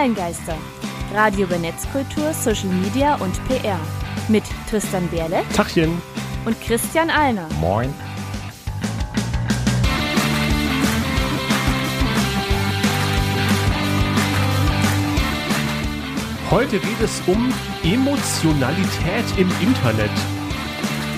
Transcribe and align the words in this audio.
Online-Geister. 0.00 0.56
Radio 1.12 1.44
über 1.44 1.58
Netzkultur, 1.58 2.32
Social 2.32 2.70
Media 2.70 3.16
und 3.16 3.34
PR. 3.46 3.78
Mit 4.28 4.44
Tristan 4.70 5.06
Berle 5.08 5.42
Tachchen. 5.54 6.00
und 6.46 6.58
Christian 6.62 7.10
Alner. 7.10 7.46
Moin. 7.60 7.92
Heute 16.50 16.78
geht 16.78 17.00
es 17.04 17.20
um 17.26 17.52
Emotionalität 17.84 19.24
im 19.36 19.50
Internet. 19.60 20.10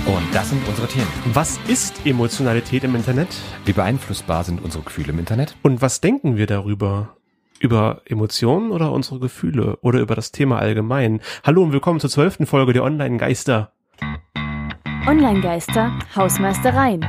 Und 0.07 0.35
das 0.35 0.51
sind 0.51 0.67
unsere 0.67 0.89
Themen. 0.89 1.07
Was 1.33 1.61
ist 1.69 2.05
Emotionalität 2.05 2.83
im 2.83 2.97
Internet? 2.97 3.29
Wie 3.65 3.73
beeinflussbar 3.73 4.43
sind 4.43 4.61
unsere 4.61 4.83
Gefühle 4.83 5.13
im 5.13 5.21
Internet? 5.21 5.55
Und 5.63 5.81
was 5.83 6.01
denken 6.01 6.37
wir 6.37 6.49
darüber? 6.49 7.17
Über 7.63 8.03
Emotionen 8.07 8.73
oder 8.73 8.91
unsere 8.91 9.21
Gefühle? 9.21 9.77
Oder 9.83 10.01
über 10.01 10.17
das 10.17 10.33
Thema 10.33 10.59
allgemein? 10.59 11.21
Hallo 11.45 11.63
und 11.63 11.73
willkommen 11.73 12.01
zur 12.01 12.11
zwölften 12.11 12.45
Folge 12.45 12.73
der 12.73 12.83
Online-Geister. 12.83 13.71
Online-Geister, 15.07 15.97
Hausmeistereien. 16.17 17.07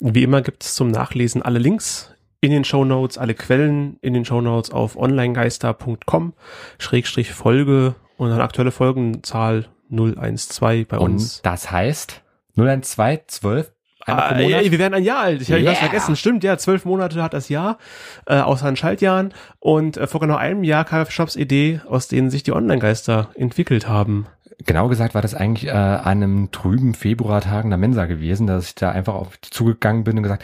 Wie 0.00 0.22
immer 0.22 0.42
gibt 0.42 0.62
es 0.62 0.74
zum 0.74 0.88
Nachlesen 0.88 1.40
alle 1.40 1.58
Links 1.58 2.14
in 2.42 2.50
den 2.50 2.64
Show 2.64 2.84
Notes, 2.84 3.16
alle 3.16 3.32
Quellen 3.32 3.96
in 4.02 4.12
den 4.12 4.26
Show 4.26 4.42
Notes 4.42 4.72
auf 4.72 4.96
onlinegeister.com 4.96 6.34
Schrägstrich 6.78 7.32
Folge 7.32 7.94
und 8.18 8.30
eine 8.30 8.42
aktuelle 8.42 8.72
Folgenzahl 8.72 9.70
012 9.88 10.86
bei 10.86 10.98
uns. 10.98 11.38
Und 11.38 11.46
das 11.46 11.70
heißt 11.70 12.22
012 12.56 13.26
12 13.26 13.28
einmal 13.40 13.64
pro 13.64 13.77
Ah, 14.08 14.38
ja, 14.40 14.70
wir 14.70 14.78
werden 14.78 14.94
ein 14.94 15.04
Jahr 15.04 15.20
alt. 15.20 15.42
Ich 15.42 15.50
habe 15.50 15.60
Yeah. 15.60 15.72
was 15.72 15.78
vergessen. 15.78 16.16
Stimmt, 16.16 16.44
ja, 16.44 16.56
zwölf 16.58 16.84
Monate 16.84 17.22
hat 17.22 17.34
das 17.34 17.48
Jahr, 17.48 17.78
äh, 18.26 18.38
außer 18.38 18.66
an 18.66 18.76
Schaltjahren. 18.76 19.34
Und 19.60 19.96
äh, 19.96 20.06
vor 20.06 20.20
genau 20.20 20.36
einem 20.36 20.64
Jahr 20.64 20.84
kam 20.84 21.08
Shops 21.10 21.36
Idee, 21.36 21.80
aus 21.88 22.08
denen 22.08 22.30
sich 22.30 22.42
die 22.42 22.52
Online-Geister 22.52 23.30
entwickelt 23.34 23.88
haben. 23.88 24.26
Genau 24.66 24.88
gesagt 24.88 25.14
war 25.14 25.22
das 25.22 25.34
eigentlich 25.34 25.68
äh, 25.68 25.70
an 25.70 26.22
einem 26.22 26.50
trüben 26.50 26.94
Februartag 26.94 27.64
in 27.64 27.70
der 27.70 27.78
Mensa 27.78 28.06
gewesen, 28.06 28.46
dass 28.46 28.66
ich 28.66 28.74
da 28.74 28.90
einfach 28.90 29.14
auf 29.14 29.36
die 29.36 29.50
zugegangen 29.50 30.02
bin 30.02 30.16
und 30.16 30.24
gesagt, 30.24 30.42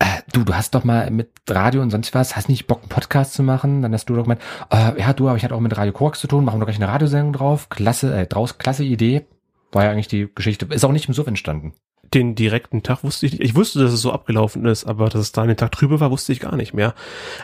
äh, 0.00 0.06
du, 0.32 0.42
du 0.42 0.54
hast 0.54 0.74
doch 0.74 0.82
mal 0.82 1.08
mit 1.10 1.30
Radio 1.48 1.80
und 1.80 1.90
sonst 1.90 2.14
was, 2.14 2.34
hast 2.34 2.48
nicht 2.48 2.66
Bock, 2.66 2.80
einen 2.80 2.88
Podcast 2.88 3.32
zu 3.34 3.44
machen? 3.44 3.80
Dann 3.82 3.92
hast 3.92 4.06
du 4.06 4.14
doch 4.16 4.24
gemeint, 4.24 4.40
äh, 4.70 5.00
ja, 5.00 5.12
du, 5.12 5.28
aber 5.28 5.36
ich 5.36 5.44
hatte 5.44 5.54
auch 5.54 5.60
mit 5.60 5.76
Radio 5.76 5.92
Korax 5.92 6.18
zu 6.18 6.26
tun, 6.26 6.44
machen 6.44 6.56
wir 6.56 6.60
doch 6.60 6.66
gleich 6.66 6.82
eine 6.82 6.92
Radiosendung 6.92 7.32
drauf. 7.32 7.68
Klasse, 7.68 8.12
äh, 8.16 8.26
draus, 8.26 8.58
klasse 8.58 8.82
Idee. 8.82 9.26
War 9.70 9.84
ja 9.84 9.90
eigentlich 9.90 10.08
die 10.08 10.28
Geschichte. 10.34 10.66
Ist 10.70 10.84
auch 10.84 10.92
nicht 10.92 11.08
im 11.08 11.14
Suff 11.14 11.26
entstanden. 11.26 11.74
Den 12.12 12.34
direkten 12.34 12.82
Tag 12.82 13.02
wusste 13.02 13.26
ich 13.26 13.32
nicht. 13.32 13.42
Ich 13.42 13.54
wusste, 13.54 13.80
dass 13.82 13.92
es 13.92 14.02
so 14.02 14.12
abgelaufen 14.12 14.66
ist, 14.66 14.84
aber 14.84 15.08
dass 15.08 15.20
es 15.20 15.32
da 15.32 15.46
den 15.46 15.56
Tag 15.56 15.72
drüber 15.72 16.00
war, 16.00 16.10
wusste 16.10 16.32
ich 16.32 16.40
gar 16.40 16.56
nicht 16.56 16.74
mehr. 16.74 16.94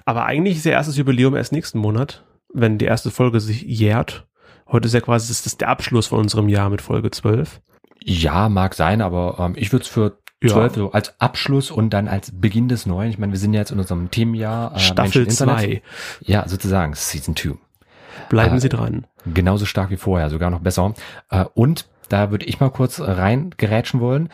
Aber 0.04 0.26
eigentlich 0.26 0.56
ist 0.58 0.64
ja 0.66 0.72
erstes 0.72 0.96
Jubiläum 0.96 1.34
erst 1.34 1.52
nächsten 1.52 1.78
Monat, 1.78 2.24
wenn 2.52 2.78
die 2.78 2.84
erste 2.84 3.10
Folge 3.10 3.40
sich 3.40 3.62
jährt. 3.62 4.26
Heute 4.68 4.86
ist 4.86 4.94
ja 4.94 5.00
quasi 5.00 5.28
das 5.28 5.44
ist 5.46 5.60
der 5.60 5.68
Abschluss 5.68 6.06
von 6.08 6.20
unserem 6.20 6.48
Jahr 6.48 6.70
mit 6.70 6.82
Folge 6.82 7.10
12. 7.10 7.60
Ja, 8.02 8.48
mag 8.48 8.74
sein, 8.74 9.02
aber 9.02 9.36
ähm, 9.38 9.54
ich 9.56 9.72
würde 9.72 9.82
es 9.84 9.88
für 9.88 10.18
Ja. 10.42 10.50
12 10.50 10.74
so 10.74 10.92
als 10.92 11.20
Abschluss 11.20 11.70
und 11.70 11.90
dann 11.90 12.06
als 12.08 12.30
Beginn 12.32 12.68
des 12.68 12.86
Neuen. 12.86 13.10
Ich 13.10 13.18
meine, 13.18 13.32
wir 13.32 13.38
sind 13.38 13.52
ja 13.52 13.60
jetzt 13.60 13.72
in 13.72 13.78
unserem 13.80 14.10
Themenjahr. 14.10 14.74
Äh, 14.76 14.78
Staffel 14.78 15.22
Menschen 15.24 15.44
Internet. 15.44 15.64
2. 15.66 15.82
Ja, 16.22 16.48
sozusagen, 16.48 16.94
Season 16.94 17.34
2. 17.36 17.54
Bleiben 18.28 18.56
Äh, 18.56 18.60
Sie 18.60 18.68
dran. 18.68 19.06
Genauso 19.26 19.66
stark 19.66 19.90
wie 19.90 19.96
vorher, 19.96 20.30
sogar 20.30 20.50
noch 20.50 20.60
besser. 20.60 20.94
Äh, 21.30 21.44
und 21.54 21.88
da 22.10 22.30
würde 22.30 22.46
ich 22.46 22.60
mal 22.60 22.70
kurz 22.70 23.00
reingerätschen 23.00 24.00
wollen. 24.00 24.28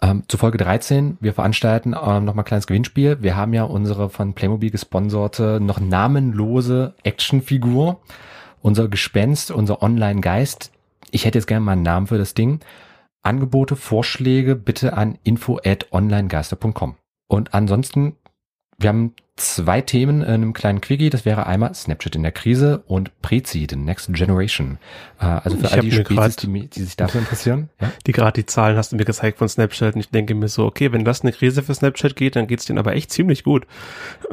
Ähm, 0.00 0.22
zu 0.28 0.36
Folge 0.36 0.58
13, 0.58 1.18
wir 1.20 1.32
veranstalten 1.32 1.90
ähm, 1.90 2.24
nochmal 2.24 2.44
ein 2.44 2.44
kleines 2.44 2.68
Gewinnspiel. 2.68 3.18
Wir 3.20 3.36
haben 3.36 3.52
ja 3.52 3.64
unsere 3.64 4.10
von 4.10 4.34
Playmobil 4.34 4.70
gesponserte, 4.70 5.58
noch 5.60 5.80
namenlose 5.80 6.94
Actionfigur. 7.02 8.00
Unser 8.60 8.88
Gespenst, 8.88 9.50
unser 9.50 9.82
Online-Geist. 9.82 10.72
Ich 11.10 11.24
hätte 11.24 11.38
jetzt 11.38 11.46
gerne 11.46 11.64
mal 11.64 11.72
einen 11.72 11.82
Namen 11.82 12.06
für 12.06 12.18
das 12.18 12.34
Ding. 12.34 12.60
Angebote, 13.22 13.76
Vorschläge 13.76 14.56
bitte 14.56 14.96
an 14.96 15.18
info 15.24 15.58
at 15.64 15.86
onlinegeister.com. 15.90 16.96
Und 17.28 17.54
ansonsten, 17.54 18.16
wir 18.80 18.88
haben 18.88 19.14
zwei 19.34 19.80
Themen 19.80 20.22
in 20.22 20.28
einem 20.28 20.52
kleinen 20.52 20.80
Quickie. 20.80 21.10
Das 21.10 21.24
wäre 21.24 21.46
einmal 21.46 21.74
Snapchat 21.74 22.16
in 22.16 22.22
der 22.22 22.32
Krise 22.32 22.82
und 22.86 23.20
Prezi, 23.22 23.66
the 23.68 23.76
Next 23.76 24.12
Generation. 24.12 24.78
Äh, 25.20 25.26
also 25.26 25.56
für 25.56 25.66
Ich 25.66 25.72
all 25.72 25.80
die 25.80 25.92
Spezies, 25.92 26.36
die, 26.36 26.68
die 26.68 26.82
sich 26.82 26.96
dafür 26.96 27.20
interessieren. 27.20 27.70
Ja? 27.80 27.92
Die 28.06 28.12
gerade 28.12 28.40
die 28.40 28.46
Zahlen 28.46 28.76
hast 28.76 28.92
du 28.92 28.96
mir 28.96 29.04
gezeigt 29.04 29.38
von 29.38 29.48
Snapchat 29.48 29.94
und 29.94 30.00
ich 30.00 30.10
denke 30.10 30.34
mir 30.34 30.48
so, 30.48 30.64
okay, 30.66 30.92
wenn 30.92 31.04
das 31.04 31.22
eine 31.22 31.32
Krise 31.32 31.62
für 31.62 31.74
Snapchat 31.74 32.16
geht, 32.16 32.36
dann 32.36 32.46
geht's 32.46 32.66
denen 32.66 32.78
aber 32.78 32.94
echt 32.94 33.12
ziemlich 33.12 33.44
gut. 33.44 33.66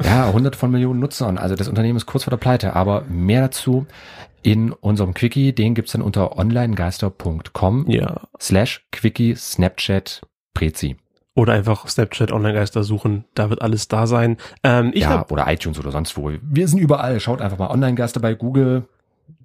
ja, 0.02 0.32
hundert 0.32 0.56
von 0.56 0.70
Millionen 0.70 1.00
Nutzern. 1.00 1.38
Also 1.38 1.54
das 1.54 1.68
Unternehmen 1.68 1.96
ist 1.96 2.06
kurz 2.06 2.24
vor 2.24 2.30
der 2.30 2.38
Pleite. 2.38 2.74
Aber 2.74 3.02
mehr 3.08 3.42
dazu 3.42 3.86
in 4.42 4.72
unserem 4.72 5.14
Quickie. 5.14 5.52
Den 5.52 5.74
gibt's 5.74 5.92
dann 5.92 6.02
unter 6.02 6.36
onlinegeister.com 6.38 7.86
Ja. 7.88 8.22
slash 8.40 8.86
Quickie 8.92 9.34
Snapchat 9.34 10.22
Prezi. 10.54 10.96
Oder 11.36 11.52
einfach 11.52 11.86
Snapchat 11.86 12.32
Online-Geister 12.32 12.82
suchen, 12.82 13.24
da 13.34 13.50
wird 13.50 13.62
alles 13.62 13.86
da 13.86 14.06
sein. 14.08 14.38
Ähm, 14.64 14.90
ich 14.94 15.02
ja, 15.02 15.10
hab, 15.10 15.30
oder 15.30 15.46
iTunes 15.52 15.78
oder 15.78 15.92
sonst 15.92 16.16
wo. 16.16 16.32
Wir 16.42 16.66
sind 16.66 16.78
überall. 16.80 17.20
Schaut 17.20 17.40
einfach 17.42 17.58
mal 17.58 17.68
Online-Geister 17.70 18.18
bei 18.20 18.34
Google. 18.34 18.88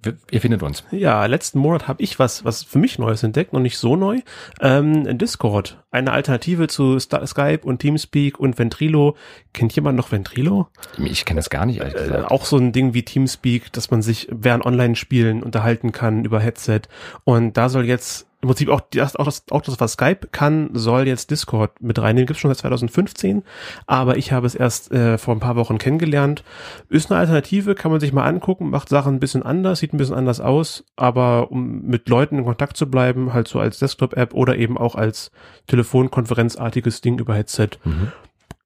Wir, 0.02 0.14
ihr 0.30 0.40
findet 0.40 0.62
uns. 0.62 0.84
ja, 0.90 1.26
letzten 1.26 1.58
Monat 1.58 1.86
habe 1.88 2.02
ich 2.02 2.18
was, 2.18 2.44
was 2.44 2.62
für 2.64 2.78
mich 2.78 2.98
Neues 2.98 3.22
entdeckt, 3.22 3.52
noch 3.52 3.60
nicht 3.60 3.78
so 3.78 3.94
neu. 3.94 4.20
Ähm, 4.60 5.18
Discord, 5.18 5.82
eine 5.90 6.12
Alternative 6.12 6.66
zu 6.66 6.98
Sta- 6.98 7.24
Skype 7.26 7.60
und 7.64 7.80
Teamspeak 7.80 8.38
und 8.40 8.58
Ventrilo. 8.58 9.16
Kennt 9.52 9.74
jemand 9.76 9.96
noch 9.96 10.10
Ventrilo? 10.10 10.68
Ich 11.04 11.24
kenne 11.24 11.38
das 11.38 11.50
gar 11.50 11.66
nicht, 11.66 11.80
ehrlich 11.80 11.94
Äh, 11.94 12.22
auch 12.26 12.46
so 12.46 12.56
ein 12.56 12.72
Ding 12.72 12.94
wie 12.94 13.04
Teamspeak, 13.04 13.72
dass 13.72 13.90
man 13.90 14.02
sich 14.02 14.28
während 14.30 14.64
Online-Spielen 14.64 15.42
unterhalten 15.42 15.92
kann 15.92 16.24
über 16.24 16.40
Headset. 16.40 16.82
Und 17.24 17.56
da 17.56 17.68
soll 17.68 17.84
jetzt 17.86 18.26
im 18.42 18.48
Prinzip 18.48 18.68
auch 18.70 18.80
das, 18.90 19.14
auch 19.16 19.24
das, 19.24 19.44
auch 19.52 19.62
das, 19.62 19.78
was 19.80 19.92
Skype 19.92 20.26
kann, 20.32 20.70
soll 20.74 21.06
jetzt 21.06 21.30
Discord 21.30 21.80
mit 21.80 21.98
reinnehmen. 22.00 22.26
Gibt's 22.26 22.40
schon 22.40 22.50
seit 22.50 22.58
2015, 22.58 23.44
aber 23.86 24.16
ich 24.16 24.32
habe 24.32 24.46
es 24.48 24.56
erst 24.56 24.90
äh, 24.92 25.16
vor 25.16 25.34
ein 25.34 25.40
paar 25.40 25.54
Wochen 25.56 25.78
kennengelernt. 25.78 26.42
Ist 26.88 27.10
eine 27.10 27.20
Alternative, 27.20 27.76
kann 27.76 27.92
man 27.92 28.00
sich 28.00 28.12
mal 28.12 28.24
angucken, 28.26 28.68
macht 28.70 28.88
Sachen 28.88 29.14
ein 29.14 29.20
bisschen 29.20 29.44
anders, 29.44 29.78
sieht 29.78 29.94
ein 29.94 29.96
bisschen 29.98 30.16
anders 30.16 30.40
aus, 30.40 30.84
aber 30.96 31.52
um 31.52 31.82
mit 31.82 32.08
Leuten 32.08 32.38
in 32.38 32.44
Kontakt 32.44 32.76
zu 32.76 32.90
bleiben, 32.90 33.32
halt 33.32 33.46
so 33.46 33.60
als 33.60 33.78
Desktop-App 33.78 34.34
oder 34.34 34.56
eben 34.56 34.76
auch 34.76 34.96
als 34.96 35.30
Telefonkonferenzartiges 35.68 37.00
Ding 37.00 37.18
über 37.18 37.34
Headset, 37.34 37.68
Mhm. 37.84 38.12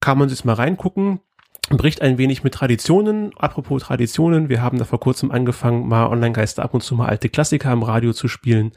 kann 0.00 0.19
man 0.19 0.28
sich 0.28 0.44
mal 0.44 0.54
reingucken. 0.54 1.20
Bricht 1.69 2.00
ein 2.00 2.16
wenig 2.16 2.44
mit 2.44 2.54
Traditionen. 2.54 3.32
Apropos 3.37 3.82
Traditionen, 3.82 4.49
wir 4.49 4.62
haben 4.62 4.78
da 4.78 4.84
vor 4.84 5.00
kurzem 5.00 5.32
angefangen, 5.32 5.88
mal 5.88 6.06
Online-Geister 6.06 6.62
ab 6.62 6.75
und 6.75 6.82
zu 6.82 6.94
mal 6.94 7.09
alte 7.09 7.28
Klassiker 7.28 7.72
im 7.72 7.82
Radio 7.82 8.12
zu 8.12 8.28
spielen. 8.28 8.71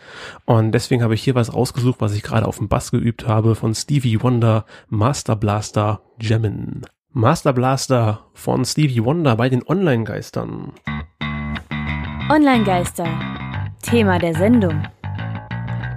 Und 0.45 0.71
deswegen 0.71 1.03
habe 1.03 1.13
ich 1.13 1.21
hier 1.21 1.35
was 1.35 1.53
rausgesucht, 1.53 2.01
was 2.01 2.15
ich 2.15 2.23
gerade 2.23 2.47
auf 2.47 2.57
dem 2.57 2.67
Bass 2.67 2.89
geübt 2.89 3.27
habe, 3.27 3.53
von 3.53 3.75
Stevie 3.75 4.23
Wonder, 4.23 4.65
Master 4.87 5.35
Blaster 5.35 6.01
Jammin. 6.19 6.81
Master 7.11 7.53
Blaster 7.53 8.25
von 8.33 8.65
Stevie 8.65 9.03
Wonder 9.03 9.35
bei 9.35 9.49
den 9.49 9.61
Online-Geistern. 9.67 10.73
Online-Geister. 12.31 13.07
Thema 13.83 14.17
der 14.17 14.33
Sendung. 14.33 14.83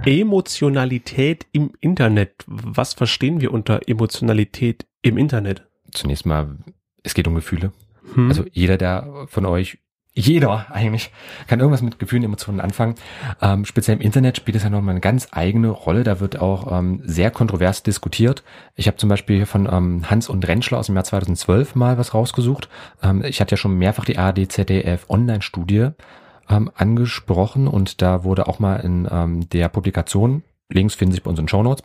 Emotionalität 0.05 1.47
im 1.53 1.71
Internet. 1.79 2.43
Was 2.45 2.93
verstehen 2.93 3.41
wir 3.41 3.51
unter 3.51 3.87
Emotionalität 3.87 4.85
im 5.01 5.17
Internet? 5.17 5.65
Zunächst 5.91 6.25
mal, 6.25 6.57
es 7.03 7.13
geht 7.13 7.27
um 7.27 7.35
Gefühle. 7.35 7.71
Hm? 8.15 8.29
Also 8.29 8.45
jeder, 8.51 8.77
der 8.77 9.25
von 9.27 9.45
euch, 9.45 9.77
jeder 10.15 10.67
eigentlich, 10.71 11.11
kann 11.47 11.59
irgendwas 11.59 11.81
mit 11.81 11.97
Gefühlen, 11.97 12.23
Emotionen 12.23 12.59
anfangen. 12.59 12.95
Ähm, 13.41 13.65
speziell 13.65 13.97
im 13.97 14.01
Internet 14.01 14.37
spielt 14.37 14.55
es 14.55 14.63
ja 14.63 14.69
nochmal 14.69 14.91
eine 14.91 14.99
ganz 14.99 15.29
eigene 15.31 15.69
Rolle. 15.69 16.03
Da 16.03 16.19
wird 16.19 16.39
auch 16.39 16.71
ähm, 16.71 17.01
sehr 17.03 17.31
kontrovers 17.31 17.83
diskutiert. 17.83 18.43
Ich 18.75 18.87
habe 18.87 18.97
zum 18.97 19.09
Beispiel 19.09 19.37
hier 19.37 19.47
von 19.47 19.67
ähm, 19.71 20.09
Hans 20.09 20.29
und 20.29 20.47
Rentschler 20.47 20.77
aus 20.77 20.85
dem 20.85 20.95
Jahr 20.95 21.03
2012 21.03 21.75
mal 21.75 21.97
was 21.97 22.13
rausgesucht. 22.13 22.69
Ähm, 23.01 23.23
ich 23.23 23.41
hatte 23.41 23.51
ja 23.51 23.57
schon 23.57 23.77
mehrfach 23.77 24.05
die 24.05 24.17
ARD 24.17 24.51
ZDF 24.51 25.09
Online-Studie 25.09 25.89
ähm, 26.49 26.69
angesprochen 26.75 27.67
und 27.67 28.01
da 28.01 28.23
wurde 28.23 28.47
auch 28.47 28.59
mal 28.59 28.77
in 28.77 29.07
ähm, 29.11 29.49
der 29.49 29.69
Publikation, 29.69 30.43
Links 30.69 30.95
finden 30.95 31.13
sich 31.13 31.23
bei 31.23 31.29
unseren 31.29 31.47
Shownotes, 31.47 31.83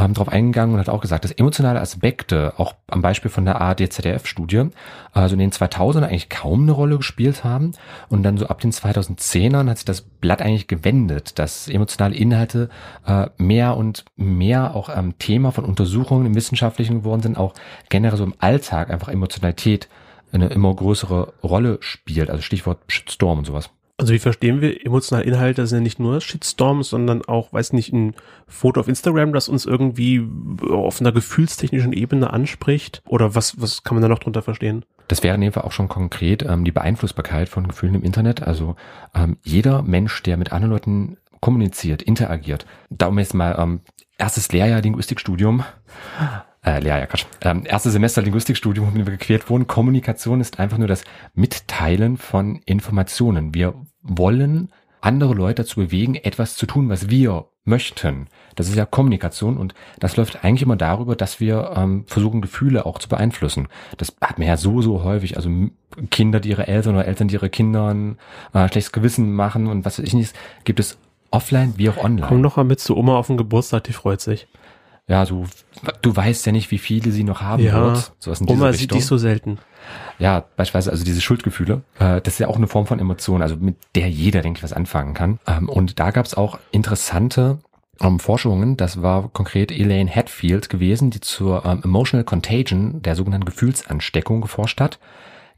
ähm, 0.00 0.14
darauf 0.14 0.28
eingegangen 0.28 0.74
und 0.74 0.80
hat 0.80 0.88
auch 0.88 1.00
gesagt, 1.00 1.24
dass 1.24 1.32
emotionale 1.32 1.80
Aspekte 1.80 2.54
auch 2.56 2.74
am 2.88 3.02
Beispiel 3.02 3.30
von 3.30 3.44
der 3.44 3.60
ARD-ZDF-Studie 3.60 4.70
also 5.12 5.34
in 5.34 5.40
den 5.40 5.50
2000ern 5.50 6.04
eigentlich 6.04 6.28
kaum 6.28 6.62
eine 6.62 6.72
Rolle 6.72 6.96
gespielt 6.96 7.44
haben 7.44 7.72
und 8.08 8.22
dann 8.22 8.38
so 8.38 8.46
ab 8.46 8.60
den 8.60 8.72
2010ern 8.72 9.68
hat 9.68 9.78
sich 9.78 9.84
das 9.84 10.02
Blatt 10.02 10.42
eigentlich 10.42 10.68
gewendet, 10.68 11.38
dass 11.38 11.68
emotionale 11.68 12.14
Inhalte 12.14 12.70
äh, 13.06 13.26
mehr 13.38 13.76
und 13.76 14.04
mehr 14.16 14.74
auch 14.74 14.88
ähm, 14.94 15.18
Thema 15.18 15.52
von 15.52 15.64
Untersuchungen 15.64 16.26
im 16.26 16.34
Wissenschaftlichen 16.34 17.00
geworden 17.00 17.22
sind, 17.22 17.36
auch 17.36 17.54
generell 17.88 18.16
so 18.16 18.24
im 18.24 18.34
Alltag 18.38 18.90
einfach 18.90 19.08
Emotionalität 19.08 19.88
eine 20.32 20.48
immer 20.48 20.74
größere 20.74 21.32
Rolle 21.42 21.78
spielt, 21.80 22.30
also 22.30 22.42
Stichwort 22.42 22.78
Shitstorm 22.88 23.38
und 23.38 23.44
sowas. 23.46 23.70
Also 24.00 24.14
wie 24.14 24.18
verstehen 24.18 24.62
wir 24.62 24.86
emotionale 24.86 25.26
Inhalte? 25.26 25.66
Sind 25.66 25.80
ja 25.80 25.82
nicht 25.82 25.98
nur 25.98 26.22
Shitstorms, 26.22 26.88
sondern 26.88 27.22
auch, 27.22 27.52
weiß 27.52 27.74
nicht, 27.74 27.92
ein 27.92 28.14
Foto 28.48 28.80
auf 28.80 28.88
Instagram, 28.88 29.34
das 29.34 29.50
uns 29.50 29.66
irgendwie 29.66 30.26
auf 30.70 31.02
einer 31.02 31.12
gefühlstechnischen 31.12 31.92
Ebene 31.92 32.32
anspricht? 32.32 33.02
Oder 33.06 33.34
was, 33.34 33.60
was 33.60 33.82
kann 33.82 33.96
man 33.96 34.02
da 34.02 34.08
noch 34.08 34.20
drunter 34.20 34.40
verstehen? 34.40 34.86
Das 35.08 35.22
wäre 35.22 35.34
in 35.34 35.42
dem 35.42 35.52
Fall 35.52 35.64
auch 35.64 35.72
schon 35.72 35.88
konkret 35.88 36.42
ähm, 36.42 36.64
die 36.64 36.72
Beeinflussbarkeit 36.72 37.50
von 37.50 37.68
Gefühlen 37.68 37.96
im 37.96 38.02
Internet. 38.02 38.42
Also 38.42 38.74
ähm, 39.14 39.36
jeder 39.42 39.82
Mensch, 39.82 40.22
der 40.22 40.38
mit 40.38 40.50
anderen 40.50 40.72
Leuten 40.72 41.16
kommuniziert, 41.40 42.00
interagiert. 42.02 42.64
Darum 42.88 43.18
jetzt 43.18 43.34
mal 43.34 43.54
ähm, 43.58 43.80
erstes 44.16 44.50
Lehrjahr 44.50 44.80
Linguistikstudium. 44.80 45.62
Äh, 46.62 46.80
Lehrjahr, 46.80 47.06
Quatsch. 47.06 47.24
Ähm, 47.42 47.64
erstes 47.66 47.92
Semester 47.92 48.22
Linguistikstudium, 48.22 48.92
wo 48.92 48.94
wir 48.94 49.04
gequält 49.04 49.48
wurden. 49.48 49.66
Kommunikation 49.66 50.40
ist 50.40 50.58
einfach 50.58 50.78
nur 50.78 50.88
das 50.88 51.04
Mitteilen 51.34 52.16
von 52.16 52.56
Informationen. 52.64 53.54
Wir 53.54 53.74
wollen 54.02 54.70
andere 55.00 55.34
Leute 55.34 55.62
dazu 55.62 55.80
bewegen, 55.80 56.14
etwas 56.14 56.56
zu 56.56 56.66
tun, 56.66 56.88
was 56.88 57.08
wir 57.08 57.46
möchten. 57.64 58.26
Das 58.56 58.68
ist 58.68 58.76
ja 58.76 58.84
Kommunikation 58.84 59.56
und 59.56 59.74
das 59.98 60.16
läuft 60.16 60.44
eigentlich 60.44 60.62
immer 60.62 60.76
darüber, 60.76 61.16
dass 61.16 61.40
wir 61.40 61.72
ähm, 61.76 62.04
versuchen, 62.06 62.40
Gefühle 62.40 62.86
auch 62.86 62.98
zu 62.98 63.08
beeinflussen. 63.08 63.68
Das 63.96 64.14
hat 64.20 64.38
man 64.38 64.48
ja 64.48 64.56
so, 64.56 64.82
so 64.82 65.02
häufig. 65.02 65.36
Also 65.36 65.50
Kinder, 66.10 66.40
die 66.40 66.50
ihre 66.50 66.66
Eltern 66.66 66.94
oder 66.94 67.06
Eltern, 67.06 67.28
die 67.28 67.34
ihre 67.34 67.50
Kindern 67.50 68.18
äh, 68.52 68.68
schlechtes 68.68 68.92
Gewissen 68.92 69.32
machen 69.32 69.66
und 69.66 69.84
was 69.84 69.98
weiß 69.98 70.06
ich 70.06 70.14
nicht, 70.14 70.34
gibt 70.64 70.80
es 70.80 70.98
offline 71.30 71.74
wie 71.76 71.88
auch 71.88 71.98
online. 71.98 72.26
Komm 72.26 72.40
noch 72.40 72.56
mal 72.56 72.64
mit 72.64 72.80
zu 72.80 72.96
Oma 72.96 73.16
auf 73.16 73.28
den 73.28 73.36
Geburtstag, 73.36 73.84
die 73.84 73.92
freut 73.92 74.20
sich. 74.20 74.48
Ja, 75.06 75.24
du, 75.24 75.44
du 76.02 76.14
weißt 76.14 76.46
ja 76.46 76.52
nicht, 76.52 76.70
wie 76.70 76.78
viele 76.78 77.10
sie 77.10 77.24
noch 77.24 77.40
haben 77.40 77.64
ja, 77.64 77.74
wird. 77.74 78.12
So 78.18 78.32
Oma 78.46 78.72
sieht 78.72 78.94
dich 78.94 79.06
so 79.06 79.16
selten. 79.16 79.58
Ja, 80.20 80.44
beispielsweise 80.56 80.90
also 80.92 81.02
diese 81.02 81.22
Schuldgefühle, 81.22 81.82
äh, 81.98 82.20
das 82.20 82.34
ist 82.34 82.38
ja 82.38 82.48
auch 82.48 82.56
eine 82.56 82.68
Form 82.68 82.86
von 82.86 83.00
Emotion, 83.00 83.42
also 83.42 83.56
mit 83.56 83.76
der 83.94 84.08
jeder, 84.10 84.42
denke 84.42 84.58
ich, 84.58 84.62
was 84.62 84.74
anfangen 84.74 85.14
kann. 85.14 85.40
Ähm, 85.46 85.68
und 85.68 85.98
da 85.98 86.10
gab 86.10 86.26
es 86.26 86.34
auch 86.34 86.58
interessante 86.70 87.58
ähm, 88.00 88.20
Forschungen, 88.20 88.76
das 88.76 89.02
war 89.02 89.30
konkret 89.32 89.72
Elaine 89.72 90.14
Hatfield 90.14 90.68
gewesen, 90.68 91.10
die 91.10 91.20
zur 91.20 91.64
ähm, 91.64 91.80
Emotional 91.84 92.24
Contagion, 92.24 93.00
der 93.02 93.16
sogenannten 93.16 93.46
Gefühlsansteckung, 93.46 94.42
geforscht 94.42 94.80
hat. 94.80 94.98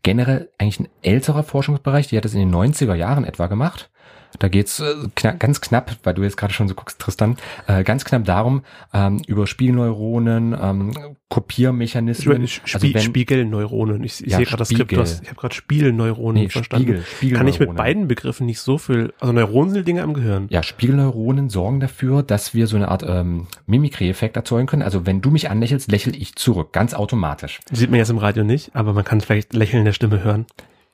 Generell 0.04 0.48
eigentlich 0.58 0.80
ein 0.80 0.88
älterer 1.02 1.42
Forschungsbereich, 1.42 2.08
die 2.08 2.16
hat 2.16 2.24
das 2.24 2.34
in 2.34 2.40
den 2.40 2.54
90er 2.54 2.94
Jahren 2.94 3.24
etwa 3.24 3.48
gemacht. 3.48 3.90
Da 4.38 4.48
geht's 4.48 4.80
äh, 4.80 4.94
kna 5.14 5.32
ganz 5.32 5.60
knapp, 5.60 5.96
weil 6.02 6.14
du 6.14 6.22
jetzt 6.22 6.36
gerade 6.36 6.52
schon 6.52 6.68
so 6.68 6.74
guckst, 6.74 6.98
Tristan, 6.98 7.36
äh, 7.66 7.84
ganz 7.84 8.04
knapp 8.04 8.24
darum, 8.24 8.62
ähm, 8.92 9.20
über 9.26 9.46
Spielneuronen, 9.46 10.56
ähm, 10.60 11.16
Kopiermechanismen. 11.28 12.46
Spie 12.46 12.74
also 12.74 12.94
wenn, 12.94 13.02
Spiegelneuronen. 13.02 14.04
Ich, 14.04 14.24
ich 14.24 14.32
ja, 14.32 14.38
sehe 14.38 14.46
gerade 14.46 14.58
das 14.58 14.68
Skript, 14.68 14.96
hast, 14.96 15.22
ich 15.22 15.28
habe 15.28 15.40
gerade 15.40 15.54
Spielneuronen 15.54 16.42
nee, 16.42 16.48
verstanden. 16.48 16.86
Spiegel, 16.86 17.02
Spiegelneuronen. 17.04 17.54
Kann 17.54 17.62
ich 17.62 17.68
mit 17.68 17.76
beiden 17.76 18.08
Begriffen 18.08 18.46
nicht 18.46 18.60
so 18.60 18.78
viel, 18.78 19.12
also 19.20 19.32
Neuronen 19.32 19.72
sind 19.72 19.86
Dinge 19.86 20.02
am 20.02 20.14
Gehirn. 20.14 20.46
Ja, 20.50 20.62
Spiegelneuronen 20.62 21.48
sorgen 21.48 21.80
dafür, 21.80 22.22
dass 22.22 22.54
wir 22.54 22.66
so 22.66 22.76
eine 22.76 22.88
Art 22.88 23.04
ähm, 23.06 23.46
Mimikry-Effekt 23.66 24.36
erzeugen 24.36 24.66
können. 24.66 24.82
Also 24.82 25.06
wenn 25.06 25.20
du 25.20 25.30
mich 25.30 25.50
anlächelst, 25.50 25.90
lächel 25.90 26.16
ich 26.16 26.36
zurück, 26.36 26.72
ganz 26.72 26.94
automatisch. 26.94 27.60
Sieht 27.70 27.90
man 27.90 27.98
jetzt 27.98 28.10
im 28.10 28.18
Radio 28.18 28.44
nicht, 28.44 28.74
aber 28.74 28.92
man 28.92 29.04
kann 29.04 29.20
vielleicht 29.20 29.54
Lächeln 29.54 29.84
der 29.84 29.92
Stimme 29.92 30.24
hören. 30.24 30.46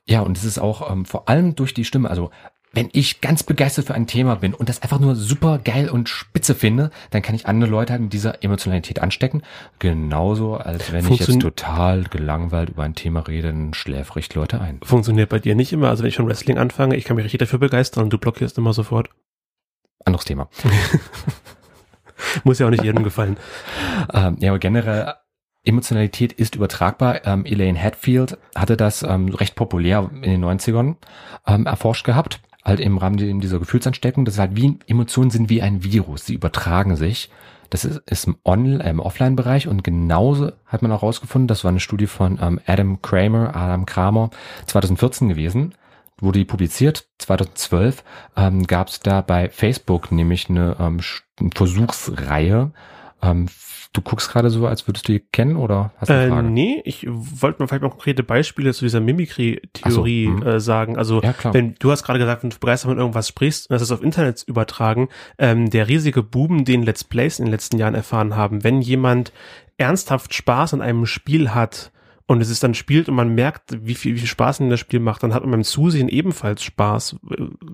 Ja, 0.06 0.20
und 0.20 0.38
es 0.38 0.44
ist 0.44 0.58
auch 0.58 0.90
ähm, 0.90 1.04
vor 1.04 1.28
allem 1.28 1.54
durch 1.54 1.74
die 1.74 1.84
Stimme, 1.84 2.08
also 2.08 2.30
wenn 2.72 2.88
ich 2.92 3.20
ganz 3.20 3.42
begeistert 3.42 3.86
für 3.86 3.94
ein 3.94 4.06
Thema 4.06 4.36
bin 4.36 4.54
und 4.54 4.68
das 4.68 4.82
einfach 4.82 5.00
nur 5.00 5.16
super 5.16 5.58
geil 5.58 5.88
und 5.88 6.08
spitze 6.08 6.54
finde, 6.54 6.90
dann 7.10 7.22
kann 7.22 7.34
ich 7.34 7.46
andere 7.46 7.70
Leute 7.70 7.92
halt 7.92 8.02
mit 8.02 8.12
dieser 8.12 8.42
Emotionalität 8.44 9.00
anstecken. 9.00 9.42
Genauso, 9.78 10.56
als 10.56 10.92
wenn 10.92 11.04
Funktion 11.04 11.38
ich 11.38 11.42
jetzt 11.42 11.42
total 11.42 12.04
gelangweilt 12.04 12.70
über 12.70 12.82
ein 12.82 12.94
Thema 12.94 13.20
rede, 13.20 13.48
dann 13.48 13.74
schläfrig 13.74 14.32
Leute 14.34 14.60
ein. 14.60 14.80
Funktioniert 14.82 15.30
bei 15.30 15.38
dir 15.38 15.54
nicht 15.54 15.72
immer. 15.72 15.88
Also 15.88 16.02
wenn 16.02 16.08
ich 16.08 16.14
schon 16.14 16.28
Wrestling 16.28 16.58
anfange, 16.58 16.96
ich 16.96 17.04
kann 17.04 17.16
mich 17.16 17.24
richtig 17.24 17.40
dafür 17.40 17.58
begeistern 17.58 18.04
und 18.04 18.12
du 18.12 18.18
blockierst 18.18 18.58
immer 18.58 18.72
sofort. 18.72 19.08
Anderes 20.04 20.26
Thema. 20.26 20.48
Muss 22.44 22.58
ja 22.58 22.66
auch 22.66 22.70
nicht 22.70 22.84
jedem 22.84 23.04
gefallen. 23.04 23.36
ähm, 24.12 24.36
ja, 24.40 24.50
aber 24.50 24.58
generell 24.58 25.14
Emotionalität 25.64 26.32
ist 26.32 26.54
übertragbar. 26.54 27.26
Ähm, 27.26 27.44
Elaine 27.44 27.80
Hatfield 27.80 28.38
hatte 28.54 28.76
das 28.76 29.02
ähm, 29.02 29.28
recht 29.28 29.54
populär 29.54 30.10
in 30.14 30.22
den 30.22 30.44
90ern 30.44 30.96
ähm, 31.46 31.66
erforscht 31.66 32.04
gehabt 32.04 32.40
halt 32.64 32.80
im 32.80 32.98
Rahmen 32.98 33.40
dieser 33.40 33.58
Gefühlsansteckung, 33.58 34.24
das 34.24 34.34
ist 34.34 34.40
halt 34.40 34.56
wie 34.56 34.78
Emotionen 34.86 35.30
sind 35.30 35.48
wie 35.48 35.62
ein 35.62 35.84
Virus, 35.84 36.26
sie 36.26 36.34
übertragen 36.34 36.96
sich. 36.96 37.30
Das 37.70 37.84
ist, 37.84 38.00
ist 38.06 38.26
im, 38.26 38.36
On, 38.44 38.80
äh, 38.80 38.88
im 38.90 39.00
Offline-Bereich 39.00 39.68
und 39.68 39.84
genauso 39.84 40.52
hat 40.66 40.82
man 40.82 40.90
auch 40.90 41.02
rausgefunden, 41.02 41.48
das 41.48 41.64
war 41.64 41.70
eine 41.70 41.80
Studie 41.80 42.06
von 42.06 42.38
ähm, 42.40 42.60
Adam 42.66 43.02
Kramer, 43.02 43.54
Adam 43.54 43.84
Kramer 43.84 44.30
2014 44.66 45.28
gewesen, 45.28 45.74
wurde 46.18 46.38
die 46.38 46.44
publiziert. 46.46 47.06
2012 47.18 48.04
ähm, 48.36 48.66
gab 48.66 48.88
es 48.88 49.00
da 49.00 49.20
bei 49.20 49.50
Facebook 49.50 50.10
nämlich 50.10 50.48
eine 50.48 50.76
ähm, 50.80 51.00
Versuchsreihe 51.54 52.72
ähm, 53.22 53.46
Du 53.94 54.02
guckst 54.02 54.30
gerade 54.30 54.50
so, 54.50 54.66
als 54.66 54.86
würdest 54.86 55.08
du 55.08 55.12
die 55.12 55.20
kennen 55.20 55.56
oder 55.56 55.92
hast 55.96 56.10
du 56.10 56.14
eine 56.14 56.26
äh, 56.26 56.28
Frage? 56.28 56.48
nee, 56.48 56.82
ich 56.84 57.06
wollte 57.08 57.60
mal 57.60 57.68
vielleicht 57.68 57.82
mal 57.82 57.88
konkrete 57.88 58.22
Beispiele 58.22 58.74
zu 58.74 58.84
dieser 58.84 59.00
Mimikry-Theorie 59.00 60.26
so, 60.26 60.40
hm. 60.40 60.46
äh, 60.46 60.60
sagen. 60.60 60.98
Also 60.98 61.22
ja, 61.22 61.34
wenn 61.52 61.74
du 61.78 61.90
hast 61.90 62.02
gerade 62.02 62.18
gesagt, 62.18 62.42
wenn 62.42 62.50
du 62.50 62.58
begeistert 62.58 62.90
mit 62.90 62.98
irgendwas 62.98 63.28
sprichst 63.28 63.70
und 63.70 63.74
das 63.74 63.82
ist 63.82 63.90
auf 63.90 64.02
Internet 64.02 64.42
übertragen, 64.46 65.08
ähm, 65.38 65.70
der 65.70 65.88
riesige 65.88 66.22
Buben, 66.22 66.66
den 66.66 66.82
Let's 66.82 67.02
Plays 67.02 67.38
in 67.38 67.46
den 67.46 67.52
letzten 67.52 67.78
Jahren 67.78 67.94
erfahren 67.94 68.36
haben, 68.36 68.62
wenn 68.62 68.82
jemand 68.82 69.32
ernsthaft 69.78 70.34
Spaß 70.34 70.74
an 70.74 70.82
einem 70.82 71.06
Spiel 71.06 71.54
hat, 71.54 71.90
und 72.30 72.42
es 72.42 72.50
ist 72.50 72.62
dann 72.62 72.74
spielt 72.74 73.08
und 73.08 73.14
man 73.14 73.34
merkt, 73.34 73.86
wie 73.86 73.94
viel, 73.94 74.14
wie 74.14 74.18
viel 74.18 74.28
Spaß 74.28 74.60
in 74.60 74.68
das 74.68 74.80
Spiel 74.80 75.00
macht, 75.00 75.22
dann 75.22 75.32
hat 75.32 75.44
man 75.44 75.52
beim 75.52 75.64
Zusehen 75.64 76.10
ebenfalls 76.10 76.62
Spaß. 76.62 77.16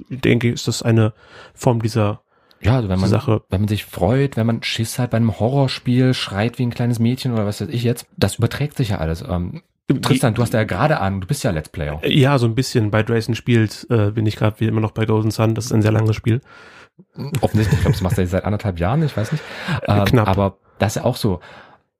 Ich 0.08 0.20
denke, 0.20 0.48
ist 0.48 0.68
das 0.68 0.80
eine 0.80 1.12
Form 1.54 1.82
dieser 1.82 2.22
ja, 2.64 2.76
also 2.76 2.88
wenn 2.88 2.98
man, 2.98 3.10
Sache. 3.10 3.42
wenn 3.50 3.60
man 3.60 3.68
sich 3.68 3.84
freut, 3.84 4.36
wenn 4.36 4.46
man 4.46 4.62
Schiss 4.62 4.98
hat 4.98 5.10
bei 5.10 5.18
einem 5.18 5.38
Horrorspiel, 5.38 6.14
schreit 6.14 6.58
wie 6.58 6.64
ein 6.64 6.74
kleines 6.74 6.98
Mädchen 6.98 7.32
oder 7.32 7.46
was 7.46 7.60
weiß 7.60 7.68
ich 7.68 7.82
jetzt, 7.82 8.06
das 8.16 8.36
überträgt 8.36 8.76
sich 8.76 8.90
ja 8.90 8.98
alles. 8.98 9.22
Ähm, 9.26 9.62
Tristan, 10.00 10.32
du 10.32 10.40
hast 10.40 10.54
ja 10.54 10.64
gerade 10.64 10.98
an, 11.00 11.20
du 11.20 11.26
bist 11.26 11.44
ja 11.44 11.50
Let's 11.50 11.68
Player. 11.68 12.00
Ja, 12.06 12.38
so 12.38 12.46
ein 12.46 12.54
bisschen. 12.54 12.90
Bei 12.90 13.02
Drayson 13.02 13.34
spielt 13.34 13.86
äh, 13.90 14.10
bin 14.10 14.24
ich 14.24 14.36
gerade 14.36 14.58
wie 14.60 14.66
immer 14.66 14.80
noch 14.80 14.92
bei 14.92 15.04
Golden 15.04 15.30
Sun. 15.30 15.54
Das 15.54 15.66
ist 15.66 15.72
ein 15.72 15.82
sehr 15.82 15.92
langes 15.92 16.16
Spiel. 16.16 16.40
Offensichtlich, 17.42 17.74
ich 17.74 17.80
glaube, 17.80 17.92
das 17.92 18.00
machst 18.00 18.16
du 18.16 18.22
jetzt 18.22 18.30
seit 18.30 18.44
anderthalb 18.44 18.78
Jahren, 18.78 19.02
ich 19.02 19.14
weiß 19.14 19.32
nicht. 19.32 19.44
Äh, 19.82 19.98
ähm, 19.98 20.04
Knapp. 20.06 20.28
Aber 20.28 20.58
das 20.78 20.92
ist 20.92 21.02
ja 21.02 21.04
auch 21.04 21.16
so. 21.16 21.40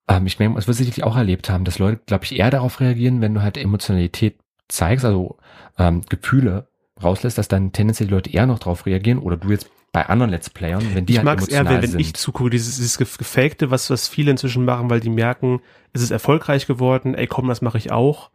Ähm, 0.09 0.27
ich 0.27 0.39
meine, 0.39 0.55
das 0.55 0.67
wird 0.67 0.79
sicherlich 0.79 1.05
auch 1.05 1.17
erlebt 1.17 1.51
haben, 1.51 1.65
dass 1.65 1.79
Leute, 1.79 2.01
glaube 2.07 2.25
ich, 2.25 2.39
eher 2.39 2.51
darauf 2.51 2.81
reagieren, 2.81 3.21
wenn 3.21 3.35
du 3.35 3.43
halt 3.43 3.59
Emotionalität 3.59 4.39
zeigst, 4.69 5.05
also 5.05 5.37
ähm, 5.79 6.03
Gefühle 6.09 6.69
rauslässt, 7.03 7.37
dass 7.37 7.49
dann 7.49 7.73
tendenziell 7.73 8.09
die 8.09 8.15
Leute 8.15 8.31
eher 8.33 8.47
noch 8.47 8.61
darauf 8.61 8.87
reagieren 8.87 9.19
oder 9.19 9.37
du 9.37 9.51
jetzt 9.51 9.69
bei 9.95 10.09
anderen 10.09 10.33
Let's 10.33 10.51
Playern, 10.51 10.83
wenn 10.93 11.07
die 11.07 11.13
ich 11.13 11.19
halt 11.19 11.25
mag's 11.25 11.47
eher, 11.47 11.65
wenn, 11.69 11.81
wenn 11.81 12.01
ich 12.01 12.15
zugucke, 12.15 12.51
dieses, 12.51 12.77
dieses 12.77 12.99
Gefakte, 12.99 13.71
was, 13.71 13.91
was 13.91 14.09
viele 14.09 14.33
inzwischen 14.33 14.65
machen, 14.65 14.91
weil 14.91 14.99
die 14.99 15.09
merken, 15.09 15.61
es 15.93 16.03
ist 16.03 16.11
erfolgreich 16.11 16.67
geworden, 16.67 17.15
ey 17.15 17.29
komm, 17.29 17.47
das 17.47 17.63
mache 17.63 17.79
ich 17.79 17.93
auch 17.93 18.31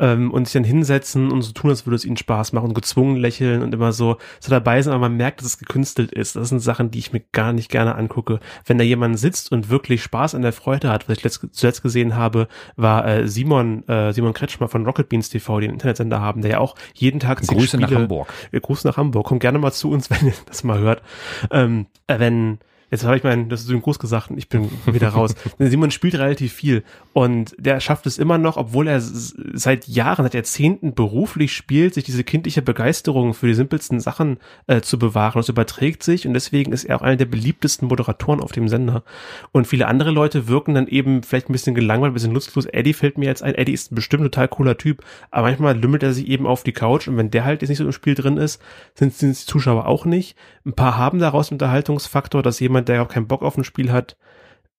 ähm, 0.00 0.32
und 0.32 0.46
sich 0.46 0.54
dann 0.54 0.64
hinsetzen 0.64 1.30
und 1.30 1.42
so 1.42 1.52
tun, 1.52 1.70
als 1.70 1.86
würde 1.86 1.94
es 1.94 2.04
ihnen 2.04 2.16
Spaß 2.16 2.52
machen 2.52 2.68
und 2.68 2.74
gezwungen 2.74 3.16
lächeln 3.16 3.62
und 3.62 3.72
immer 3.72 3.92
so, 3.92 4.16
so 4.40 4.50
dabei 4.50 4.82
sind, 4.82 4.92
aber 4.92 5.02
man 5.08 5.16
merkt, 5.16 5.40
dass 5.40 5.46
es 5.46 5.58
gekünstelt 5.58 6.10
ist. 6.12 6.34
Das 6.34 6.48
sind 6.48 6.60
Sachen, 6.60 6.90
die 6.90 6.98
ich 6.98 7.12
mir 7.12 7.20
gar 7.32 7.52
nicht 7.52 7.70
gerne 7.70 7.94
angucke. 7.94 8.40
Wenn 8.64 8.78
da 8.78 8.84
jemand 8.84 9.18
sitzt 9.18 9.52
und 9.52 9.68
wirklich 9.68 10.02
Spaß 10.02 10.34
an 10.34 10.42
der 10.42 10.52
Freude 10.52 10.88
hat, 10.88 11.08
was 11.08 11.18
ich 11.18 11.24
letzt, 11.24 11.46
zuletzt 11.52 11.82
gesehen 11.82 12.16
habe, 12.16 12.48
war 12.76 13.06
äh, 13.06 13.28
Simon, 13.28 13.86
äh, 13.88 14.12
Simon 14.12 14.32
Kretschmer 14.32 14.68
von 14.68 14.84
Rocket 14.84 15.08
Beans 15.08 15.28
TV, 15.28 15.60
den 15.60 15.70
Internetsender 15.70 16.20
haben, 16.20 16.42
der 16.42 16.50
ja 16.52 16.58
auch 16.58 16.74
jeden 16.94 17.20
Tag 17.20 17.40
Grüße 17.46 17.68
Spiele, 17.68 17.82
nach 17.82 17.90
Hamburg. 17.92 18.32
Äh, 18.52 18.60
Grüße 18.60 18.86
nach 18.86 18.96
Hamburg. 18.96 19.26
Kommt 19.26 19.40
gerne 19.40 19.58
mal 19.58 19.72
zu 19.72 19.90
uns, 19.90 20.10
wenn 20.10 20.26
ihr 20.26 20.34
das 20.46 20.64
mal 20.64 20.78
hört. 20.78 21.02
Ähm, 21.50 21.86
äh, 22.06 22.18
wenn 22.18 22.58
Jetzt 22.90 23.04
habe 23.04 23.16
ich 23.16 23.22
meinen, 23.22 23.48
das 23.48 23.62
ist 23.62 23.70
ein 23.70 23.82
Gruß 23.82 23.98
gesagt 23.98 24.30
ich 24.36 24.48
bin 24.48 24.68
wieder 24.86 25.10
raus. 25.10 25.34
Simon 25.58 25.90
spielt 25.90 26.16
relativ 26.16 26.52
viel 26.52 26.82
und 27.12 27.54
der 27.58 27.80
schafft 27.80 28.06
es 28.06 28.18
immer 28.18 28.38
noch, 28.38 28.56
obwohl 28.56 28.88
er 28.88 29.00
seit 29.00 29.86
Jahren, 29.86 30.24
seit 30.24 30.34
Jahrzehnten 30.34 30.94
beruflich 30.94 31.54
spielt, 31.54 31.94
sich 31.94 32.04
diese 32.04 32.24
kindliche 32.24 32.62
Begeisterung 32.62 33.34
für 33.34 33.46
die 33.46 33.54
simpelsten 33.54 34.00
Sachen 34.00 34.38
äh, 34.66 34.80
zu 34.80 34.98
bewahren. 34.98 35.38
Das 35.38 35.48
überträgt 35.48 36.02
sich 36.02 36.26
und 36.26 36.34
deswegen 36.34 36.72
ist 36.72 36.84
er 36.84 36.96
auch 36.96 37.02
einer 37.02 37.16
der 37.16 37.26
beliebtesten 37.26 37.88
Moderatoren 37.88 38.40
auf 38.40 38.52
dem 38.52 38.68
Sender. 38.68 39.04
Und 39.52 39.66
viele 39.66 39.86
andere 39.86 40.10
Leute 40.10 40.48
wirken 40.48 40.74
dann 40.74 40.88
eben 40.88 41.22
vielleicht 41.22 41.48
ein 41.48 41.52
bisschen 41.52 41.74
gelangweilt, 41.74 42.10
ein 42.10 42.14
bisschen 42.14 42.32
nutzlos. 42.32 42.66
Eddie 42.66 42.92
fällt 42.92 43.18
mir 43.18 43.26
jetzt 43.26 43.42
ein. 43.42 43.54
Eddie 43.54 43.72
ist 43.72 43.94
bestimmt 43.94 44.22
ein 44.22 44.30
total 44.30 44.48
cooler 44.48 44.76
Typ, 44.76 45.04
aber 45.30 45.48
manchmal 45.48 45.78
lümmelt 45.78 46.02
er 46.02 46.12
sich 46.12 46.26
eben 46.26 46.46
auf 46.46 46.64
die 46.64 46.72
Couch 46.72 47.06
und 47.08 47.16
wenn 47.16 47.30
der 47.30 47.44
halt 47.44 47.62
jetzt 47.62 47.68
nicht 47.68 47.78
so 47.78 47.84
im 47.84 47.92
Spiel 47.92 48.14
drin 48.14 48.36
ist, 48.36 48.60
sind, 48.94 49.14
sind 49.14 49.40
die 49.40 49.46
Zuschauer 49.46 49.86
auch 49.86 50.04
nicht. 50.04 50.36
Ein 50.64 50.74
paar 50.74 50.96
haben 50.96 51.18
daraus 51.18 51.50
einen 51.50 51.56
Unterhaltungsfaktor, 51.56 52.42
dass 52.42 52.60
jemand 52.60 52.79
jemand, 52.80 52.88
der 52.88 53.02
auch 53.02 53.08
keinen 53.08 53.28
Bock 53.28 53.42
auf 53.42 53.56
ein 53.56 53.64
Spiel 53.64 53.92
hat, 53.92 54.16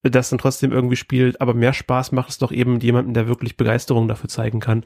das 0.03 0.29
dann 0.29 0.39
trotzdem 0.39 0.71
irgendwie 0.71 0.95
spielt, 0.95 1.41
aber 1.41 1.53
mehr 1.53 1.73
Spaß 1.73 2.11
macht 2.11 2.29
es 2.29 2.39
doch 2.39 2.51
eben 2.51 2.73
mit 2.73 2.83
jemandem, 2.83 3.13
der 3.13 3.27
wirklich 3.27 3.55
Begeisterung 3.55 4.07
dafür 4.07 4.29
zeigen 4.29 4.59
kann. 4.59 4.83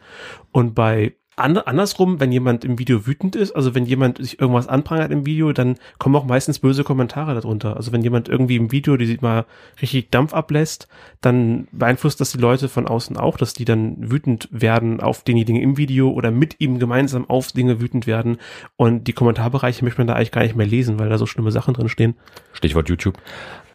Und 0.51 0.75
bei 0.75 1.15
an, 1.35 1.57
andersrum, 1.57 2.19
wenn 2.19 2.31
jemand 2.31 2.63
im 2.63 2.79
Video 2.79 3.05
wütend 3.05 3.35
ist, 3.35 3.55
also 3.55 3.75
wenn 3.75 3.85
jemand 3.85 4.17
sich 4.17 4.39
irgendwas 4.39 4.67
anprangert 4.67 5.11
im 5.11 5.25
Video, 5.25 5.51
dann 5.51 5.75
kommen 5.97 6.15
auch 6.15 6.25
meistens 6.25 6.59
böse 6.59 6.83
Kommentare 6.83 7.33
darunter. 7.33 7.75
Also 7.75 7.91
wenn 7.91 8.01
jemand 8.01 8.29
irgendwie 8.29 8.55
im 8.55 8.71
Video, 8.71 8.95
die 8.97 9.05
sieht 9.05 9.21
mal 9.21 9.45
richtig 9.81 10.11
Dampf 10.11 10.33
ablässt, 10.33 10.87
dann 11.21 11.67
beeinflusst 11.71 12.21
das 12.21 12.31
die 12.31 12.37
Leute 12.37 12.69
von 12.69 12.87
außen 12.87 13.17
auch, 13.17 13.37
dass 13.37 13.53
die 13.53 13.65
dann 13.65 14.11
wütend 14.11 14.47
werden 14.51 15.01
auf 15.01 15.23
denjenigen 15.23 15.61
im 15.61 15.77
Video 15.77 16.11
oder 16.11 16.31
mit 16.31 16.55
ihm 16.59 16.79
gemeinsam 16.79 17.29
auf 17.29 17.51
Dinge 17.51 17.81
wütend 17.81 18.07
werden. 18.07 18.37
Und 18.77 19.07
die 19.07 19.13
Kommentarbereiche 19.13 19.83
möchte 19.83 19.99
man 19.99 20.07
da 20.07 20.13
eigentlich 20.13 20.31
gar 20.31 20.43
nicht 20.43 20.55
mehr 20.55 20.67
lesen, 20.67 20.99
weil 20.99 21.09
da 21.09 21.17
so 21.17 21.25
schlimme 21.25 21.51
Sachen 21.51 21.73
drin 21.73 21.89
stehen. 21.89 22.15
Stichwort 22.53 22.89
YouTube. 22.89 23.17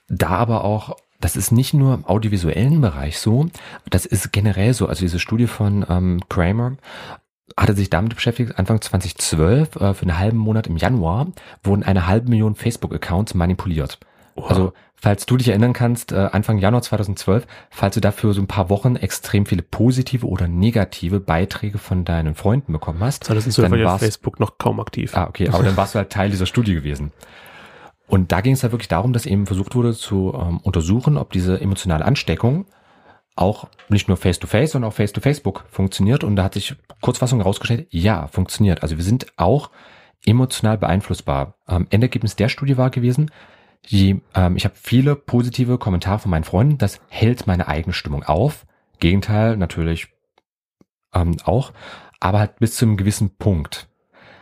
Da 0.08 0.30
aber 0.30 0.64
auch 0.64 0.96
das 1.20 1.36
ist 1.36 1.52
nicht 1.52 1.74
nur 1.74 1.94
im 1.94 2.06
audiovisuellen 2.06 2.80
Bereich 2.80 3.18
so, 3.18 3.48
das 3.90 4.06
ist 4.06 4.32
generell 4.32 4.72
so. 4.72 4.86
Also 4.86 5.02
diese 5.02 5.18
Studie 5.18 5.46
von 5.46 5.84
ähm, 5.88 6.20
Kramer 6.30 6.78
hatte 7.56 7.74
sich 7.74 7.90
damit 7.90 8.14
beschäftigt, 8.14 8.58
Anfang 8.58 8.80
2012, 8.80 9.76
äh, 9.76 9.94
für 9.94 10.02
einen 10.02 10.18
halben 10.18 10.38
Monat 10.38 10.66
im 10.66 10.76
Januar, 10.76 11.28
wurden 11.62 11.82
eine 11.82 12.06
halbe 12.06 12.28
Million 12.28 12.54
Facebook-Accounts 12.54 13.34
manipuliert. 13.34 13.98
Wow. 14.36 14.50
Also, 14.50 14.72
falls 14.94 15.26
du 15.26 15.36
dich 15.36 15.48
erinnern 15.48 15.72
kannst, 15.72 16.12
äh, 16.12 16.28
Anfang 16.32 16.58
Januar 16.58 16.82
2012, 16.82 17.46
falls 17.70 17.94
du 17.94 18.00
dafür 18.00 18.32
so 18.32 18.40
ein 18.40 18.46
paar 18.46 18.70
Wochen 18.70 18.96
extrem 18.96 19.46
viele 19.46 19.62
positive 19.62 20.26
oder 20.26 20.48
negative 20.48 21.20
Beiträge 21.20 21.78
von 21.78 22.04
deinen 22.04 22.34
Freunden 22.34 22.72
bekommen 22.72 23.00
hast, 23.00 23.24
2012 23.24 23.70
dann 23.70 23.84
war 23.84 23.98
Facebook 23.98 24.40
noch 24.40 24.58
kaum 24.58 24.80
aktiv. 24.80 25.16
Ah, 25.16 25.26
okay, 25.28 25.48
aber 25.48 25.62
dann 25.62 25.76
warst 25.76 25.94
du 25.94 25.98
halt 25.98 26.10
Teil 26.10 26.30
dieser 26.30 26.46
Studie 26.46 26.74
gewesen. 26.74 27.12
Und 28.06 28.32
da 28.32 28.40
ging 28.40 28.54
es 28.54 28.62
halt 28.62 28.72
wirklich 28.72 28.88
darum, 28.88 29.12
dass 29.12 29.24
eben 29.24 29.46
versucht 29.46 29.74
wurde 29.76 29.94
zu 29.94 30.34
ähm, 30.34 30.58
untersuchen, 30.58 31.16
ob 31.16 31.32
diese 31.32 31.60
emotionale 31.60 32.04
Ansteckung 32.04 32.66
auch 33.40 33.68
nicht 33.88 34.08
nur 34.08 34.16
Face-to-Face, 34.16 34.70
-face, 34.70 34.72
sondern 34.72 34.90
auch 34.90 34.94
Face-to-Facebook 34.94 35.64
funktioniert. 35.70 36.24
Und 36.24 36.36
da 36.36 36.44
hat 36.44 36.54
sich 36.54 36.74
Kurzfassung 37.00 37.38
herausgestellt, 37.40 37.86
ja, 37.90 38.26
funktioniert. 38.28 38.82
Also 38.82 38.96
wir 38.96 39.04
sind 39.04 39.26
auch 39.36 39.70
emotional 40.24 40.78
beeinflussbar. 40.78 41.54
Ähm, 41.68 41.86
Endergebnis 41.90 42.36
der 42.36 42.48
Studie 42.48 42.76
war 42.76 42.90
gewesen, 42.90 43.30
je, 43.86 44.16
ähm, 44.34 44.56
ich 44.56 44.64
habe 44.64 44.74
viele 44.76 45.16
positive 45.16 45.78
Kommentare 45.78 46.18
von 46.18 46.30
meinen 46.30 46.44
Freunden, 46.44 46.78
das 46.78 47.00
hält 47.08 47.46
meine 47.46 47.68
eigene 47.68 47.94
Stimmung 47.94 48.22
auf. 48.22 48.66
Gegenteil 48.98 49.56
natürlich 49.56 50.08
ähm, 51.14 51.36
auch, 51.44 51.72
aber 52.20 52.38
halt 52.38 52.58
bis 52.58 52.76
zu 52.76 52.84
einem 52.84 52.96
gewissen 52.96 53.36
Punkt. 53.36 53.89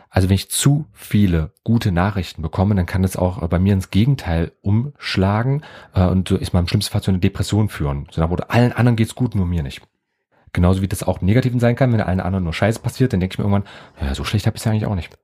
Also 0.09 0.29
wenn 0.29 0.35
ich 0.35 0.49
zu 0.49 0.87
viele 0.91 1.51
gute 1.63 1.91
Nachrichten 1.91 2.41
bekomme, 2.41 2.75
dann 2.75 2.85
kann 2.85 3.03
das 3.03 3.15
auch 3.15 3.47
bei 3.47 3.59
mir 3.59 3.73
ins 3.73 3.91
Gegenteil 3.91 4.51
umschlagen 4.61 5.63
äh, 5.93 6.05
und 6.05 6.31
ist 6.31 6.53
mal 6.53 6.59
im 6.59 6.67
schlimmsten 6.67 6.91
Fall 6.91 7.03
zu 7.03 7.11
einer 7.11 7.19
Depression 7.19 7.69
führen. 7.69 8.07
So 8.11 8.21
nach 8.21 8.49
allen 8.49 8.73
anderen 8.73 8.95
geht's 8.95 9.15
gut, 9.15 9.35
nur 9.35 9.45
mir 9.45 9.61
nicht. 9.61 9.81
Genauso 10.51 10.81
wie 10.81 10.87
das 10.87 11.03
auch 11.03 11.21
Negativen 11.21 11.59
sein 11.59 11.75
kann, 11.75 11.93
wenn 11.93 12.01
allen 12.01 12.19
anderen 12.19 12.43
nur 12.43 12.53
Scheiße 12.53 12.79
passiert, 12.79 13.13
dann 13.13 13.19
denke 13.19 13.35
ich 13.35 13.37
mir 13.37 13.45
irgendwann, 13.45 13.69
ja, 14.01 14.15
so 14.15 14.23
schlecht 14.23 14.47
habe 14.47 14.55
ich 14.57 14.61
es 14.61 14.65
ja 14.65 14.71
eigentlich 14.71 14.87
auch 14.87 14.95
nicht. 14.95 15.15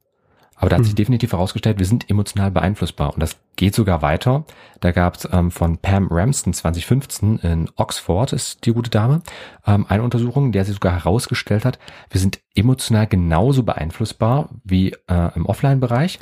Aber 0.55 0.69
da 0.69 0.77
hat 0.77 0.83
sich 0.83 0.93
mhm. 0.93 0.97
definitiv 0.97 1.33
herausgestellt, 1.33 1.79
wir 1.79 1.85
sind 1.85 2.09
emotional 2.09 2.49
beeinflussbar. 2.49 3.13
Und 3.13 3.19
das 3.21 3.37
geht 3.55 3.75
sogar 3.75 4.01
weiter. 4.01 4.45
Da 4.79 4.91
gab 4.91 5.15
es 5.15 5.27
ähm, 5.31 5.51
von 5.51 5.77
Pam 5.77 6.07
Ramston 6.09 6.53
2015 6.53 7.39
in 7.39 7.69
Oxford, 7.75 8.31
ist 8.33 8.65
die 8.65 8.71
gute 8.71 8.89
Dame, 8.89 9.21
ähm, 9.67 9.85
eine 9.89 10.03
Untersuchung, 10.03 10.51
der 10.51 10.63
sie 10.63 10.73
sogar 10.73 10.93
herausgestellt 10.93 11.65
hat, 11.65 11.77
wir 12.09 12.21
sind 12.21 12.39
emotional 12.55 13.07
genauso 13.07 13.63
beeinflussbar 13.63 14.49
wie 14.63 14.91
äh, 15.07 15.35
im 15.35 15.45
Offline-Bereich. 15.45 16.19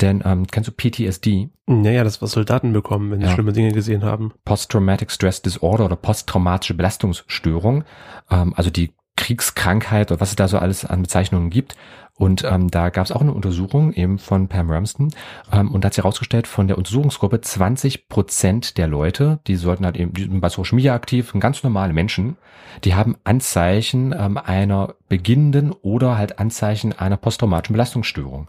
Denn 0.00 0.22
ähm, 0.24 0.46
kennst 0.48 0.68
du 0.68 0.72
PTSD? 0.72 1.50
Naja, 1.66 2.02
das 2.02 2.20
was 2.20 2.32
Soldaten 2.32 2.72
bekommen, 2.72 3.10
wenn 3.10 3.20
sie 3.20 3.26
ja. 3.26 3.32
schlimme 3.32 3.52
Dinge 3.52 3.72
gesehen 3.72 4.04
haben. 4.04 4.32
Post-Traumatic 4.44 5.10
Stress 5.10 5.40
Disorder 5.40 5.84
oder 5.84 5.96
posttraumatische 5.96 6.74
Belastungsstörung. 6.74 7.84
Ähm, 8.30 8.54
also 8.56 8.70
die 8.70 8.92
Kriegskrankheit 9.16 10.10
oder 10.10 10.20
was 10.20 10.30
es 10.30 10.36
da 10.36 10.48
so 10.48 10.58
alles 10.58 10.84
an 10.84 11.02
Bezeichnungen 11.02 11.50
gibt. 11.50 11.76
Und 12.16 12.44
ähm, 12.44 12.70
da 12.70 12.90
gab 12.90 13.06
es 13.06 13.12
auch 13.12 13.20
eine 13.20 13.32
Untersuchung 13.32 13.92
eben 13.92 14.18
von 14.18 14.46
Pam 14.46 14.70
Ramston 14.70 15.12
ähm, 15.50 15.72
und 15.72 15.82
da 15.82 15.86
hat 15.86 15.94
sie 15.94 16.02
herausgestellt, 16.02 16.46
von 16.46 16.68
der 16.68 16.78
Untersuchungsgruppe 16.78 17.40
20 17.40 18.08
Prozent 18.08 18.78
der 18.78 18.86
Leute, 18.86 19.40
die 19.48 19.56
sollten 19.56 19.84
halt 19.84 19.96
eben, 19.96 20.12
die 20.12 20.22
sind 20.22 20.40
bei 20.40 20.48
Social 20.48 20.76
Media 20.76 20.94
aktiv, 20.94 21.32
ganz 21.40 21.64
normale 21.64 21.92
Menschen, 21.92 22.36
die 22.84 22.94
haben 22.94 23.16
Anzeichen 23.24 24.14
ähm, 24.16 24.38
einer 24.38 24.94
beginnenden 25.08 25.72
oder 25.72 26.16
halt 26.16 26.38
Anzeichen 26.38 26.92
einer 26.92 27.16
posttraumatischen 27.16 27.74
Belastungsstörung. 27.74 28.48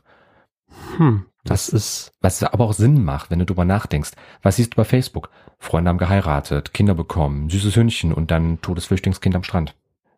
Hm, 0.98 1.26
das 1.44 1.74
was, 1.74 1.74
ist. 1.74 2.12
Was 2.22 2.44
aber 2.44 2.66
auch 2.66 2.74
Sinn 2.74 3.04
macht, 3.04 3.32
wenn 3.32 3.40
du 3.40 3.46
drüber 3.46 3.66
nachdenkst. 3.66 4.12
Was 4.44 4.58
siehst 4.58 4.74
du 4.74 4.78
bei 4.78 4.84
Facebook? 4.84 5.32
Freunde 5.58 5.90
haben 5.90 5.98
geheiratet, 5.98 6.74
Kinder 6.74 6.94
bekommen, 6.94 7.50
süßes 7.50 7.76
Hündchen 7.76 8.14
und 8.14 8.30
dann 8.30 8.62
totes 8.62 8.86
Flüchtlingskind 8.86 9.36
am 9.36 9.44
Strand. 9.44 9.74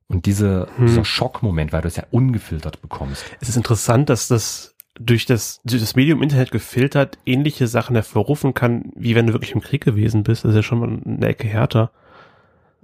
Und 0.09 0.25
diese, 0.25 0.67
hm. 0.77 0.85
dieser 0.87 1.03
Schockmoment, 1.03 1.73
weil 1.73 1.81
du 1.81 1.87
es 1.87 1.97
ja 1.97 2.05
ungefiltert 2.11 2.81
bekommst. 2.81 3.25
Es 3.41 3.49
ist 3.49 3.57
interessant, 3.57 4.09
dass 4.09 4.27
das 4.27 4.75
durch 4.99 5.25
das, 5.25 5.61
durch 5.63 5.81
das 5.81 5.95
Medium 5.95 6.23
Internet 6.23 6.51
gefiltert 6.51 7.17
ähnliche 7.25 7.67
Sachen 7.67 7.95
hervorrufen 7.95 8.53
kann, 8.53 8.91
wie 8.95 9.15
wenn 9.15 9.27
du 9.27 9.33
wirklich 9.33 9.51
im 9.51 9.61
Krieg 9.61 9.83
gewesen 9.83 10.23
bist. 10.23 10.43
Das 10.43 10.51
ist 10.51 10.55
ja 10.55 10.63
schon 10.63 10.79
mal 10.79 10.99
eine 11.05 11.27
Ecke 11.27 11.47
härter. 11.47 11.91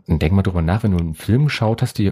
Und 0.06 0.22
denk 0.22 0.34
mal 0.34 0.42
drüber 0.42 0.62
nach, 0.62 0.84
wenn 0.84 0.92
du 0.92 0.98
einen 0.98 1.16
Film 1.16 1.46
geschaut 1.46 1.82
hast, 1.82 1.98
die, 1.98 2.12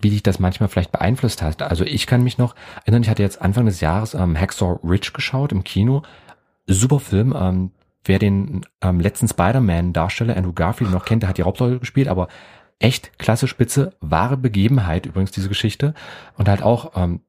wie 0.00 0.10
dich 0.10 0.22
das 0.22 0.40
manchmal 0.40 0.68
vielleicht 0.68 0.92
beeinflusst 0.92 1.42
hast. 1.42 1.62
Also 1.62 1.84
ich 1.84 2.06
kann 2.06 2.24
mich 2.24 2.38
noch 2.38 2.54
erinnern, 2.84 3.02
ich 3.02 3.08
hatte 3.08 3.22
jetzt 3.22 3.40
Anfang 3.40 3.66
des 3.66 3.80
Jahres 3.80 4.14
ähm, 4.14 4.38
Hacksaw 4.38 4.80
Ridge 4.82 5.12
geschaut 5.14 5.52
im 5.52 5.64
Kino. 5.64 6.02
Super 6.66 6.98
Film. 6.98 7.34
Ähm, 7.38 7.70
wer 8.04 8.18
den 8.18 8.62
ähm, 8.82 9.00
letzten 9.00 9.28
Spider-Man-Darsteller 9.28 10.36
Andrew 10.36 10.52
Garfield 10.52 10.90
noch 10.90 11.04
kennt, 11.04 11.22
der 11.22 11.28
hat 11.28 11.38
die 11.38 11.44
Hauptrolle 11.44 11.78
gespielt, 11.78 12.08
aber 12.08 12.28
echt 12.80 13.16
klasse 13.18 13.46
Spitze, 13.46 13.94
wahre 14.00 14.36
Begebenheit 14.36 15.06
übrigens 15.06 15.30
diese 15.30 15.48
Geschichte 15.48 15.94
und 16.36 16.48
halt 16.48 16.62
auch 16.62 16.92
ähm, 16.96 17.20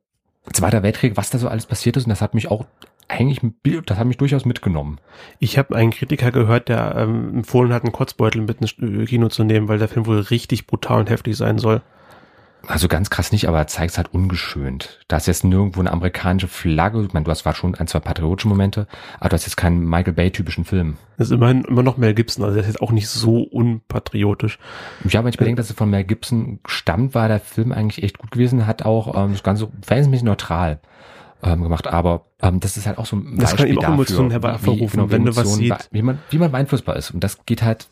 Zweiter 0.51 0.81
Weltkrieg, 0.81 1.17
was 1.17 1.29
da 1.29 1.37
so 1.37 1.47
alles 1.47 1.67
passiert 1.67 1.97
ist 1.97 2.05
und 2.05 2.09
das 2.09 2.21
hat 2.21 2.33
mich 2.33 2.49
auch 2.49 2.65
eigentlich, 3.07 3.39
das 3.85 3.97
hat 3.97 4.07
mich 4.07 4.17
durchaus 4.17 4.45
mitgenommen. 4.45 4.99
Ich 5.37 5.57
habe 5.57 5.75
einen 5.75 5.91
Kritiker 5.91 6.31
gehört, 6.31 6.67
der 6.67 6.95
ähm, 6.95 7.35
empfohlen 7.35 7.73
hat, 7.73 7.83
einen 7.83 7.91
Kotzbeutel 7.91 8.41
mit 8.41 8.59
ins 8.61 8.75
Kino 9.07 9.27
zu 9.27 9.43
nehmen, 9.43 9.67
weil 9.67 9.77
der 9.77 9.87
Film 9.87 10.07
wohl 10.07 10.19
richtig 10.19 10.65
brutal 10.65 11.01
und 11.01 11.09
heftig 11.09 11.37
sein 11.37 11.59
soll. 11.59 11.81
Also 12.67 12.87
ganz 12.87 13.09
krass 13.09 13.31
nicht, 13.31 13.47
aber 13.47 13.57
er 13.57 13.67
zeigt 13.67 13.91
es 13.91 13.97
halt 13.97 14.13
ungeschönt. 14.13 14.99
Da 15.07 15.17
ist 15.17 15.27
jetzt 15.27 15.43
nirgendwo 15.43 15.79
eine 15.79 15.91
amerikanische 15.91 16.47
Flagge. 16.47 17.03
Ich 17.03 17.13
meine, 17.13 17.23
du 17.23 17.31
hast 17.31 17.39
zwar 17.39 17.55
schon 17.55 17.73
ein, 17.75 17.87
zwei 17.87 17.99
patriotische 17.99 18.47
Momente, 18.47 18.87
aber 19.19 19.29
du 19.29 19.35
hast 19.35 19.45
jetzt 19.45 19.57
keinen 19.57 19.83
Michael 19.87 20.13
Bay-typischen 20.13 20.63
Film. 20.63 20.97
Das 21.17 21.27
ist 21.27 21.33
immerhin 21.33 21.63
immer 21.63 21.81
noch 21.83 21.97
Mel 21.97 22.13
Gibson, 22.13 22.43
also 22.43 22.55
der 22.55 22.63
ist 22.63 22.67
jetzt 22.67 22.81
auch 22.81 22.91
nicht 22.91 23.07
so 23.07 23.41
unpatriotisch. 23.41 24.59
Ja, 25.07 25.23
wenn 25.23 25.29
ich 25.29 25.37
bedenke, 25.37 25.57
dass 25.57 25.69
es 25.69 25.75
von 25.75 25.89
Mel 25.89 26.03
Gibson 26.03 26.59
stammt, 26.65 27.15
war 27.15 27.27
der 27.27 27.39
Film 27.39 27.71
eigentlich 27.71 28.03
echt 28.03 28.19
gut 28.19 28.31
gewesen, 28.31 28.67
hat 28.67 28.83
auch 28.83 29.15
ähm, 29.15 29.33
das 29.33 29.43
Ganze 29.43 29.69
verhältnismäßig 29.81 30.25
neutral 30.25 30.79
ähm, 31.43 31.63
gemacht, 31.63 31.87
aber 31.87 32.25
ähm, 32.41 32.59
das 32.59 32.77
ist 32.77 32.85
halt 32.85 32.97
auch 32.97 33.05
so 33.05 33.15
ein 33.15 33.37
das 33.37 33.51
Beispiel 33.51 33.75
kann 33.75 33.77
eben 33.77 33.85
auch 33.85 33.93
Emotionen 33.93 34.31
hervorrufen, 34.31 34.81
wie, 34.81 34.87
genau, 34.87 35.11
wenn 35.11 35.25
du 35.25 35.35
was 35.35 35.55
siehst. 35.55 35.89
Wie 35.91 36.01
man, 36.01 36.19
wie 36.29 36.37
man 36.37 36.51
beeinflussbar 36.51 36.95
ist. 36.95 37.11
Und 37.11 37.23
das 37.23 37.43
geht 37.45 37.63
halt 37.63 37.87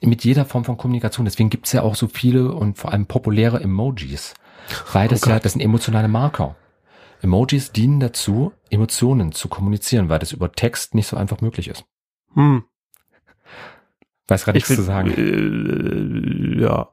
mit 0.00 0.24
jeder 0.24 0.44
Form 0.44 0.64
von 0.64 0.76
Kommunikation. 0.76 1.24
Deswegen 1.24 1.50
gibt's 1.50 1.72
ja 1.72 1.82
auch 1.82 1.94
so 1.94 2.08
viele 2.08 2.52
und 2.52 2.78
vor 2.78 2.92
allem 2.92 3.06
populäre 3.06 3.60
Emojis. 3.60 4.34
Weil 4.92 5.08
das 5.08 5.26
oh 5.26 5.30
ja, 5.30 5.38
das 5.38 5.52
sind 5.52 5.60
emotionale 5.60 6.08
Marker. 6.08 6.56
Emojis 7.22 7.72
dienen 7.72 8.00
dazu, 8.00 8.52
Emotionen 8.70 9.32
zu 9.32 9.48
kommunizieren, 9.48 10.08
weil 10.08 10.18
das 10.18 10.32
über 10.32 10.52
Text 10.52 10.94
nicht 10.94 11.06
so 11.06 11.16
einfach 11.16 11.40
möglich 11.40 11.68
ist. 11.68 11.84
Hm. 12.34 12.64
Weiß 14.28 14.44
gerade 14.44 14.56
nichts 14.56 14.70
will, 14.70 14.76
zu 14.76 14.82
sagen. 14.82 15.10
Äh, 15.10 16.62
ja. 16.62 16.90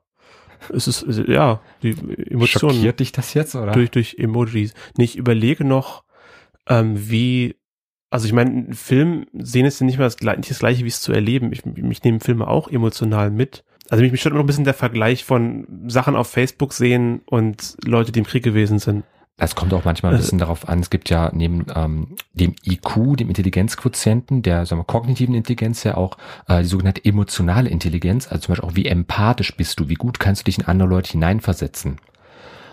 Es 0.70 0.88
ist, 0.88 1.05
ja, 1.27 1.60
die 1.81 1.91
Emotionen. 2.29 2.75
Schockiert 2.75 3.00
dich 3.00 3.12
das 3.12 3.34
jetzt, 3.34 3.55
oder? 3.55 3.72
Durch, 3.72 3.89
durch 3.89 4.15
Emojis. 4.20 4.74
Nee, 4.96 5.05
ich 5.05 5.17
überlege 5.17 5.65
noch, 5.65 6.03
ähm, 6.67 7.10
wie 7.10 7.55
also 8.12 8.25
ich 8.25 8.34
meine, 8.34 8.74
Film 8.74 9.25
sehen 9.34 9.65
ist 9.65 9.80
ja 9.80 9.86
nicht 9.86 9.98
mal 9.98 10.03
das, 10.03 10.20
nicht 10.20 10.51
das 10.51 10.60
gleiche, 10.60 10.84
wie 10.84 10.89
es 10.89 11.01
zu 11.01 11.13
erleben. 11.13 11.51
Ich, 11.53 11.65
mich 11.65 12.03
nehmen 12.03 12.20
Filme 12.20 12.46
auch 12.46 12.68
emotional 12.68 13.32
mit. 13.32 13.63
Also 13.89 14.03
mich, 14.03 14.12
mich 14.12 14.20
stört 14.20 14.34
immer 14.34 14.39
noch 14.39 14.44
ein 14.44 14.48
bisschen 14.48 14.65
der 14.65 14.74
Vergleich 14.74 15.24
von 15.24 15.65
Sachen 15.88 16.18
auf 16.18 16.27
Facebook 16.27 16.74
sehen 16.74 17.22
und 17.25 17.77
Leute, 17.86 18.12
die 18.12 18.20
im 18.20 18.25
Krieg 18.25 18.44
gewesen 18.44 18.80
sind. 18.80 19.06
Es 19.38 19.56
kommt 19.56 19.74
auch 19.74 19.86
manchmal 19.86 20.12
ein 20.12 20.18
bisschen 20.18 20.36
also, 20.41 20.46
darauf 20.46 20.70
an, 20.70 20.82
es 20.82 20.89
gibt 20.89 21.10
ja 21.10 21.32
neben 21.34 21.65
ähm, 21.74 22.15
dem 22.34 22.53
IQ, 22.63 23.18
dem 23.18 23.30
Intelligenzquotienten, 23.30 24.44
der 24.44 24.65
sagen 24.65 24.82
wir, 24.82 24.86
kognitiven 24.86 25.34
Intelligenz 25.34 25.84
ja 25.84 25.96
auch 25.96 26.18
äh, 26.48 26.62
die 26.62 26.68
sogenannte 26.68 27.03
emotionale 27.06 27.70
Intelligenz, 27.70 28.27
also 28.27 28.41
zum 28.41 28.51
Beispiel 28.51 28.70
auch 28.70 28.75
wie 28.75 28.86
empathisch 28.86 29.56
bist 29.56 29.80
du, 29.80 29.89
wie 29.89 29.96
gut 29.96 30.20
kannst 30.20 30.41
du 30.41 30.46
dich 30.46 30.60
in 30.60 30.65
andere 30.65 30.89
Leute 30.89 31.13
hineinversetzen. 31.13 31.98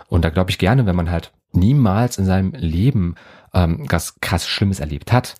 Und 0.09 0.25
da 0.25 0.29
glaube 0.29 0.51
ich 0.51 0.59
gerne, 0.59 0.85
wenn 0.85 0.95
man 0.95 1.09
halt 1.09 1.31
niemals 1.53 2.17
in 2.17 2.25
seinem 2.25 2.51
Leben 2.51 3.15
ähm, 3.53 3.85
was 3.89 4.19
krass 4.19 4.47
Schlimmes 4.47 4.79
erlebt 4.79 5.11
hat, 5.11 5.35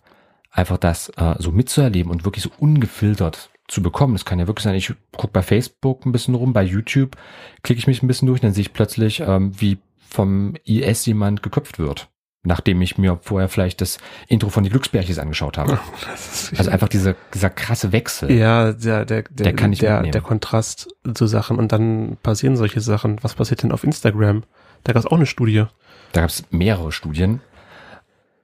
einfach 0.51 0.77
das 0.77 1.09
äh, 1.17 1.35
so 1.39 1.51
mitzuerleben 1.51 2.11
und 2.11 2.25
wirklich 2.25 2.43
so 2.43 2.51
ungefiltert 2.59 3.49
zu 3.67 3.83
bekommen. 3.83 4.13
Das 4.13 4.25
kann 4.25 4.39
ja 4.39 4.47
wirklich 4.47 4.63
sein, 4.63 4.75
ich 4.75 4.93
gucke 5.15 5.33
bei 5.33 5.41
Facebook 5.41 6.05
ein 6.05 6.11
bisschen 6.11 6.35
rum, 6.35 6.53
bei 6.53 6.63
YouTube 6.63 7.15
klicke 7.63 7.79
ich 7.79 7.87
mich 7.87 8.03
ein 8.03 8.07
bisschen 8.07 8.27
durch, 8.27 8.41
dann 8.41 8.53
sehe 8.53 8.61
ich 8.61 8.73
plötzlich, 8.73 9.21
ähm, 9.21 9.51
wie 9.59 9.77
vom 10.09 10.55
IS 10.65 11.05
jemand 11.05 11.43
geköpft 11.43 11.77
wird, 11.77 12.09
nachdem 12.43 12.81
ich 12.81 12.97
mir 12.97 13.19
vorher 13.21 13.47
vielleicht 13.47 13.81
das 13.81 13.99
Intro 14.27 14.49
von 14.49 14.63
die 14.63 14.71
Glücksbärchis 14.71 15.19
angeschaut 15.19 15.57
habe. 15.57 15.79
also 16.57 16.71
einfach 16.71 16.89
dieser, 16.89 17.15
dieser 17.33 17.51
krasse 17.51 17.91
Wechsel. 17.91 18.31
Ja, 18.31 18.73
der, 18.73 19.05
der, 19.05 19.23
der, 19.23 19.43
der 19.45 19.55
kann 19.55 19.71
ich 19.71 19.79
der, 19.79 20.01
der 20.01 20.21
Kontrast 20.21 20.89
zu 21.13 21.27
Sachen 21.27 21.57
und 21.57 21.71
dann 21.71 22.17
passieren 22.23 22.57
solche 22.57 22.81
Sachen. 22.81 23.17
Was 23.21 23.35
passiert 23.35 23.61
denn 23.61 23.71
auf 23.71 23.83
Instagram? 23.83 24.43
Da 24.83 24.93
gab 24.93 25.03
es 25.03 25.05
auch 25.05 25.17
eine 25.17 25.25
Studie 25.25 25.65
Da 26.13 26.21
gab 26.21 26.29
es 26.29 26.43
mehrere 26.49 26.91
Studien. 26.91 27.41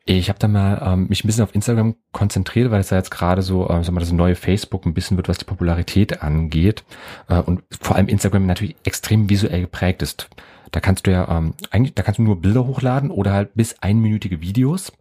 Ich 0.08 0.30
habe 0.30 0.38
da 0.38 0.48
mal 0.48 0.80
ähm, 0.86 1.08
mich 1.08 1.24
ein 1.24 1.28
bisschen 1.28 1.44
auf 1.44 1.56
Instagram 1.56 1.96
konzentriert, 2.12 2.70
weil 2.70 2.80
es 2.80 2.90
da 2.90 2.96
jetzt 2.96 3.10
gerade 3.10 3.42
so, 3.42 3.68
äh, 3.68 3.84
sag 3.84 3.92
mal, 3.92 4.02
das 4.02 4.12
neue 4.12 4.36
Facebook 4.36 4.86
ein 4.86 4.94
bisschen 4.94 5.18
wird, 5.18 5.28
was 5.28 5.40
die 5.40 5.46
Popularität 5.46 6.22
angeht. 6.22 6.84
Äh, 7.28 7.40
und 7.40 7.64
vor 7.82 7.96
allem 7.96 8.08
Instagram 8.08 8.46
natürlich 8.46 8.76
extrem 8.84 9.32
visuell 9.32 9.62
geprägt 9.62 10.04
ist. 10.04 10.30
Da 10.70 10.80
kannst 10.80 11.08
du 11.08 11.12
ja 11.12 11.28
ähm, 11.36 11.56
eigentlich, 11.72 11.96
da 11.96 12.04
kannst 12.04 12.20
du 12.20 12.24
nur 12.24 12.40
Bilder 12.40 12.68
hochladen 12.68 13.10
oder 13.10 13.34
halt 13.34 13.56
bis 13.56 13.82
einminütige 13.82 14.42
Videos. 14.42 14.92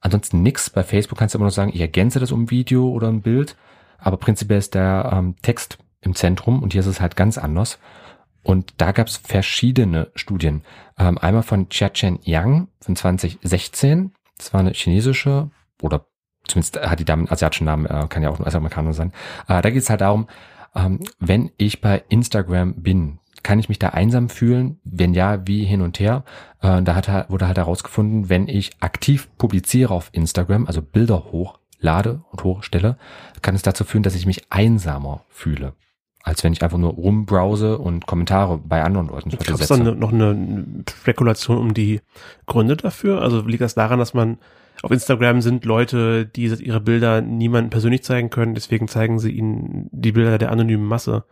Ansonsten 0.00 0.42
nix. 0.42 0.68
Bei 0.68 0.82
Facebook 0.82 1.18
kannst 1.18 1.34
du 1.34 1.38
immer 1.38 1.46
noch 1.46 1.52
sagen, 1.52 1.70
ich 1.72 1.80
ergänze 1.80 2.18
das 2.18 2.32
um 2.32 2.50
Video 2.50 2.88
oder 2.88 3.06
ein 3.06 3.22
Bild. 3.22 3.54
Aber 3.98 4.16
prinzipiell 4.16 4.58
ist 4.58 4.74
der 4.74 5.10
ähm, 5.12 5.36
Text 5.42 5.78
im 6.00 6.16
Zentrum 6.16 6.60
und 6.60 6.72
hier 6.72 6.80
ist 6.80 6.86
es 6.86 7.00
halt 7.00 7.14
ganz 7.14 7.38
anders. 7.38 7.78
Und 8.42 8.74
da 8.78 8.90
gab 8.90 9.06
es 9.06 9.16
verschiedene 9.16 10.10
Studien. 10.16 10.62
Ähm, 10.98 11.18
einmal 11.18 11.44
von 11.44 11.68
Chia-Chen 11.68 12.18
Yang 12.24 12.66
von 12.80 12.96
2016 12.96 14.12
das 14.40 14.52
war 14.52 14.60
eine 14.60 14.72
chinesische 14.72 15.50
oder 15.82 16.06
zumindest 16.46 16.80
hat 16.80 16.98
die 16.98 17.04
Dame 17.04 17.22
einen 17.22 17.32
asiatischen 17.32 17.66
Namen, 17.66 17.86
äh, 17.86 18.06
kann 18.08 18.22
ja 18.22 18.30
auch 18.30 18.38
nur 18.38 18.46
US-Amerikaner 18.46 18.92
sein. 18.92 19.12
Äh, 19.48 19.60
da 19.62 19.70
geht 19.70 19.82
es 19.82 19.90
halt 19.90 20.00
darum, 20.00 20.28
ähm, 20.74 21.00
wenn 21.18 21.50
ich 21.56 21.80
bei 21.80 22.02
Instagram 22.08 22.74
bin, 22.82 23.18
kann 23.42 23.58
ich 23.58 23.68
mich 23.68 23.78
da 23.78 23.90
einsam 23.90 24.28
fühlen? 24.28 24.80
Wenn 24.84 25.14
ja, 25.14 25.46
wie 25.46 25.64
hin 25.64 25.80
und 25.80 25.98
her? 25.98 26.24
Äh, 26.60 26.82
da 26.82 26.94
hat, 26.94 27.30
wurde 27.30 27.46
halt 27.46 27.58
herausgefunden, 27.58 28.28
wenn 28.28 28.48
ich 28.48 28.72
aktiv 28.80 29.28
publiziere 29.38 29.94
auf 29.94 30.10
Instagram, 30.12 30.66
also 30.66 30.82
Bilder 30.82 31.24
hochlade 31.32 32.22
und 32.30 32.44
hochstelle, 32.44 32.96
kann 33.42 33.54
es 33.54 33.62
dazu 33.62 33.84
führen, 33.84 34.02
dass 34.02 34.14
ich 34.14 34.26
mich 34.26 34.50
einsamer 34.50 35.24
fühle 35.28 35.74
als 36.22 36.44
wenn 36.44 36.52
ich 36.52 36.62
einfach 36.62 36.78
nur 36.78 36.92
rumbrowse 36.92 37.78
und 37.78 38.06
Kommentare 38.06 38.58
bei 38.58 38.82
anderen 38.82 39.08
Leuten 39.08 39.30
Gab 39.30 39.60
es 39.60 39.68
dann 39.68 39.98
noch 39.98 40.12
eine 40.12 40.84
Spekulation 41.00 41.58
um 41.58 41.74
die 41.74 42.00
Gründe 42.46 42.76
dafür? 42.76 43.22
Also 43.22 43.40
liegt 43.40 43.62
das 43.62 43.74
daran, 43.74 43.98
dass 43.98 44.12
man 44.12 44.38
auf 44.82 44.90
Instagram 44.90 45.40
sind 45.40 45.64
Leute, 45.64 46.26
die 46.26 46.44
ihre 46.44 46.80
Bilder 46.80 47.20
niemandem 47.20 47.70
persönlich 47.70 48.02
zeigen 48.02 48.30
können, 48.30 48.54
deswegen 48.54 48.88
zeigen 48.88 49.18
sie 49.18 49.30
ihnen 49.30 49.88
die 49.92 50.12
Bilder 50.12 50.38
der 50.38 50.52
anonymen 50.52 50.86
Masse. 50.86 51.24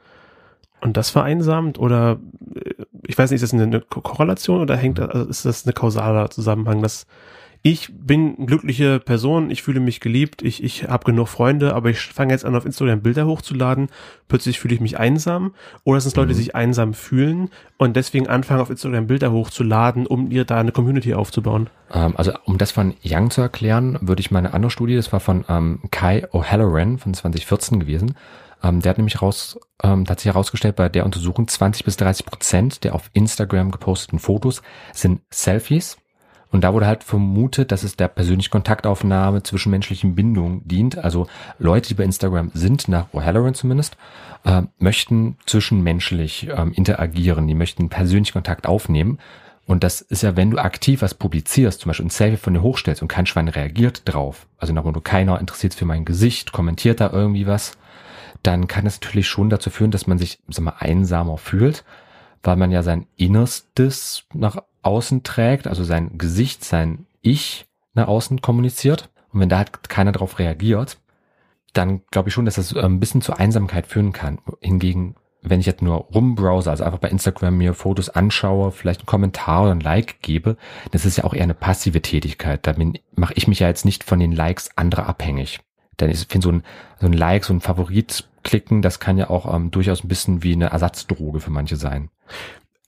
Und 0.80 0.96
das 0.96 1.10
vereinsamt 1.10 1.78
oder 1.78 2.20
äh, 2.54 2.74
ich 3.06 3.16
weiß 3.18 3.30
nicht, 3.30 3.42
ist 3.42 3.52
das 3.52 3.60
eine 3.60 3.80
Korrelation 3.80 4.60
oder 4.60 4.76
hängt 4.76 5.00
also 5.00 5.28
ist 5.28 5.44
das 5.44 5.64
eine 5.64 5.72
kausaler 5.72 6.30
Zusammenhang, 6.30 6.82
dass 6.82 7.06
ich 7.62 7.90
bin 7.92 8.36
eine 8.36 8.46
glückliche 8.46 9.00
Person, 9.00 9.50
ich 9.50 9.62
fühle 9.62 9.80
mich 9.80 10.00
geliebt, 10.00 10.42
ich, 10.42 10.62
ich 10.62 10.88
habe 10.88 11.04
genug 11.04 11.28
Freunde, 11.28 11.74
aber 11.74 11.90
ich 11.90 12.00
fange 12.00 12.32
jetzt 12.32 12.44
an, 12.44 12.54
auf 12.54 12.64
Instagram 12.64 13.00
Bilder 13.00 13.26
hochzuladen, 13.26 13.88
plötzlich 14.28 14.60
fühle 14.60 14.74
ich 14.74 14.80
mich 14.80 14.98
einsam. 14.98 15.54
Oder 15.84 16.00
sind 16.00 16.10
es 16.10 16.16
Leute, 16.16 16.28
die 16.28 16.34
mhm. 16.34 16.38
sich 16.38 16.54
einsam 16.54 16.94
fühlen 16.94 17.50
und 17.76 17.96
deswegen 17.96 18.28
anfangen, 18.28 18.60
auf 18.60 18.70
Instagram 18.70 19.08
Bilder 19.08 19.32
hochzuladen, 19.32 20.06
um 20.06 20.30
ihr 20.30 20.44
da 20.44 20.58
eine 20.58 20.72
Community 20.72 21.14
aufzubauen? 21.14 21.68
Ähm, 21.92 22.14
also 22.16 22.32
um 22.44 22.58
das 22.58 22.70
von 22.70 22.94
Young 23.04 23.30
zu 23.30 23.40
erklären, 23.40 23.98
würde 24.00 24.20
ich 24.20 24.30
meine 24.30 24.54
andere 24.54 24.70
Studie, 24.70 24.96
das 24.96 25.12
war 25.12 25.20
von 25.20 25.44
ähm, 25.48 25.80
Kai 25.90 26.26
O'Halloran 26.32 26.98
von 26.98 27.12
2014 27.12 27.80
gewesen, 27.80 28.14
ähm, 28.62 28.80
der 28.80 28.90
hat 28.90 28.98
nämlich 28.98 29.20
raus, 29.20 29.58
ähm, 29.82 30.04
hat 30.08 30.20
sich 30.20 30.32
herausgestellt, 30.32 30.76
bei 30.76 30.88
der 30.88 31.04
Untersuchung 31.04 31.48
20 31.48 31.84
bis 31.84 31.96
30 31.96 32.26
Prozent 32.26 32.84
der 32.84 32.94
auf 32.94 33.10
Instagram 33.12 33.70
geposteten 33.70 34.18
Fotos 34.18 34.62
sind 34.92 35.20
Selfies 35.30 35.96
und 36.50 36.64
da 36.64 36.72
wurde 36.72 36.86
halt 36.86 37.04
vermutet, 37.04 37.72
dass 37.72 37.82
es 37.82 37.96
der 37.96 38.08
persönlichen 38.08 38.50
Kontaktaufnahme 38.50 39.42
zwischenmenschlichen 39.42 40.14
Bindungen 40.14 40.66
dient. 40.66 40.96
Also 40.96 41.26
Leute, 41.58 41.88
die 41.88 41.94
bei 41.94 42.04
Instagram 42.04 42.50
sind, 42.54 42.88
nach 42.88 43.12
O'Halloran 43.12 43.54
zumindest, 43.54 43.96
äh, 44.44 44.62
möchten 44.78 45.36
zwischenmenschlich 45.44 46.48
ähm, 46.54 46.72
interagieren. 46.72 47.46
Die 47.46 47.54
möchten 47.54 47.90
persönlichen 47.90 48.32
Kontakt 48.32 48.66
aufnehmen. 48.66 49.18
Und 49.66 49.84
das 49.84 50.00
ist 50.00 50.22
ja, 50.22 50.36
wenn 50.36 50.50
du 50.50 50.58
aktiv 50.58 51.02
was 51.02 51.12
publizierst, 51.12 51.80
zum 51.80 51.90
Beispiel 51.90 52.06
ein 52.06 52.10
Selfie 52.10 52.38
von 52.38 52.54
dir 52.54 52.62
hochstellst 52.62 53.02
und 53.02 53.08
kein 53.08 53.26
Schwein 53.26 53.48
reagiert 53.48 54.00
drauf, 54.06 54.46
also 54.56 54.72
nach 54.72 54.84
du 54.84 55.00
keiner 55.02 55.38
interessiert 55.38 55.74
für 55.74 55.84
mein 55.84 56.06
Gesicht, 56.06 56.52
kommentiert 56.52 57.00
da 57.00 57.10
irgendwie 57.12 57.46
was, 57.46 57.76
dann 58.42 58.66
kann 58.66 58.86
es 58.86 58.98
natürlich 58.98 59.28
schon 59.28 59.50
dazu 59.50 59.68
führen, 59.68 59.90
dass 59.90 60.06
man 60.06 60.16
sich, 60.16 60.38
sag 60.48 60.64
mal, 60.64 60.76
einsamer 60.78 61.36
fühlt, 61.36 61.84
weil 62.42 62.56
man 62.56 62.70
ja 62.70 62.82
sein 62.82 63.06
Innerstes 63.16 64.24
nach 64.32 64.56
außen 64.82 65.22
trägt, 65.22 65.66
also 65.66 65.84
sein 65.84 66.18
Gesicht, 66.18 66.64
sein 66.64 67.06
Ich 67.20 67.66
nach 67.94 68.08
außen 68.08 68.40
kommuniziert. 68.40 69.10
Und 69.32 69.40
wenn 69.40 69.48
da 69.48 69.58
halt 69.58 69.88
keiner 69.88 70.12
drauf 70.12 70.38
reagiert, 70.38 70.98
dann 71.72 72.02
glaube 72.10 72.28
ich 72.28 72.34
schon, 72.34 72.44
dass 72.44 72.54
das 72.54 72.72
äh, 72.72 72.80
ein 72.80 73.00
bisschen 73.00 73.22
zur 73.22 73.38
Einsamkeit 73.38 73.86
führen 73.86 74.12
kann. 74.12 74.38
Hingegen, 74.60 75.16
wenn 75.42 75.60
ich 75.60 75.66
jetzt 75.66 75.82
nur 75.82 75.96
rumbrowse, 76.14 76.70
also 76.70 76.84
einfach 76.84 76.98
bei 76.98 77.08
Instagram 77.08 77.56
mir 77.56 77.74
Fotos 77.74 78.08
anschaue, 78.08 78.72
vielleicht 78.72 79.00
einen 79.00 79.06
Kommentar 79.06 79.64
oder 79.64 79.72
ein 79.72 79.80
Like 79.80 80.20
gebe, 80.22 80.56
das 80.90 81.04
ist 81.04 81.18
ja 81.18 81.24
auch 81.24 81.34
eher 81.34 81.42
eine 81.42 81.54
passive 81.54 82.00
Tätigkeit. 82.00 82.66
Da 82.66 82.74
mache 83.14 83.34
ich 83.34 83.48
mich 83.48 83.60
ja 83.60 83.68
jetzt 83.68 83.84
nicht 83.84 84.04
von 84.04 84.18
den 84.18 84.32
Likes 84.32 84.70
anderer 84.76 85.06
abhängig. 85.06 85.60
Denn 86.00 86.10
ich 86.10 86.26
finde 86.28 86.44
so 86.44 86.52
ein, 86.52 86.62
so 87.00 87.06
ein 87.06 87.12
Like, 87.12 87.44
so 87.44 87.52
ein 87.52 87.60
Favorit 87.60 88.28
klicken, 88.44 88.82
das 88.82 89.00
kann 89.00 89.18
ja 89.18 89.30
auch 89.30 89.52
ähm, 89.52 89.70
durchaus 89.70 90.04
ein 90.04 90.08
bisschen 90.08 90.42
wie 90.42 90.52
eine 90.52 90.70
Ersatzdroge 90.70 91.40
für 91.40 91.50
manche 91.50 91.76
sein. 91.76 92.08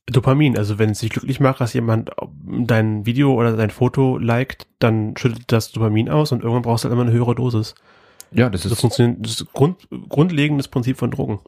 Dopamin, 0.07 0.59
also 0.59 0.79
wenn 0.79 0.91
es 0.91 1.01
dich 1.01 1.11
glücklich 1.11 1.41
macht, 1.41 1.61
dass 1.61 1.73
jemand 1.73 2.11
dein 2.45 3.07
Video 3.07 3.35
oder 3.35 3.57
dein 3.57 3.71
Foto 3.71 4.19
liked, 4.19 4.67
dann 4.79 5.17
schüttet 5.17 5.45
das 5.53 5.73
Dopamin 5.73 6.09
aus 6.09 6.33
und 6.33 6.43
irgendwann 6.43 6.63
brauchst 6.63 6.85
du 6.85 6.89
halt 6.89 6.95
immer 6.95 7.03
eine 7.03 7.13
höhere 7.13 7.35
Dosis. 7.35 7.75
Ja, 8.33 8.49
das 8.49 8.65
ist, 8.65 8.73
das 8.73 8.81
funktioniert, 8.81 9.19
das 9.21 9.41
ist 9.41 9.53
Grund, 9.53 9.89
grundlegendes 10.09 10.69
Prinzip 10.69 10.99
von 10.99 11.11
Drogen. 11.11 11.41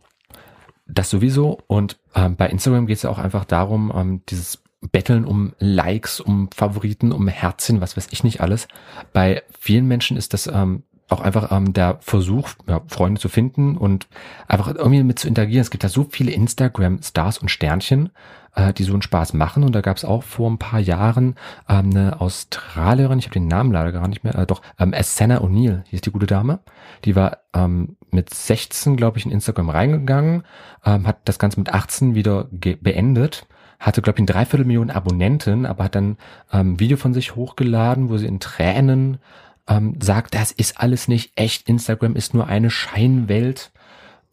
Das 0.87 1.11
sowieso 1.11 1.59
und 1.67 1.99
ähm, 2.15 2.37
bei 2.37 2.49
Instagram 2.49 2.87
geht 2.87 2.97
es 2.97 3.03
ja 3.03 3.11
auch 3.11 3.19
einfach 3.19 3.45
darum, 3.45 3.93
ähm, 3.95 4.23
dieses 4.29 4.63
Betteln 4.91 5.25
um 5.25 5.55
Likes, 5.59 6.21
um 6.21 6.51
Favoriten, 6.53 7.13
um 7.13 7.29
Herzchen, 7.29 7.81
was 7.81 7.97
weiß 7.97 8.09
ich 8.11 8.25
nicht 8.25 8.41
alles. 8.41 8.67
Bei 9.13 9.43
vielen 9.59 9.87
Menschen 9.87 10.17
ist 10.17 10.35
das 10.35 10.49
ähm, 10.49 10.83
auch 11.13 11.21
einfach 11.21 11.53
ähm, 11.53 11.73
der 11.73 11.99
Versuch, 12.01 12.51
ja, 12.67 12.81
Freunde 12.87 13.21
zu 13.21 13.29
finden 13.29 13.77
und 13.77 14.09
einfach 14.49 14.75
irgendwie 14.75 15.03
mit 15.03 15.19
zu 15.19 15.29
interagieren. 15.29 15.63
Es 15.63 15.71
gibt 15.71 15.85
da 15.85 15.89
so 15.89 16.07
viele 16.11 16.33
Instagram-Stars 16.33 17.39
und 17.39 17.51
Sternchen, 17.51 18.11
äh, 18.55 18.73
die 18.73 18.85
so 18.85 18.93
einen 18.93 19.03
Spaß 19.03 19.35
machen. 19.35 19.65
Und 19.65 19.73
da 19.75 19.81
gab 19.81 19.97
es 19.97 20.05
auch 20.05 20.23
vor 20.23 20.51
ein 20.51 20.59
paar 20.59 20.81
Jahren 20.81 21.37
ähm, 21.69 21.91
eine 21.91 22.21
Australierin, 22.21 23.19
ich 23.19 23.27
habe 23.27 23.35
den 23.35 23.49
Namen 23.49 23.73
leider 23.73 23.93
gar 23.93 24.09
nicht 24.09 24.25
mehr, 24.25 24.35
äh, 24.35 24.47
doch, 24.47 24.63
ähm, 24.79 24.95
Senna 25.03 25.41
O'Neill, 25.41 25.83
hieß 25.89 26.01
die 26.01 26.13
gute 26.13 26.27
Dame. 26.27 26.61
Die 27.05 27.17
war 27.17 27.39
ähm, 27.55 27.97
mit 28.11 28.33
16, 28.33 28.97
glaube 28.97 29.19
ich, 29.19 29.27
in 29.27 29.33
Instagram 29.33 29.71
reingegangen, 29.71 30.45
ähm, 30.85 31.07
hat 31.07 31.19
das 31.25 31.39
Ganze 31.39 31.61
mit 31.61 31.73
18 31.73 32.15
wieder 32.15 32.49
beendet 32.51 33.47
hatte, 33.83 34.01
glaube 34.01 34.19
ich, 34.19 34.23
ein 34.23 34.27
Dreiviertelmillion 34.27 34.91
Abonnenten, 34.91 35.67
aber 35.67 35.85
hat 35.85 35.97
dann 35.97 36.17
ähm, 36.53 36.79
Video 36.79 36.97
von 36.97 37.13
sich 37.13 37.35
hochgeladen, 37.35 38.09
wo 38.09 38.17
sie 38.17 38.29
in 38.29 38.39
Tränen 38.39 39.19
ähm, 39.69 39.97
sagt, 40.01 40.35
das 40.35 40.53
ist 40.53 40.81
alles 40.81 41.09
nicht 41.09 41.33
echt, 41.37 41.69
Instagram 41.69 42.17
ist 42.17 42.35
nur 42.35 42.47
eine 42.47 42.71
Scheinwelt. 42.71 43.73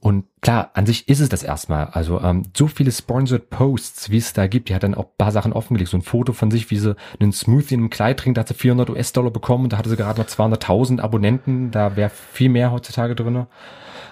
Und 0.01 0.25
klar, 0.41 0.71
an 0.75 0.85
sich 0.85 1.09
ist 1.09 1.19
es 1.19 1.27
das 1.27 1.43
erstmal. 1.43 1.87
Also 1.87 2.21
ähm, 2.21 2.43
so 2.55 2.67
viele 2.67 2.91
Sponsored 2.91 3.49
Posts, 3.49 4.09
wie 4.09 4.17
es 4.17 4.31
da 4.31 4.47
gibt, 4.47 4.69
die 4.69 4.75
hat 4.75 4.83
dann 4.83 4.95
auch 4.95 5.17
paar 5.17 5.33
Sachen 5.33 5.51
offengelegt. 5.51 5.91
So 5.91 5.97
ein 5.97 6.03
Foto 6.03 6.31
von 6.31 6.51
sich, 6.51 6.71
wie 6.71 6.77
sie 6.77 6.95
einen 7.19 7.33
Smoothie 7.33 7.73
in 7.73 7.81
einem 7.81 7.89
Kleid 7.89 8.19
trinkt, 8.19 8.37
da 8.37 8.41
hat 8.41 8.47
sie 8.47 8.53
400 8.53 8.89
US-Dollar 8.89 9.31
bekommen 9.31 9.65
und 9.65 9.73
da 9.73 9.77
hatte 9.77 9.89
sie 9.89 9.97
gerade 9.97 10.21
noch 10.21 10.27
200.000 10.27 11.01
Abonnenten. 11.01 11.71
Da 11.71 11.97
wäre 11.97 12.09
viel 12.09 12.47
mehr 12.47 12.71
heutzutage 12.71 13.13
drinne. 13.13 13.47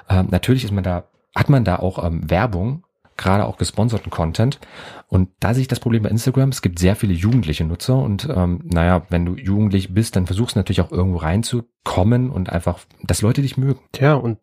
Ähm, 0.10 0.28
natürlich 0.30 0.66
ist 0.66 0.72
man 0.72 0.84
da, 0.84 1.06
hat 1.34 1.50
man 1.50 1.64
da 1.64 1.78
auch 1.78 2.04
ähm, 2.04 2.30
Werbung, 2.30 2.84
gerade 3.18 3.46
auch 3.46 3.58
gesponserten 3.58 4.10
Content. 4.10 4.60
Und 5.08 5.30
da 5.40 5.54
sehe 5.54 5.62
ich 5.62 5.68
das 5.68 5.80
Problem 5.80 6.04
bei 6.04 6.10
Instagram, 6.10 6.50
es 6.50 6.62
gibt 6.62 6.80
sehr 6.80 6.96
viele 6.96 7.14
jugendliche 7.14 7.64
Nutzer 7.64 7.98
und 7.98 8.28
ähm, 8.34 8.62
naja, 8.66 9.04
wenn 9.10 9.26
du 9.26 9.36
jugendlich 9.36 9.94
bist, 9.94 10.16
dann 10.16 10.26
versuchst 10.26 10.56
du 10.56 10.60
natürlich 10.60 10.82
auch 10.82 10.92
irgendwo 10.92 11.18
reinzukommen 11.18 12.30
und 12.30 12.50
einfach, 12.50 12.80
dass 13.04 13.22
Leute 13.22 13.42
dich 13.42 13.58
mögen. 13.58 13.80
Tja, 13.94 14.16
und 14.16 14.40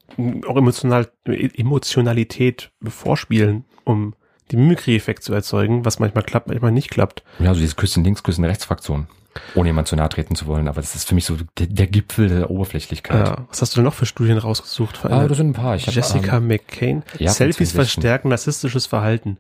auch 0.47 0.57
emotional, 0.57 1.09
Emotionalität 1.25 2.73
vorspielen, 2.83 3.65
um 3.85 4.15
den 4.53 4.61
Mimikry-Effekt 4.61 5.23
zu 5.23 5.33
erzeugen, 5.33 5.85
was 5.85 5.99
manchmal 5.99 6.25
klappt, 6.25 6.49
manchmal 6.49 6.73
nicht 6.73 6.91
klappt. 6.91 7.23
Ja, 7.39 7.55
so 7.55 7.61
dieses 7.61 7.77
Küssen 7.77 8.05
links, 8.05 8.23
Küssen 8.23 8.45
rechts 8.45 8.65
Fraktion. 8.65 9.07
Ohne 9.55 9.69
jemand 9.69 9.89
zu 9.89 9.97
nahe 9.97 10.09
treten 10.09 10.37
zu 10.37 10.47
wollen, 10.47 10.69
aber 10.69 10.81
das 10.81 10.95
ist 10.95 11.09
für 11.09 11.15
mich 11.15 11.25
so 11.25 11.37
der, 11.59 11.67
der 11.67 11.87
Gipfel 11.87 12.29
der 12.29 12.51
Oberflächlichkeit. 12.51 13.27
Ja, 13.27 13.47
was 13.49 13.63
hast 13.63 13.75
du 13.75 13.77
denn 13.77 13.85
noch 13.85 13.95
für 13.95 14.07
Studien 14.07 14.39
rausgesucht? 14.39 14.97
Für 14.97 15.11
ah, 15.11 15.27
das 15.27 15.39
sind 15.39 15.51
ein 15.51 15.53
paar. 15.53 15.77
Ich 15.77 15.87
Jessica 15.87 16.33
hab, 16.33 16.43
ähm, 16.43 16.49
McCain. 16.49 17.03
Ja, 17.19 17.31
Selfies 17.31 17.73
verstärken 17.73 18.29
narzisstisches 18.29 18.87
Verhalten. 18.87 19.39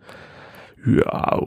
Ja, 0.87 1.41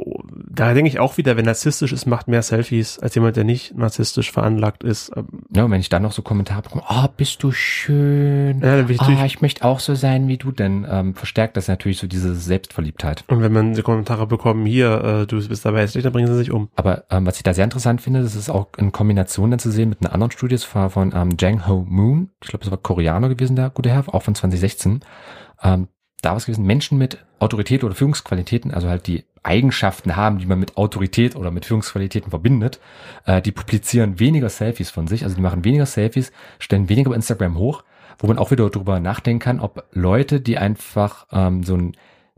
da 0.50 0.74
denke 0.74 0.90
ich 0.90 1.00
auch 1.00 1.18
wieder, 1.18 1.38
wenn 1.38 1.46
narzisstisch 1.46 1.94
ist, 1.94 2.08
macht 2.08 2.28
mehr 2.28 2.42
Selfies 2.42 2.98
als 3.00 3.14
jemand, 3.16 3.36
der 3.36 3.44
nicht 3.44 3.78
narzisstisch 3.78 4.32
veranlagt 4.32 4.84
ist. 4.84 5.12
Ja, 5.54 5.66
und 5.66 5.72
wenn 5.72 5.80
ich 5.80 5.90
dann 5.90 6.02
noch 6.02 6.12
so 6.12 6.22
Kommentare 6.24 6.64
bekomme, 6.64 6.84
oh, 6.90 7.06
bist 7.16 7.44
du 7.44 7.52
schön, 7.52 8.62
ja, 8.62 8.78
dann 8.78 8.90
ich, 8.90 9.02
oh, 9.02 9.26
ich 9.26 9.42
möchte 9.42 9.64
auch 9.64 9.80
so 9.80 9.94
sein 9.96 10.28
wie 10.28 10.38
du, 10.38 10.52
dann 10.52 10.88
ähm, 10.90 11.14
verstärkt 11.14 11.58
das 11.58 11.68
natürlich 11.68 12.00
so 12.00 12.08
diese 12.08 12.36
Selbstverliebtheit. 12.36 13.24
Und 13.28 13.42
wenn 13.42 13.54
man 13.54 13.74
die 13.74 13.82
Kommentare 13.84 14.26
bekommt, 14.26 14.68
hier, 14.68 15.04
äh, 15.04 15.28
du 15.28 15.48
bist 15.48 15.66
dabei 15.66 15.82
hässlich, 15.82 16.04
dann 16.04 16.14
bringen 16.14 16.28
sie 16.28 16.38
sich 16.38 16.52
um. 16.52 16.70
Aber 16.76 17.04
ähm, 17.12 17.26
was 17.26 17.38
ich 17.38 17.44
da 17.44 17.54
sehr 17.54 17.64
interessant 17.64 18.02
finde, 18.02 18.24
das 18.24 18.36
ist 18.36 18.50
auch 18.50 18.70
in 18.78 18.92
Kombination 18.92 19.52
dann 19.52 19.60
zu 19.60 19.72
sehen 19.72 19.90
mit 19.90 20.02
einer 20.02 20.14
anderen 20.14 20.32
Studie, 20.32 20.56
das 20.56 20.74
war 20.74 20.90
von 20.90 21.14
ähm, 21.16 21.38
Jang 21.40 21.68
Ho 21.68 21.86
Moon, 21.88 22.32
ich 22.42 22.50
glaube, 22.50 22.64
das 22.64 22.72
war 22.72 22.78
Koreaner 22.80 23.30
gewesen, 23.30 23.56
der 23.56 23.70
gute 23.70 23.90
Herr, 23.90 24.04
auch 24.14 24.24
von 24.24 24.34
2016. 24.34 25.02
Ähm, 25.64 25.88
da 26.22 26.36
was 26.36 26.46
gewesen, 26.46 26.66
Menschen 26.66 26.98
mit 26.98 27.24
Autorität 27.40 27.84
oder 27.84 27.96
Führungsqualitäten, 27.96 28.74
also 28.74 28.90
halt 28.90 29.08
die 29.08 29.24
Eigenschaften 29.44 30.16
haben, 30.16 30.40
die 30.40 30.46
man 30.46 30.60
mit 30.60 30.78
Autorität 30.78 31.36
oder 31.36 31.52
mit 31.52 31.66
Führungsqualitäten 31.66 32.32
verbindet, 32.32 32.80
äh, 33.26 33.42
die 33.42 33.52
publizieren 33.52 34.20
weniger 34.20 34.50
Selfies 34.50 34.90
von 34.90 35.08
sich, 35.08 35.24
also 35.24 35.36
die 35.36 35.42
machen 35.42 35.64
weniger 35.64 35.86
Selfies, 35.86 36.32
stellen 36.60 36.90
weniger 36.90 37.12
bei 37.12 37.16
Instagram 37.16 37.58
hoch, 37.58 37.84
wo 38.20 38.28
man 38.28 38.40
auch 38.40 38.52
wieder 38.52 38.70
darüber 38.70 39.00
nachdenken 39.00 39.40
kann, 39.40 39.60
ob 39.60 39.86
Leute, 39.92 40.42
die 40.42 40.58
einfach 40.58 41.28
ähm, 41.32 41.64
so 41.64 41.76
ein 41.76 41.96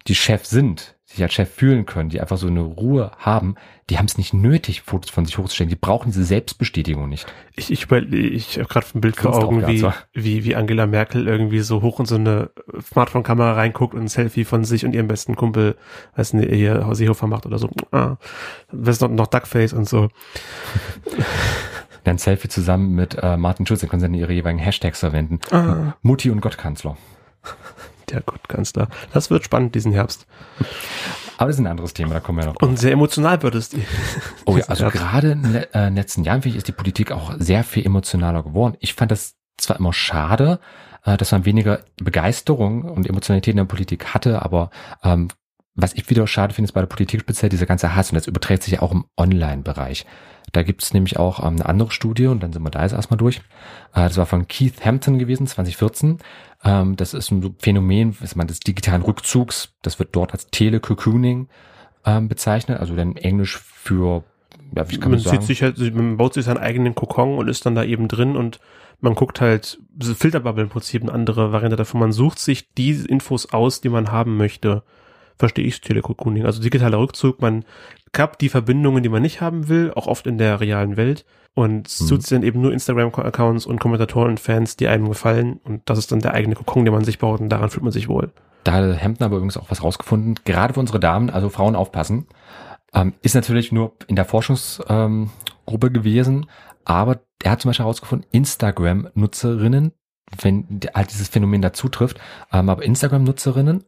die 0.10 0.16
Chef 0.16 0.46
sind, 0.46 0.96
sich 1.06 1.22
als 1.24 1.34
Chef 1.34 1.50
fühlen 1.50 1.86
können, 1.86 2.10
die 2.10 2.20
einfach 2.20 2.38
so 2.38 2.48
eine 2.48 2.62
Ruhe 2.62 3.12
haben, 3.18 3.56
die 3.90 3.98
haben 3.98 4.06
es 4.06 4.18
nicht 4.18 4.34
nötig, 4.34 4.82
Fotos 4.82 5.12
von 5.12 5.26
sich 5.26 5.38
hochzustellen. 5.38 5.70
Die 5.70 5.76
brauchen 5.76 6.12
diese 6.12 6.24
Selbstbestätigung 6.24 7.08
nicht. 7.08 7.26
Ich, 7.56 7.72
ich, 7.72 7.92
ich 7.92 8.58
habe 8.58 8.68
gerade 8.68 8.88
ein 8.94 9.02
Bild 9.02 9.16
vor 9.16 9.36
Augen, 9.36 9.66
wie, 9.68 9.84
wie, 10.14 10.44
wie 10.44 10.56
Angela 10.56 10.88
Merkel 10.88 11.28
irgendwie 11.28 11.60
so 11.60 11.82
hoch 11.82 12.00
in 12.00 12.06
so 12.06 12.16
eine 12.16 12.52
Smartphone-Kamera 12.82 13.54
reinguckt 13.54 13.94
und 13.94 14.02
ein 14.02 14.08
Selfie 14.08 14.46
von 14.46 14.64
sich 14.64 14.84
und 14.84 14.94
ihrem 14.94 15.08
besten 15.08 15.36
Kumpel, 15.36 15.78
weiß 16.16 16.34
nicht, 16.34 16.52
ihr 16.52 16.88
Seehofer 16.94 17.28
macht 17.28 17.46
oder 17.46 17.60
so. 17.60 17.70
Ah, 17.92 18.18
was 18.72 19.00
noch, 19.00 19.10
noch 19.10 19.28
Duckface 19.28 19.74
und 19.74 19.88
so. 19.88 20.10
Ein 22.04 22.18
Selfie 22.18 22.48
zusammen 22.48 22.96
mit 22.96 23.16
äh, 23.22 23.38
Martin 23.38 23.68
Schulz, 23.68 23.82
dann 23.82 23.90
können 23.90 24.00
sie 24.00 24.08
dann 24.08 24.16
ihre 24.16 24.34
jeweiligen 24.34 24.60
Hashtags 24.60 25.00
verwenden. 25.00 25.40
Ah. 25.52 25.96
Mutti 26.02 26.32
und 26.32 26.42
Gottkanzler 26.42 26.98
der 28.12 28.22
Gottkanzler. 28.22 28.88
Das 29.14 29.30
wird 29.30 29.44
spannend 29.44 29.76
diesen 29.76 29.92
Herbst. 29.92 30.26
Aber 31.38 31.48
das 31.48 31.56
ist 31.56 31.62
ein 31.62 31.68
anderes 31.68 31.94
Thema, 31.94 32.14
da 32.14 32.20
kommen 32.20 32.40
wir 32.40 32.46
noch. 32.48 32.56
Und 32.62 32.78
sehr 32.78 32.92
emotional 32.92 33.42
wird 33.42 33.56
es. 33.56 33.70
Die, 33.70 33.84
oh 34.46 34.58
ja, 34.58 34.66
also 34.66 34.90
gerade 34.90 35.32
in 35.32 35.44
den 35.44 35.56
äh, 35.74 35.90
letzten 35.90 36.24
Jahren, 36.24 36.42
finde 36.42 36.56
ich, 36.56 36.58
ist 36.58 36.68
die 36.68 36.74
Politik 36.74 37.12
auch 37.12 37.34
sehr 37.38 37.64
viel 37.64 37.86
emotionaler 37.86 38.44
geworden. 38.44 38.76
Ich 38.80 38.94
fand 38.94 39.12
das 39.12 39.36
zwar 39.58 39.78
immer 39.78 39.94
schade, 39.94 40.60
äh, 41.06 41.18
dass 41.18 41.32
man 41.32 41.46
weniger 41.46 41.80
Begeisterung 41.98 42.84
und 42.84 43.08
Emotionalität 43.08 43.54
in 43.54 43.58
der 43.58 43.66
Politik 43.66 44.14
hatte, 44.14 44.42
aber 44.42 44.70
ähm, 45.04 45.30
was 45.76 45.94
ich 45.94 46.10
wieder 46.10 46.28
schade 46.28 46.54
finde, 46.54 46.68
ist 46.68 46.74
bei 46.74 46.82
der 46.82 46.88
Politik 46.88 47.22
speziell 47.22 47.50
dieser 47.50 47.66
ganze 47.66 47.96
Hass 47.96 48.12
und 48.12 48.16
das 48.16 48.28
überträgt 48.28 48.64
sich 48.64 48.74
ja 48.74 48.82
auch 48.82 48.92
im 48.92 49.06
Online-Bereich. 49.18 50.06
Da 50.52 50.64
gibt 50.64 50.84
es 50.84 50.94
nämlich 50.94 51.18
auch 51.18 51.40
ähm, 51.40 51.56
eine 51.56 51.66
andere 51.66 51.92
Studie 51.92 52.28
und 52.28 52.42
dann 52.42 52.54
sind 52.54 52.64
wir 52.64 52.70
da 52.70 52.84
jetzt 52.84 52.94
erstmal 52.94 53.18
durch. 53.18 53.38
Äh, 53.94 54.08
das 54.08 54.18
war 54.18 54.26
von 54.26 54.48
Keith 54.48 54.86
Hampton 54.86 55.20
gewesen, 55.20 55.48
2014. 55.48 56.20
Ähm, 56.64 56.96
das 56.96 57.14
ist 57.14 57.32
ein 57.32 57.56
Phänomen 57.60 58.16
was 58.20 58.36
man 58.36 58.48
des 58.48 58.60
digitalen 58.60 59.02
Rückzugs. 59.02 59.74
Das 59.82 60.00
wird 60.00 60.10
dort 60.14 60.34
als 60.34 60.48
Telecocooning 60.48 61.48
ähm, 62.06 62.28
bezeichnet, 62.28 62.80
also 62.80 62.96
dann 62.96 63.16
Englisch 63.16 63.58
für 63.58 64.24
ja, 64.76 64.90
wie 64.90 65.00
kann 65.00 65.12
man, 65.12 65.20
man 65.20 65.32
sagen? 65.32 65.42
Sich 65.42 65.64
halt, 65.64 65.80
man 65.96 66.18
baut 66.18 66.34
sich 66.34 66.46
seinen 66.46 66.58
eigenen 66.58 66.96
Kokon 66.96 67.38
und 67.38 67.48
ist 67.48 67.66
dann 67.66 67.76
da 67.76 67.84
eben 67.84 68.08
drin 68.08 68.36
und 68.36 68.60
man 69.02 69.16
guckt 69.16 69.42
halt, 69.42 69.80
Filterbubble 70.00 70.64
im 70.64 70.70
Prinzip 70.70 71.02
eine 71.02 71.14
andere 71.14 71.52
Variante 71.52 71.78
davon. 71.78 72.02
Man 72.02 72.12
sucht 72.12 72.40
sich 72.40 72.74
die 72.74 72.92
Infos 72.92 73.48
aus, 73.54 73.82
die 73.82 73.90
man 73.90 74.12
haben 74.12 74.38
möchte. 74.38 74.84
Verstehe 75.38 75.66
ich 75.66 75.80
Telecocooning. 75.80 76.46
Also 76.46 76.62
digitaler 76.62 77.00
Rückzug, 77.00 77.42
man 77.42 77.64
kappt 78.12 78.42
die 78.42 78.50
Verbindungen, 78.50 79.04
die 79.04 79.10
man 79.10 79.22
nicht 79.22 79.42
haben 79.42 79.68
will, 79.68 79.92
auch 79.96 80.08
oft 80.08 80.28
in 80.28 80.38
der 80.38 80.60
realen 80.60 80.98
Welt. 80.98 81.26
Und 81.56 81.84
mhm. 81.84 82.06
sucht 82.06 82.32
dann 82.32 82.44
eben 82.44 82.62
nur 82.62 82.72
Instagram-Accounts 82.72 83.66
und 83.66 83.80
Kommentatoren 83.80 84.32
und 84.32 84.40
Fans, 84.40 84.78
die 84.78 84.88
einem 84.88 85.10
gefallen. 85.10 85.60
Und 85.64 85.82
das 85.90 85.98
ist 85.98 86.12
dann 86.12 86.20
der 86.20 86.34
eigene 86.34 86.56
Kokon, 86.56 86.86
den 86.86 86.94
man 86.94 87.04
sich 87.04 87.20
baut. 87.20 87.42
Und 87.42 87.50
daran 87.50 87.70
fühlt 87.70 87.84
man 87.84 87.92
sich 87.92 88.08
wohl. 88.08 88.32
Da 88.64 88.74
hat 88.74 89.02
Hemden 89.02 89.24
aber 89.24 89.38
übrigens 89.38 89.58
auch 89.58 89.72
was 89.72 89.84
rausgefunden, 89.84 90.36
gerade 90.46 90.74
für 90.74 90.80
unsere 90.80 91.00
Damen, 91.00 91.30
also 91.30 91.50
Frauen 91.50 91.76
aufpassen, 91.76 92.28
ähm, 92.94 93.14
ist 93.22 93.36
natürlich 93.36 93.72
nur 93.72 93.94
in 94.08 94.16
der 94.16 94.26
Forschungsgruppe 94.26 94.88
ähm, 94.90 95.94
gewesen, 95.94 96.48
aber 96.86 97.20
er 97.42 97.52
hat 97.52 97.62
zum 97.62 97.70
Beispiel 97.70 97.86
herausgefunden, 97.86 98.28
Instagram-Nutzerinnen, 98.32 99.94
wenn 100.42 100.80
halt 100.94 101.12
dieses 101.12 101.30
Phänomen 101.30 101.62
dazu 101.62 101.88
trifft, 101.88 102.20
ähm, 102.52 102.70
aber 102.70 102.84
Instagram-Nutzerinnen, 102.84 103.86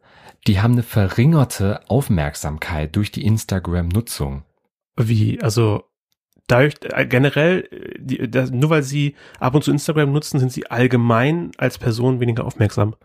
die 0.47 0.61
haben 0.61 0.73
eine 0.73 0.83
verringerte 0.83 1.81
Aufmerksamkeit 1.89 2.95
durch 2.95 3.11
die 3.11 3.25
Instagram-Nutzung. 3.25 4.43
Wie? 4.97 5.41
Also 5.41 5.83
dadurch 6.47 6.75
äh, 6.83 7.05
generell, 7.05 7.67
die, 7.99 8.29
das, 8.29 8.51
nur 8.51 8.69
weil 8.69 8.83
sie 8.83 9.15
ab 9.39 9.55
und 9.55 9.63
zu 9.63 9.71
Instagram 9.71 10.11
nutzen, 10.11 10.39
sind 10.39 10.51
sie 10.51 10.69
allgemein 10.69 11.51
als 11.57 11.77
Person 11.77 12.19
weniger 12.19 12.45
aufmerksam. 12.45 12.95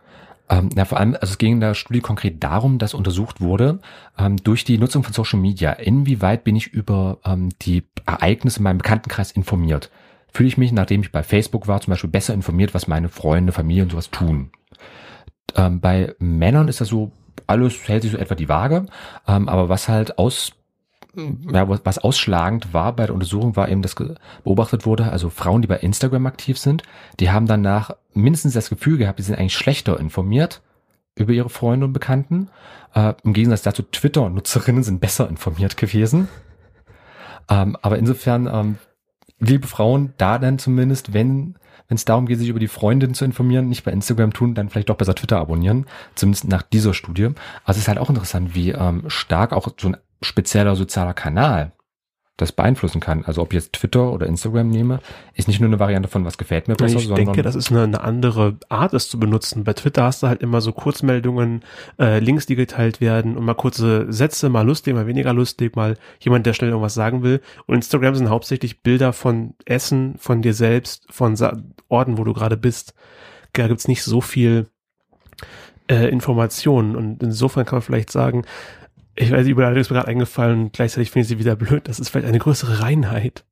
Ähm, 0.49 0.71
na, 0.75 0.85
vor 0.85 0.99
allem, 0.99 1.15
also 1.15 1.33
es 1.33 1.39
ging 1.39 1.55
in 1.55 1.61
der 1.61 1.75
Studie 1.75 2.01
konkret 2.01 2.43
darum, 2.43 2.79
dass 2.79 2.95
untersucht 2.95 3.41
wurde, 3.41 3.81
ähm, 4.17 4.37
durch 4.37 4.65
die 4.65 4.79
Nutzung 4.79 5.03
von 5.03 5.13
Social 5.13 5.41
Media, 5.41 5.73
inwieweit 5.73 6.45
bin 6.45 6.55
ich 6.55 6.69
über 6.69 7.19
ähm, 7.25 7.49
die 7.63 7.83
Ereignisse 8.07 8.59
in 8.59 8.65
meinem 8.65 8.79
Bekanntenkreis 8.79 9.33
informiert. 9.33 9.91
Fühle 10.33 10.49
ich 10.49 10.59
mich, 10.59 10.71
nachdem 10.71 11.01
ich 11.01 11.11
bei 11.11 11.23
Facebook 11.23 11.67
war, 11.67 11.81
zum 11.81 11.93
Beispiel 11.93 12.11
besser 12.11 12.35
informiert, 12.35 12.75
was 12.75 12.87
meine 12.87 13.09
Freunde, 13.09 13.53
Familie 13.53 13.83
und 13.83 13.91
sowas 13.91 14.11
tun. 14.11 14.51
Ähm, 15.57 15.81
bei 15.81 16.15
Männern 16.19 16.69
ist 16.69 16.81
das 16.81 16.89
so, 16.89 17.11
alles 17.47 17.89
hält 17.89 18.03
sich 18.03 18.13
so 18.13 18.19
etwa 18.19 18.35
die 18.35 18.49
Waage, 18.49 18.87
ähm, 19.27 19.49
aber 19.49 19.69
was 19.69 19.89
halt 19.89 20.19
aus 20.19 20.53
ja, 21.51 21.67
was 21.85 21.99
ausschlagend 21.99 22.75
war 22.75 22.95
bei 22.95 23.07
der 23.07 23.15
Untersuchung, 23.15 23.57
war 23.57 23.69
eben, 23.69 23.83
dass 23.83 23.95
beobachtet 24.45 24.85
wurde, 24.85 25.11
also 25.11 25.31
Frauen, 25.31 25.63
die 25.63 25.69
bei 25.69 25.79
Instagram 25.79 26.27
aktiv 26.27 26.59
sind, 26.59 26.83
die 27.21 27.31
haben 27.31 27.47
danach 27.47 27.93
mindestens 28.13 28.53
das 28.53 28.69
Gefühl 28.69 28.99
gehabt, 28.99 29.19
die 29.19 29.23
sind 29.23 29.39
eigentlich 29.39 29.55
schlechter 29.55 29.99
informiert 29.99 30.61
über 31.15 31.33
ihre 31.33 31.49
Freunde 31.49 31.87
und 31.87 31.95
Bekannten. 31.95 32.51
Äh, 32.95 33.15
Im 33.25 33.33
Gegensatz 33.33 33.63
dazu, 33.63 33.83
Twitter-Nutzerinnen 33.83 34.83
sind 34.83 35.01
besser 35.01 35.29
informiert 35.29 35.77
gewesen. 35.79 36.29
Ähm, 37.49 37.77
aber 37.81 37.99
insofern, 37.99 38.47
ähm, 38.47 38.79
liebe 39.39 39.67
Frauen, 39.67 40.13
da 40.19 40.39
dann 40.39 40.59
zumindest, 40.59 41.15
wenn 41.15 41.57
wenn 41.89 41.97
es 41.97 42.05
darum 42.05 42.27
geht, 42.27 42.39
sich 42.39 42.49
über 42.49 42.61
die 42.61 42.69
Freundin 42.69 43.15
zu 43.15 43.25
informieren, 43.25 43.69
nicht 43.69 43.85
bei 43.85 43.93
Instagram 43.93 44.33
tun, 44.33 44.55
dann 44.55 44.69
vielleicht 44.69 44.89
doch 44.89 44.97
besser 44.97 45.15
Twitter 45.15 45.39
abonnieren, 45.39 45.87
zumindest 46.15 46.49
nach 46.49 46.63
dieser 46.63 46.95
Studie. 46.95 47.31
Also 47.65 47.79
es 47.79 47.79
ist 47.79 47.89
halt 47.89 47.99
auch 47.99 48.11
interessant, 48.11 48.55
wie 48.55 48.71
ähm, 48.71 49.05
stark 49.09 49.53
auch 49.53 49.69
so 49.79 49.89
ein 49.89 49.97
spezieller 50.23 50.77
sozialer 50.77 51.15
Kanal 51.15 51.73
das 52.37 52.53
beeinflussen 52.53 53.01
kann. 53.01 53.25
Also 53.25 53.41
ob 53.41 53.53
ich 53.53 53.57
jetzt 53.57 53.73
Twitter 53.73 54.13
oder 54.13 54.27
Instagram 54.27 54.69
nehme, 54.69 55.01
ist 55.35 55.49
nicht 55.49 55.61
nur 55.61 55.69
eine 55.69 55.81
Variante 55.81 56.09
von 56.09 56.25
was 56.27 56.37
gefällt 56.37 56.69
mir 56.69 56.75
besser, 56.75 56.99
ich 56.99 57.13
denke, 57.13 57.43
das 57.43 57.55
ist 57.55 57.71
eine, 57.71 57.85
eine, 57.85 58.03
andere 58.03 58.59
Art, 58.69 58.93
es 58.93 59.09
zu 59.09 59.19
benutzen. 59.19 59.65
Bei 59.65 59.73
Twitter 59.73 60.05
hast 60.05 60.23
du 60.23 60.29
halt 60.29 60.43
immer 60.43 60.61
so 60.61 60.73
Kurzmeldungen, 60.73 61.63
äh, 61.99 62.19
Links, 62.19 62.45
die 62.45 62.55
geteilt 62.55 63.01
werden 63.01 63.37
und 63.37 63.45
mal 63.45 63.55
kurze 63.55 64.13
Sätze, 64.13 64.51
mal 64.51 64.67
lustig, 64.67 64.95
mal 64.95 65.07
weniger 65.07 65.33
lustig, 65.33 65.77
mal 65.77 65.97
jemand, 66.21 66.45
der 66.45 66.53
schnell 66.53 66.71
irgendwas 66.71 66.95
sagen 66.95 67.23
will. 67.23 67.41
Und 67.67 67.77
Instagram 67.77 68.15
sind 68.15 68.29
hauptsächlich 68.29 68.83
Bilder 68.83 69.15
von 69.15 69.55
Essen, 69.65 70.17
von 70.19 70.43
dir 70.43 70.53
selbst, 70.53 71.07
von 71.11 71.37
Sa 71.37 71.57
Orten, 71.89 72.19
wo 72.19 72.25
du 72.25 72.35
gerade 72.35 72.57
bist. 72.57 72.95
Da 73.53 73.69
gibt's 73.69 73.89
nicht 73.89 74.03
so 74.03 74.21
viel 74.21 74.69
äh, 75.89 76.09
Informationen 76.09 76.97
und 76.97 77.23
insofern 77.23 77.65
kann 77.65 77.77
man 77.77 77.83
vielleicht 77.83 78.11
sagen, 78.11 78.45
ich 79.17 79.31
weiß, 79.33 79.47
überall 79.47 79.77
ist 79.77 79.91
mir 79.91 79.97
gerade 79.97 80.09
eingefallen, 80.09 80.71
gleichzeitig 80.73 81.11
finde 81.11 81.23
ich 81.23 81.29
sie 81.29 81.39
wieder 81.39 81.57
blöd. 81.57 81.89
Das 81.89 81.99
ist 81.99 82.11
vielleicht 82.11 82.29
eine 82.29 82.39
größere 82.39 82.81
Reinheit. 82.81 83.45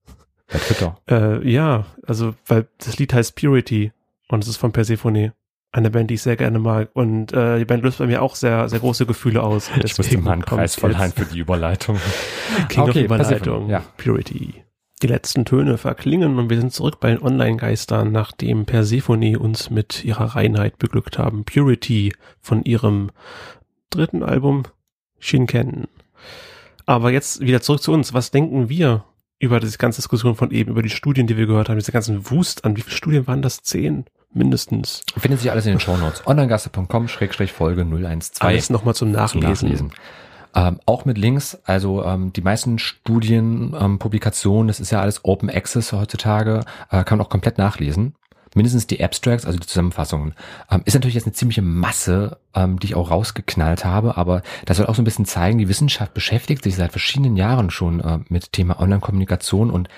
Bei 0.52 0.58
Twitter. 0.58 0.98
Äh, 1.10 1.50
ja, 1.50 1.86
also, 2.06 2.34
weil 2.46 2.66
das 2.78 2.98
Lied 2.98 3.14
heißt 3.14 3.34
Purity 3.34 3.92
und 4.28 4.42
es 4.42 4.48
ist 4.48 4.56
von 4.56 4.72
Persephone. 4.72 5.32
Eine 5.72 5.90
Band, 5.90 6.08
die 6.08 6.14
ich 6.14 6.22
sehr 6.22 6.36
gerne 6.36 6.60
mag. 6.60 6.90
Und 6.92 7.32
äh, 7.32 7.58
die 7.58 7.64
Band 7.64 7.82
löst 7.82 7.98
bei 7.98 8.06
mir 8.06 8.22
auch 8.22 8.36
sehr, 8.36 8.68
sehr 8.68 8.78
große 8.78 9.06
Gefühle 9.06 9.42
aus. 9.42 9.72
Ich 9.82 9.98
musste 9.98 10.16
mal 10.18 10.34
einen 10.34 10.44
Kreis 10.44 10.76
verleihen 10.76 11.10
für 11.10 11.24
die 11.24 11.40
Überleitung. 11.40 11.98
King 12.68 12.84
okay, 12.84 13.04
Überleitung. 13.04 13.68
Ja. 13.68 13.82
Purity. 13.96 14.62
Die 15.02 15.06
letzten 15.08 15.44
Töne 15.44 15.76
verklingen 15.76 16.38
und 16.38 16.48
wir 16.48 16.60
sind 16.60 16.72
zurück 16.72 17.00
bei 17.00 17.10
den 17.10 17.20
Online-Geistern, 17.20 18.12
nachdem 18.12 18.66
Persephone 18.66 19.36
uns 19.36 19.68
mit 19.68 20.04
ihrer 20.04 20.36
Reinheit 20.36 20.78
beglückt 20.78 21.18
haben. 21.18 21.44
Purity 21.44 22.12
von 22.40 22.62
ihrem 22.62 23.10
dritten 23.90 24.22
Album 24.22 24.62
Shinken. 25.24 25.88
Aber 26.86 27.10
jetzt 27.10 27.40
wieder 27.40 27.62
zurück 27.62 27.82
zu 27.82 27.92
uns. 27.92 28.12
Was 28.12 28.30
denken 28.30 28.68
wir 28.68 29.04
über 29.38 29.58
diese 29.58 29.78
ganze 29.78 30.02
Diskussion 30.02 30.34
von 30.34 30.50
eben, 30.50 30.70
über 30.70 30.82
die 30.82 30.90
Studien, 30.90 31.26
die 31.26 31.36
wir 31.36 31.46
gehört 31.46 31.68
haben, 31.68 31.78
diese 31.78 31.92
ganzen 31.92 32.30
Wust 32.30 32.64
an? 32.64 32.76
Wie 32.76 32.82
viele 32.82 32.94
Studien 32.94 33.26
waren 33.26 33.40
das? 33.40 33.62
Zehn? 33.62 34.04
Mindestens. 34.32 35.02
Findet 35.16 35.40
sich 35.40 35.50
alles 35.50 35.64
in 35.64 35.72
den 35.72 35.80
Shownotes. 35.80 36.26
Onlinegasse.com 36.26 37.08
Schrägstrich 37.08 37.52
Folge 37.52 37.86
012. 37.86 38.32
Alles 38.40 38.68
nochmal 38.68 38.94
zum 38.94 39.12
Nachlesen. 39.12 39.40
Zum 39.40 39.68
Nachlesen. 39.68 39.92
Ähm, 40.56 40.80
auch 40.86 41.04
mit 41.04 41.18
Links, 41.18 41.58
also 41.64 42.04
ähm, 42.04 42.32
die 42.32 42.42
meisten 42.42 42.78
Studien, 42.78 43.74
ähm, 43.80 43.98
Publikationen, 43.98 44.68
das 44.68 44.78
ist 44.78 44.92
ja 44.92 45.00
alles 45.00 45.24
Open 45.24 45.50
Access 45.50 45.92
heutzutage, 45.92 46.60
äh, 46.90 47.02
kann 47.02 47.18
man 47.18 47.26
auch 47.26 47.30
komplett 47.30 47.58
nachlesen 47.58 48.14
mindestens 48.54 48.86
die 48.86 49.02
Abstracts, 49.02 49.44
also 49.44 49.58
die 49.58 49.66
Zusammenfassungen. 49.66 50.34
Ähm, 50.70 50.82
ist 50.84 50.94
natürlich 50.94 51.14
jetzt 51.14 51.26
eine 51.26 51.32
ziemliche 51.32 51.62
Masse, 51.62 52.38
ähm, 52.54 52.78
die 52.78 52.88
ich 52.88 52.94
auch 52.94 53.10
rausgeknallt 53.10 53.84
habe, 53.84 54.16
aber 54.16 54.42
das 54.64 54.76
soll 54.76 54.86
auch 54.86 54.94
so 54.94 55.02
ein 55.02 55.06
bisschen 55.06 55.26
zeigen, 55.26 55.58
die 55.58 55.68
Wissenschaft 55.68 56.14
beschäftigt 56.14 56.64
sich 56.64 56.76
seit 56.76 56.92
verschiedenen 56.92 57.36
Jahren 57.36 57.70
schon 57.70 58.00
äh, 58.00 58.18
mit 58.28 58.52
Thema 58.52 58.80
Online-Kommunikation 58.80 59.70
und 59.70 59.88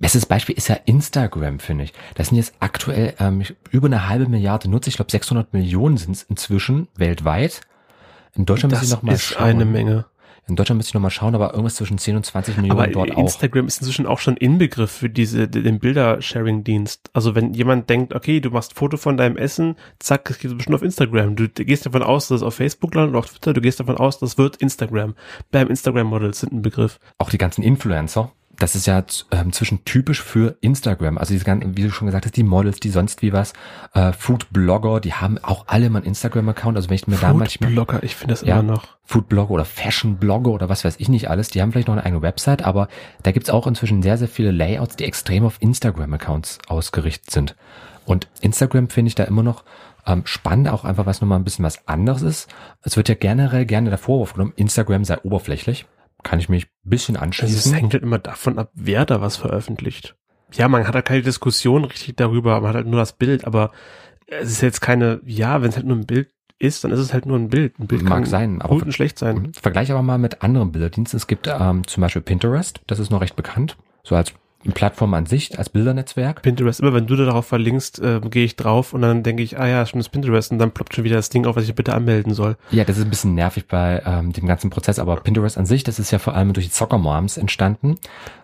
Bestes 0.00 0.26
Beispiel 0.26 0.56
ist 0.56 0.68
ja 0.68 0.74
Instagram, 0.86 1.60
finde 1.60 1.84
ich. 1.84 1.92
Das 2.16 2.28
sind 2.28 2.36
jetzt 2.36 2.54
aktuell 2.58 3.14
ähm, 3.20 3.44
über 3.70 3.86
eine 3.86 4.08
halbe 4.08 4.26
Milliarde 4.26 4.68
Nutzer. 4.68 4.88
Ich 4.88 4.96
glaube, 4.96 5.10
600 5.10 5.52
Millionen 5.52 5.96
sind 5.96 6.16
es 6.16 6.24
inzwischen 6.24 6.88
weltweit. 6.96 7.60
In 8.34 8.44
Deutschland 8.44 8.72
das 8.72 8.80
muss 8.80 8.88
ich 8.88 8.94
noch 8.94 9.02
mal 9.02 9.12
ist 9.12 9.22
schauen. 9.22 9.44
eine 9.44 9.64
Menge. 9.64 10.06
In 10.46 10.56
Deutschland 10.56 10.76
müsste 10.76 10.90
ich 10.90 10.94
nochmal 10.94 11.10
schauen, 11.10 11.34
aber 11.34 11.52
irgendwas 11.52 11.76
zwischen 11.76 11.96
10 11.96 12.16
und 12.16 12.26
20 12.26 12.56
Millionen 12.58 12.78
Aber 12.78 12.90
dort 12.90 13.12
auch. 13.12 13.18
Instagram 13.18 13.66
ist 13.66 13.78
inzwischen 13.78 14.06
auch 14.06 14.18
schon 14.18 14.36
Inbegriff 14.36 14.90
für 14.90 15.08
diese, 15.08 15.48
den 15.48 15.78
Bilder-Sharing-Dienst. 15.78 17.10
Also 17.14 17.34
wenn 17.34 17.54
jemand 17.54 17.88
denkt, 17.88 18.14
okay, 18.14 18.40
du 18.40 18.50
machst 18.50 18.74
Foto 18.74 18.98
von 18.98 19.16
deinem 19.16 19.38
Essen, 19.38 19.76
zack, 19.98 20.26
das 20.26 20.38
geht 20.38 20.54
bestimmt 20.54 20.76
auf 20.76 20.82
Instagram. 20.82 21.34
Du 21.36 21.48
gehst 21.48 21.86
davon 21.86 22.02
aus, 22.02 22.28
dass 22.28 22.40
es 22.40 22.42
auf 22.42 22.56
Facebook 22.56 22.94
landet 22.94 23.10
oder 23.10 23.20
auf 23.20 23.30
Twitter, 23.30 23.54
du 23.54 23.62
gehst 23.62 23.80
davon 23.80 23.96
aus, 23.96 24.18
das 24.18 24.36
wird 24.36 24.56
Instagram. 24.56 25.14
Beim 25.50 25.68
Instagram-Models 25.68 26.40
sind 26.40 26.52
ein 26.52 26.62
Begriff. 26.62 27.00
Auch 27.16 27.30
die 27.30 27.38
ganzen 27.38 27.62
Influencer, 27.62 28.30
das 28.58 28.74
ist 28.74 28.86
ja 28.86 29.04
ähm, 29.30 29.52
zwischen 29.52 29.84
typisch 29.84 30.22
für 30.22 30.56
Instagram. 30.60 31.18
Also 31.18 31.32
diese 31.32 31.44
ganzen, 31.44 31.76
wie 31.76 31.82
du 31.82 31.90
schon 31.90 32.06
gesagt 32.06 32.24
hast, 32.26 32.36
die 32.36 32.42
Models, 32.42 32.80
die 32.80 32.90
sonst 32.90 33.22
wie 33.22 33.32
was, 33.32 33.52
äh, 33.94 34.12
Food-Blogger, 34.12 35.00
die 35.00 35.14
haben 35.14 35.38
auch 35.38 35.64
alle 35.68 35.90
mal 35.90 35.98
einen 35.98 36.06
Instagram-Account. 36.06 36.76
Also 36.76 36.88
wenn 36.88 36.96
ich 36.96 37.06
mir 37.06 37.16
da 37.16 37.32
manchmal 37.32 37.70
Blogger, 37.70 38.02
ich 38.02 38.16
finde 38.16 38.34
das 38.34 38.42
Ja. 38.42 38.60
immer 38.60 38.72
noch. 38.74 38.84
Food-Blogger 39.04 39.50
oder 39.50 39.64
Fashion-Blogger 39.64 40.50
oder 40.50 40.68
was 40.68 40.84
weiß 40.84 40.96
ich 40.98 41.08
nicht 41.08 41.28
alles, 41.30 41.48
die 41.48 41.60
haben 41.60 41.72
vielleicht 41.72 41.88
noch 41.88 41.94
eine 41.94 42.04
eigene 42.04 42.22
Website, 42.22 42.62
aber 42.64 42.88
da 43.22 43.32
gibt's 43.32 43.50
auch 43.50 43.66
inzwischen 43.66 44.02
sehr, 44.02 44.16
sehr 44.18 44.28
viele 44.28 44.50
Layouts, 44.50 44.96
die 44.96 45.04
extrem 45.04 45.44
auf 45.44 45.56
Instagram-Accounts 45.60 46.58
ausgerichtet 46.68 47.30
sind. 47.30 47.56
Und 48.06 48.28
Instagram 48.40 48.88
finde 48.88 49.08
ich 49.08 49.14
da 49.14 49.24
immer 49.24 49.42
noch 49.42 49.64
ähm, 50.06 50.22
spannend, 50.26 50.68
auch 50.68 50.84
einfach, 50.84 51.06
was 51.06 51.20
nochmal 51.20 51.38
ein 51.38 51.44
bisschen 51.44 51.64
was 51.64 51.86
anderes 51.88 52.22
ist. 52.22 52.54
Es 52.82 52.96
wird 52.96 53.08
ja 53.08 53.14
generell 53.14 53.64
gerne 53.64 53.88
der 53.88 53.98
Vorwurf 53.98 54.34
genommen, 54.34 54.52
Instagram 54.56 55.04
sei 55.04 55.18
oberflächlich. 55.22 55.86
Kann 56.24 56.40
ich 56.40 56.48
mich 56.48 56.64
ein 56.66 56.90
bisschen 56.90 57.16
Also 57.16 57.30
es 57.30 57.40
anschließen. 57.42 57.74
hängt 57.74 57.92
halt 57.92 58.02
immer 58.02 58.18
davon 58.18 58.58
ab, 58.58 58.70
wer 58.74 59.06
da 59.06 59.20
was 59.20 59.36
veröffentlicht. 59.36 60.16
Ja, 60.52 60.66
man 60.68 60.86
hat 60.86 60.94
halt 60.94 61.04
keine 61.04 61.22
Diskussion 61.22 61.84
richtig 61.84 62.16
darüber, 62.16 62.60
man 62.60 62.68
hat 62.70 62.76
halt 62.76 62.86
nur 62.86 62.98
das 62.98 63.12
Bild, 63.12 63.44
aber 63.44 63.70
es 64.26 64.50
ist 64.50 64.60
jetzt 64.62 64.80
keine, 64.80 65.20
ja, 65.24 65.62
wenn 65.62 65.68
es 65.68 65.76
halt 65.76 65.86
nur 65.86 65.96
ein 65.96 66.06
Bild 66.06 66.30
ist, 66.58 66.84
dann 66.84 66.92
ist 66.92 67.00
es 67.00 67.12
halt 67.12 67.26
nur 67.26 67.38
ein 67.38 67.48
Bild. 67.48 67.78
Ein 67.78 67.86
Bild 67.86 68.02
Mag 68.02 68.12
kann 68.12 68.24
sein, 68.24 68.62
aber 68.62 68.74
gut 68.74 68.84
und 68.84 68.92
schlecht 68.92 69.18
sein. 69.18 69.52
Vergleich 69.60 69.90
aber 69.90 70.02
mal 70.02 70.18
mit 70.18 70.42
anderen 70.42 70.72
Bilderdiensten. 70.72 71.16
Es 71.16 71.26
gibt 71.26 71.46
ähm, 71.48 71.86
zum 71.86 72.00
Beispiel 72.00 72.22
Pinterest, 72.22 72.80
das 72.86 72.98
ist 72.98 73.10
noch 73.10 73.20
recht 73.20 73.36
bekannt, 73.36 73.76
so 74.02 74.14
als 74.14 74.32
Plattform 74.72 75.14
an 75.14 75.26
sich, 75.26 75.58
als 75.58 75.68
Bildernetzwerk. 75.68 76.42
Pinterest, 76.42 76.80
immer 76.80 76.94
wenn 76.94 77.06
du 77.06 77.16
da 77.16 77.24
darauf 77.24 77.46
verlinkst, 77.46 78.00
äh, 78.00 78.20
gehe 78.20 78.44
ich 78.44 78.56
drauf 78.56 78.92
und 78.92 79.02
dann 79.02 79.22
denke 79.22 79.42
ich, 79.42 79.58
ah 79.58 79.66
ja, 79.66 79.84
schon 79.86 80.00
das 80.00 80.08
Pinterest 80.08 80.52
und 80.52 80.58
dann 80.58 80.70
ploppt 80.70 80.94
schon 80.94 81.04
wieder 81.04 81.16
das 81.16 81.28
Ding 81.28 81.46
auf, 81.46 81.56
was 81.56 81.68
ich 81.68 81.74
bitte 81.74 81.94
anmelden 81.94 82.34
soll. 82.34 82.56
Ja, 82.70 82.84
das 82.84 82.98
ist 82.98 83.04
ein 83.04 83.10
bisschen 83.10 83.34
nervig 83.34 83.66
bei 83.66 84.02
ähm, 84.06 84.32
dem 84.32 84.46
ganzen 84.46 84.70
Prozess, 84.70 84.98
aber 84.98 85.16
Pinterest 85.16 85.58
an 85.58 85.66
sich, 85.66 85.84
das 85.84 85.98
ist 85.98 86.10
ja 86.10 86.18
vor 86.18 86.34
allem 86.34 86.52
durch 86.52 86.66
die 86.66 86.72
Soccer-Moms 86.72 87.36
entstanden 87.36 87.96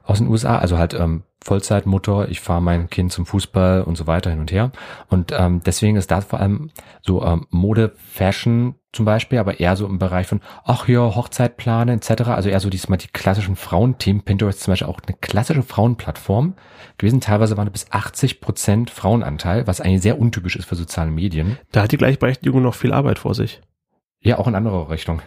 aus 0.05 0.19
den 0.19 0.29
USA, 0.29 0.59
also 0.59 0.77
halt 0.77 0.95
ähm, 0.95 1.23
Vollzeitmutter, 1.43 2.29
ich 2.29 2.41
fahre 2.41 2.61
mein 2.61 2.91
Kind 2.91 3.13
zum 3.13 3.25
Fußball 3.27 3.83
und 3.83 3.97
so 3.97 4.07
weiter 4.07 4.31
hin 4.31 4.41
und 4.41 4.53
her. 4.53 4.73
Und 5.09 5.33
ähm, 5.37 5.63
deswegen 5.65 5.97
ist 5.97 6.11
das 6.11 6.25
vor 6.25 6.41
allem 6.41 6.71
so 7.01 7.25
ähm, 7.25 7.47
Mode, 7.51 7.93
Fashion 8.13 8.75
zum 8.93 9.05
Beispiel, 9.05 9.39
aber 9.39 9.61
eher 9.61 9.77
so 9.77 9.87
im 9.87 9.99
Bereich 9.99 10.27
von, 10.27 10.41
ach 10.65 10.89
ja, 10.89 11.15
Hochzeitplane 11.15 11.93
etc. 11.93 12.23
Also 12.29 12.49
eher 12.49 12.61
so 12.61 12.71
diesmal 12.71 12.99
die 12.99 13.09
klassischen 13.09 13.57
Frauenthemen. 13.57 14.23
Pinterest 14.23 14.59
ist 14.59 14.65
zum 14.65 14.73
Beispiel 14.73 14.89
auch 14.89 15.01
eine 15.07 15.17
klassische 15.21 15.63
Frauenplattform 15.63 16.55
gewesen. 16.99 17.21
Teilweise 17.21 17.57
waren 17.57 17.71
bis 17.71 17.91
80 17.91 18.41
Prozent 18.41 18.91
Frauenanteil, 18.91 19.67
was 19.67 19.81
eigentlich 19.81 20.03
sehr 20.03 20.19
untypisch 20.19 20.57
ist 20.57 20.67
für 20.67 20.77
soziale 20.77 21.11
Medien. 21.11 21.59
Da 21.71 21.83
hat 21.83 21.93
die 21.93 21.99
Gleichberechtigung 21.99 22.63
noch 22.63 22.75
viel 22.75 22.93
Arbeit 22.93 23.21
vor 23.21 23.35
sich. 23.35 23.61
Ja, 24.21 24.39
auch 24.39 24.49
in 24.49 24.55
andere 24.55 24.91
Richtung. 24.91 25.23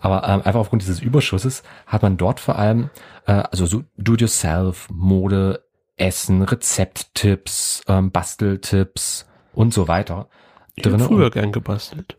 Aber 0.00 0.24
ähm, 0.24 0.40
einfach 0.44 0.60
aufgrund 0.60 0.82
dieses 0.82 1.00
Überschusses 1.00 1.62
hat 1.86 2.02
man 2.02 2.16
dort 2.16 2.40
vor 2.40 2.58
allem, 2.58 2.90
äh, 3.26 3.32
also 3.32 3.66
so 3.66 3.84
Do-it-yourself, 3.96 4.88
Mode, 4.90 5.64
Essen, 5.96 6.42
Rezepttipps, 6.42 7.82
ähm, 7.86 8.10
Basteltipps 8.10 9.26
und 9.52 9.74
so 9.74 9.88
weiter. 9.88 10.28
Ich 10.74 10.84
drinne 10.84 11.04
früher 11.04 11.30
gern 11.30 11.52
gebastelt. 11.52 12.16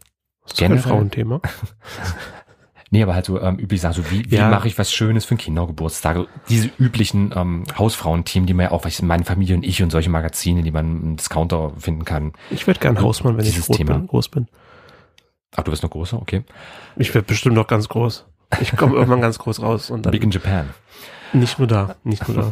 Das 0.50 0.54
ist 0.54 0.58
Generell- 0.60 0.82
kein 0.84 0.92
Frauenthema. 0.92 1.42
Nee, 2.92 3.04
aber 3.04 3.14
halt 3.14 3.26
so 3.26 3.40
ähm, 3.40 3.60
üblich 3.60 3.82
sagen, 3.82 3.94
so 3.94 4.10
wie, 4.10 4.32
wie 4.32 4.38
Ja. 4.38 4.50
mache 4.50 4.68
ich 4.68 4.80
was 4.80 4.92
Schönes 4.92 5.24
für 5.24 5.34
einen 5.34 5.38
Kindergeburtstag? 5.38 6.26
Diese 6.50 6.72
üblichen 6.80 7.32
ähm, 7.36 7.66
Hausfrauenthemen, 7.78 8.48
die 8.48 8.56
man 8.56 8.64
ja 8.64 8.72
auch, 8.72 8.84
was 8.84 9.00
meine 9.04 9.26
Familie 9.26 9.56
und 9.56 9.64
ich 9.64 9.84
und 9.84 9.92
solche 9.92 10.10
Magazine, 10.10 10.64
die 10.64 10.72
man 10.72 11.04
im 11.04 11.16
Discounter 11.16 11.72
finden 11.78 12.04
kann. 12.04 12.34
Ich 12.50 12.66
werde 12.66 12.80
gern 12.80 13.00
Hausmann, 13.00 13.38
wenn 13.38 13.46
ich 13.46 13.52
Dieses 13.52 13.68
groß 13.68 13.78
Thema. 13.78 13.94
bin, 13.94 14.08
groß 14.08 14.30
bin. 14.30 14.48
Ach, 15.56 15.62
du 15.62 15.70
bist 15.70 15.84
noch 15.84 15.92
größer, 15.92 16.20
okay. 16.20 16.44
Ich 16.96 17.14
werde 17.14 17.28
bestimmt 17.28 17.54
noch 17.54 17.68
ganz 17.68 17.88
groß. 17.90 18.26
Ich 18.60 18.76
komme 18.76 18.96
irgendwann 18.96 19.22
ganz 19.22 19.38
groß 19.38 19.62
raus 19.62 19.92
und 19.92 20.08
dann 20.08 20.12
Big 20.12 20.24
in 20.24 20.32
Japan. 20.32 20.72
nicht 21.32 21.60
nur 21.60 21.68
da, 21.68 21.96
nicht 22.04 22.28
nur 22.28 22.38
da. 22.38 22.52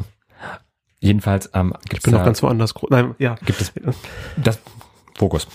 Jedenfalls 1.00 1.50
ähm, 1.56 1.74
Ich 1.86 1.90
gibt's 1.90 2.04
bin 2.06 2.14
noch 2.14 2.24
ganz 2.24 2.44
woanders 2.44 2.76
groß. 2.76 2.92
Nein, 2.92 3.16
ja, 3.18 3.38
gibt 3.44 3.60
es 3.60 3.72
das 4.38 4.60
Fokus, 5.17 5.47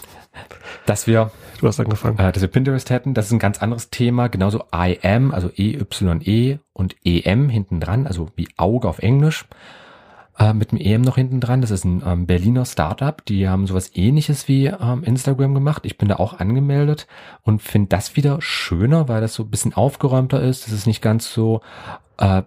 dass 0.87 1.07
wir 1.07 1.31
du 1.61 1.68
hast 1.68 1.81
angefangen. 1.81 2.18
äh, 2.18 2.33
dass 2.33 2.42
wir 2.42 2.48
Pinterest 2.48 2.90
hätten. 2.90 3.14
Das 3.14 3.27
ist 3.27 3.33
ein 3.33 3.38
ganz 3.38 3.62
anderes 3.62 3.90
Thema. 3.90 4.29
Genauso 4.29 4.64
IM, 4.72 5.33
also 5.33 5.51
EYE 5.57 6.59
und 6.72 6.96
EM 7.05 7.48
hinten 7.48 7.81
dran, 7.81 8.07
also 8.07 8.29
wie 8.37 8.48
Auge 8.57 8.88
auf 8.88 8.98
Englisch. 8.98 9.46
Äh, 10.38 10.55
mit 10.55 10.72
dem 10.72 10.79
EM 10.79 11.03
noch 11.03 11.16
hinten 11.16 11.40
dran. 11.40 11.61
Das 11.61 11.70
ist 11.70 11.85
ein 11.85 12.03
ähm, 12.05 12.27
Berliner 12.27 12.64
Startup. 12.64 13.25
Die 13.25 13.48
haben 13.48 13.66
sowas 13.66 13.92
ähnliches 13.94 14.48
wie 14.48 14.66
ähm, 14.66 15.05
Instagram 15.05 15.55
gemacht. 15.55 15.83
Ich 15.85 15.98
bin 15.98 16.09
da 16.09 16.16
auch 16.16 16.40
angemeldet 16.40 17.07
und 17.42 17.62
finde 17.62 17.88
das 17.88 18.16
wieder 18.16 18.40
schöner, 18.40 19.09
weil 19.09 19.20
das 19.20 19.35
so 19.35 19.44
ein 19.44 19.51
bisschen 19.51 19.75
aufgeräumter 19.75 20.42
ist. 20.42 20.66
Das 20.66 20.72
ist 20.72 20.87
nicht 20.87 21.03
ganz 21.03 21.33
so 21.33 21.61
äh, 22.18 22.42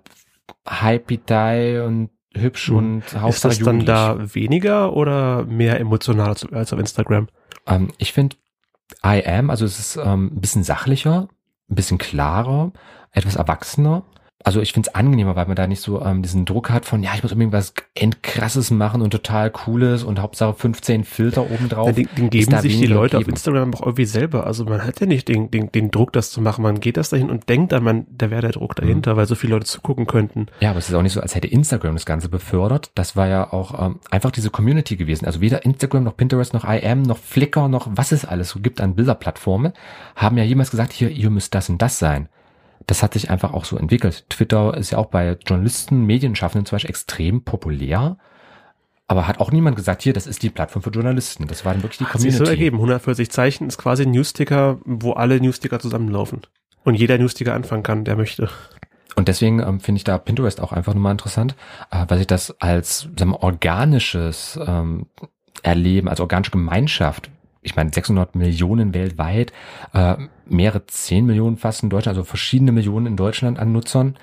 hypey 0.68 1.80
und 1.80 2.10
hübsch 2.36 2.68
Hm. 2.70 2.78
und 2.78 3.06
Ist 3.06 3.20
Hauptsache 3.20 3.50
das 3.56 3.60
dann 3.60 3.86
da 3.86 4.18
weniger 4.34 4.94
oder 4.94 5.46
mehr 5.46 5.80
emotional 5.80 6.30
als, 6.30 6.46
als 6.52 6.74
auf 6.74 6.80
Instagram? 6.80 7.28
Ähm, 7.68 7.90
ich 7.98 8.14
finde 8.14 8.36
I 9.04 9.26
am, 9.26 9.50
also 9.50 9.66
es 9.66 9.80
ist 9.80 9.96
ähm, 9.98 10.32
ein 10.34 10.42
bisschen 10.42 10.64
sachlicher, 10.64 11.28
ein 11.70 11.76
bisschen 11.76 11.98
klarer, 11.98 12.72
etwas 13.12 13.36
erwachsener. 13.36 14.04
Also 14.46 14.62
ich 14.62 14.74
finde 14.74 14.90
es 14.90 14.96
angenehmer, 14.96 15.36
weil 15.36 15.48
man 15.48 15.56
da 15.56 15.66
nicht 15.66 15.82
so 15.82 16.02
ähm, 16.04 16.22
diesen 16.22 16.46
Druck 16.46 16.70
hat 16.70 16.86
von, 16.86 17.02
ja, 17.02 17.12
ich 17.16 17.24
muss 17.24 17.32
unbedingt 17.32 17.52
was 17.52 17.74
endkrasses 17.96 18.70
machen 18.70 19.02
und 19.02 19.10
total 19.10 19.50
cooles 19.50 20.04
und 20.04 20.20
Hauptsache 20.22 20.54
15 20.54 21.04
Filter 21.04 21.50
obendrauf. 21.50 21.88
Ja, 21.88 21.94
den, 21.94 22.08
den 22.16 22.30
geben 22.30 22.56
sich 22.60 22.78
die 22.80 22.86
Leute 22.86 23.18
auf 23.18 23.22
gegeben. 23.22 23.36
Instagram 23.36 23.74
auch 23.74 23.82
irgendwie 23.82 24.06
selber. 24.06 24.46
Also 24.46 24.64
man 24.66 24.84
hat 24.86 25.00
ja 25.00 25.08
nicht 25.08 25.28
den, 25.30 25.50
den, 25.50 25.72
den 25.72 25.90
Druck, 25.90 26.14
das 26.14 26.30
zu 26.30 26.42
machen. 26.42 26.62
Man 26.62 26.80
geht 26.80 26.96
das 26.98 27.10
dahin 27.10 27.32
und 27.32 27.50
denkt 27.50 27.72
dann, 27.72 27.84
man, 27.84 28.06
da 28.16 28.30
wäre 28.30 28.42
der 28.44 28.52
Druck 28.52 28.76
dahinter, 28.76 29.14
Mhm. 29.14 29.18
weil 29.18 29.26
so 29.26 29.34
viele 29.34 29.54
Leute 29.54 29.66
zugucken 29.66 30.06
könnten. 30.06 30.46
Ja, 30.60 30.70
aber 30.70 30.80
es 30.80 30.90
ist 30.90 30.94
auch 30.96 31.02
nicht 31.02 31.14
so, 31.14 31.22
als 31.22 31.34
hätte 31.34 31.48
Instagram 31.48 31.96
das 31.96 32.06
Ganze 32.06 32.30
befördert. 32.30 32.92
Das 32.94 33.16
war 33.16 33.28
ja 33.28 33.52
auch 33.52 33.84
ähm, 33.84 34.00
einfach 34.12 34.30
diese 34.30 34.52
Community 34.52 34.96
gewesen. 34.96 35.26
Also 35.26 35.42
weder 35.42 35.66
Instagram 35.66 36.04
noch 36.04 36.18
Pinterest 36.18 36.54
noch 36.54 36.66
IM 36.70 37.02
noch 37.02 37.18
Flickr 37.18 37.68
noch 37.68 37.88
was 37.90 38.12
es 38.12 38.26
alles 38.26 38.50
so 38.50 38.60
gibt 38.60 38.80
an 38.80 38.94
Bilderplattformen, 38.94 39.74
haben 40.16 40.38
ja 40.38 40.44
jemals 40.44 40.70
gesagt, 40.70 40.94
hier, 40.94 41.10
ihr 41.10 41.32
müsst 41.32 41.56
das 41.56 41.68
und 41.70 41.82
das 41.82 41.98
sein. 41.98 42.30
Das 42.88 43.02
hat 43.02 43.14
sich 43.14 43.30
einfach 43.30 43.54
auch 43.54 43.66
so 43.66 43.78
entwickelt. 43.78 44.26
Twitter 44.30 44.76
ist 44.78 44.92
ja 44.92 44.98
auch 44.98 45.08
bei 45.08 45.38
Journalisten, 45.46 46.06
Medienschaffenden 46.06 46.66
zum 46.66 46.76
Beispiel 46.76 46.90
extrem 46.90 47.44
populär. 47.44 48.18
Aber 49.08 49.28
hat 49.28 49.40
auch 49.40 49.52
niemand 49.52 49.76
gesagt, 49.76 50.02
hier, 50.02 50.14
das 50.14 50.26
ist 50.28 50.42
die 50.42 50.50
Plattform 50.50 50.82
für 50.82 50.90
Journalisten. 50.90 51.48
Das 51.48 51.64
war 51.64 51.74
dann 51.74 51.84
wirklich 51.84 52.00
die 52.00 52.06
Hat 52.06 52.14
sich 52.14 52.32
Community. 52.32 52.46
so 52.46 52.50
ergeben. 52.50 52.78
140 52.78 53.30
Zeichen 53.30 53.68
ist 53.68 53.78
quasi 53.78 54.04
ein 54.04 54.12
Newsticker, 54.12 54.80
wo 54.84 55.14
alle 55.14 55.40
Newsticker 55.40 55.80
zusammenlaufen. 55.80 56.42
Und 56.84 56.96
jeder 56.96 57.18
Newsticker 57.18 57.54
anfangen 57.54 57.84
kann, 57.84 58.04
der 58.04 58.16
möchte. 58.16 58.50
Und 59.16 59.28
deswegen 59.28 59.60
ähm, 59.60 59.80
finde 59.80 59.98
ich 59.98 60.04
da 60.04 60.18
Pinterest 60.18 60.60
auch 60.60 60.72
einfach 60.72 60.94
nochmal 60.94 61.14
interessant, 61.14 61.56
äh, 61.92 62.06
weil 62.08 62.18
sich 62.18 62.28
das 62.28 62.60
als 62.60 63.08
sagen 63.18 63.32
wir, 63.32 63.44
organisches 63.44 64.60
ähm, 64.66 65.08
Erleben, 65.64 66.10
als 66.10 66.20
organische 66.20 66.52
Gemeinschaft, 66.52 67.30
ich 67.62 67.76
meine 67.76 67.92
600 67.94 68.36
Millionen 68.36 68.94
weltweit, 68.94 69.54
äh, 69.94 70.16
mehrere 70.48 70.86
10 70.86 71.26
Millionen 71.26 71.58
fast 71.58 71.84
in 71.84 71.90
Deutschland, 71.90 72.18
also 72.18 72.26
verschiedene 72.26 72.72
Millionen 72.72 73.06
in 73.06 73.18
Deutschland 73.18 73.60
an 73.60 73.72
Nutzern. 73.72 74.18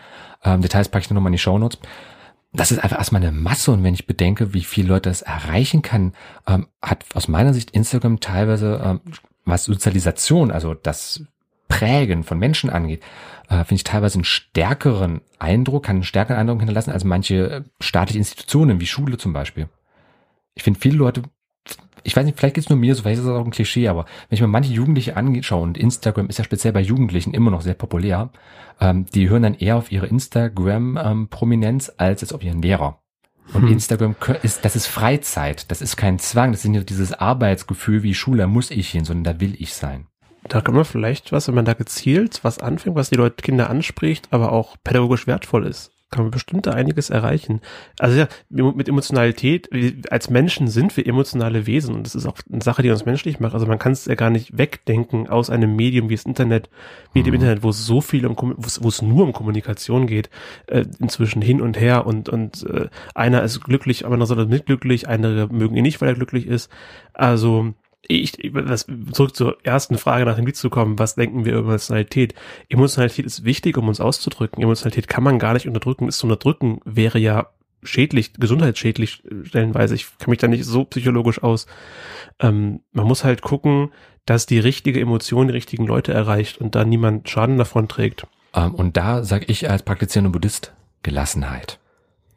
Ähm, 0.44 0.62
Details 0.62 0.88
packe 0.88 1.02
ich 1.02 1.08
dann 1.08 1.14
nochmal 1.14 1.30
in 1.30 1.34
die 1.34 1.38
Shownotes. 1.38 1.78
Das 2.52 2.70
ist 2.70 2.78
einfach 2.82 2.98
erstmal 2.98 3.22
eine 3.22 3.32
Masse 3.32 3.72
und 3.72 3.82
wenn 3.82 3.94
ich 3.94 4.06
bedenke, 4.06 4.52
wie 4.52 4.64
viele 4.64 4.88
Leute 4.88 5.08
das 5.08 5.22
erreichen 5.22 5.82
kann, 5.82 6.12
ähm, 6.46 6.66
hat 6.82 7.04
aus 7.14 7.28
meiner 7.28 7.54
Sicht 7.54 7.70
Instagram 7.70 8.20
teilweise, 8.20 8.80
ähm, 8.84 9.00
was 9.44 9.64
Sozialisation, 9.64 10.50
also 10.50 10.74
das 10.74 11.24
Prägen 11.68 12.22
von 12.22 12.38
Menschen 12.38 12.68
angeht, 12.68 13.02
äh, 13.48 13.64
finde 13.64 13.76
ich 13.76 13.84
teilweise 13.84 14.16
einen 14.16 14.24
stärkeren 14.24 15.22
Eindruck, 15.38 15.84
kann 15.84 15.96
einen 15.96 16.04
stärkeren 16.04 16.38
Eindruck 16.38 16.60
hinterlassen 16.60 16.90
als 16.90 17.04
manche 17.04 17.50
äh, 17.50 17.62
staatliche 17.80 18.18
Institutionen, 18.18 18.80
wie 18.80 18.86
Schule 18.86 19.16
zum 19.16 19.32
Beispiel. 19.32 19.68
Ich 20.54 20.62
finde 20.62 20.80
viele 20.80 20.96
Leute, 20.96 21.22
ich 22.04 22.16
weiß 22.16 22.24
nicht, 22.24 22.38
vielleicht 22.38 22.54
geht's 22.54 22.68
nur 22.68 22.78
mir 22.78 22.94
so, 22.94 23.02
vielleicht 23.02 23.20
ist 23.20 23.26
das 23.26 23.34
auch 23.34 23.44
ein 23.44 23.50
Klischee, 23.50 23.88
aber 23.88 24.04
wenn 24.28 24.36
ich 24.36 24.40
mir 24.40 24.46
manche 24.46 24.72
Jugendliche 24.72 25.16
anschaue, 25.16 25.62
und 25.62 25.78
Instagram 25.78 26.28
ist 26.28 26.38
ja 26.38 26.44
speziell 26.44 26.72
bei 26.72 26.80
Jugendlichen 26.80 27.34
immer 27.34 27.50
noch 27.50 27.62
sehr 27.62 27.74
populär, 27.74 28.30
ähm, 28.80 29.06
die 29.06 29.28
hören 29.28 29.42
dann 29.42 29.54
eher 29.54 29.76
auf 29.76 29.92
ihre 29.92 30.06
Instagram-Prominenz 30.06 31.92
als 31.96 32.20
jetzt 32.20 32.32
auf 32.32 32.42
ihren 32.42 32.62
Lehrer. 32.62 32.98
Und 33.54 33.62
Hm. 33.62 33.72
Instagram 33.72 34.16
ist, 34.42 34.64
das 34.64 34.76
ist 34.76 34.86
Freizeit, 34.86 35.70
das 35.70 35.82
ist 35.82 35.96
kein 35.96 36.18
Zwang, 36.18 36.52
das 36.52 36.64
ist 36.64 36.70
nicht 36.70 36.88
dieses 36.88 37.12
Arbeitsgefühl 37.12 38.02
wie 38.02 38.14
Schule, 38.14 38.38
da 38.38 38.46
muss 38.46 38.70
ich 38.70 38.90
hin, 38.90 39.04
sondern 39.04 39.34
da 39.34 39.40
will 39.40 39.54
ich 39.58 39.74
sein. 39.74 40.06
Da 40.48 40.60
kann 40.60 40.74
man 40.74 40.84
vielleicht 40.84 41.32
was, 41.32 41.48
wenn 41.48 41.54
man 41.54 41.64
da 41.64 41.74
gezielt 41.74 42.40
was 42.42 42.58
anfängt, 42.58 42.96
was 42.96 43.10
die 43.10 43.16
Leute, 43.16 43.42
Kinder 43.42 43.70
anspricht, 43.70 44.28
aber 44.30 44.52
auch 44.52 44.76
pädagogisch 44.82 45.26
wertvoll 45.26 45.66
ist. 45.66 45.92
Kann 46.12 46.24
man 46.24 46.30
bestimmt 46.30 46.66
da 46.66 46.72
einiges 46.72 47.10
erreichen. 47.10 47.60
Also 47.98 48.18
ja, 48.18 48.28
mit 48.50 48.88
Emotionalität, 48.88 49.68
als 50.12 50.30
Menschen 50.30 50.68
sind 50.68 50.96
wir 50.96 51.06
emotionale 51.06 51.66
Wesen 51.66 51.94
und 51.94 52.06
das 52.06 52.14
ist 52.14 52.26
auch 52.26 52.36
eine 52.52 52.62
Sache, 52.62 52.82
die 52.82 52.90
uns 52.90 53.04
menschlich 53.04 53.40
macht. 53.40 53.54
Also 53.54 53.66
man 53.66 53.78
kann 53.78 53.92
es 53.92 54.04
ja 54.04 54.14
gar 54.14 54.30
nicht 54.30 54.56
wegdenken 54.56 55.28
aus 55.28 55.50
einem 55.50 55.74
Medium 55.74 56.08
wie 56.08 56.14
das 56.14 56.26
Internet, 56.26 56.68
wie 57.12 57.20
mhm. 57.20 57.24
dem 57.24 57.34
Internet, 57.34 57.62
wo 57.62 57.70
es 57.70 57.84
so 57.84 58.00
viel 58.00 58.26
um, 58.26 58.36
wo 58.56 58.88
es 58.88 59.02
nur 59.02 59.24
um 59.24 59.32
Kommunikation 59.32 60.06
geht, 60.06 60.30
äh, 60.66 60.84
inzwischen 61.00 61.42
hin 61.42 61.60
und 61.60 61.80
her 61.80 62.06
und, 62.06 62.28
und 62.28 62.64
äh, 62.64 62.88
einer 63.14 63.42
ist 63.42 63.60
glücklich, 63.60 64.06
aber 64.06 64.14
andere 64.14 64.42
sind 64.42 64.50
nicht 64.50 64.66
glücklich, 64.66 65.08
andere 65.08 65.48
mögen 65.48 65.76
ihn 65.76 65.82
nicht, 65.82 66.00
weil 66.00 66.10
er 66.10 66.14
glücklich 66.14 66.46
ist. 66.46 66.70
Also 67.14 67.74
ich, 68.08 68.32
das, 68.52 68.86
zurück 69.12 69.34
zur 69.36 69.58
ersten 69.62 69.96
Frage 69.96 70.24
nach 70.24 70.36
dem 70.36 70.46
Lied 70.46 70.56
zu 70.56 70.70
kommen, 70.70 70.98
was 70.98 71.14
denken 71.14 71.44
wir 71.44 71.54
über 71.54 71.68
Emotionalität? 71.70 72.34
Emotionalität 72.68 73.26
ist 73.26 73.44
wichtig, 73.44 73.78
um 73.78 73.88
uns 73.88 74.00
auszudrücken. 74.00 74.62
Emotionalität 74.62 75.08
kann 75.08 75.24
man 75.24 75.38
gar 75.38 75.54
nicht 75.54 75.66
unterdrücken. 75.66 76.08
Es 76.08 76.18
zu 76.18 76.26
unterdrücken 76.26 76.80
wäre 76.84 77.18
ja 77.18 77.48
schädlich, 77.82 78.34
gesundheitsschädlich 78.34 79.22
stellenweise. 79.44 79.94
Ich 79.94 80.06
kann 80.18 80.30
mich 80.30 80.38
da 80.38 80.48
nicht 80.48 80.64
so 80.64 80.84
psychologisch 80.84 81.42
aus. 81.42 81.66
Ähm, 82.38 82.80
man 82.92 83.06
muss 83.06 83.24
halt 83.24 83.42
gucken, 83.42 83.92
dass 84.26 84.46
die 84.46 84.58
richtige 84.58 85.00
Emotion 85.00 85.48
die 85.48 85.54
richtigen 85.54 85.86
Leute 85.86 86.12
erreicht 86.12 86.58
und 86.58 86.74
da 86.74 86.84
niemand 86.84 87.28
Schaden 87.28 87.58
davon 87.58 87.88
trägt. 87.88 88.26
Ähm, 88.54 88.74
und 88.74 88.96
da 88.96 89.24
sage 89.24 89.46
ich 89.48 89.68
als 89.68 89.82
praktizierender 89.82 90.32
Buddhist 90.32 90.72
Gelassenheit. 91.02 91.78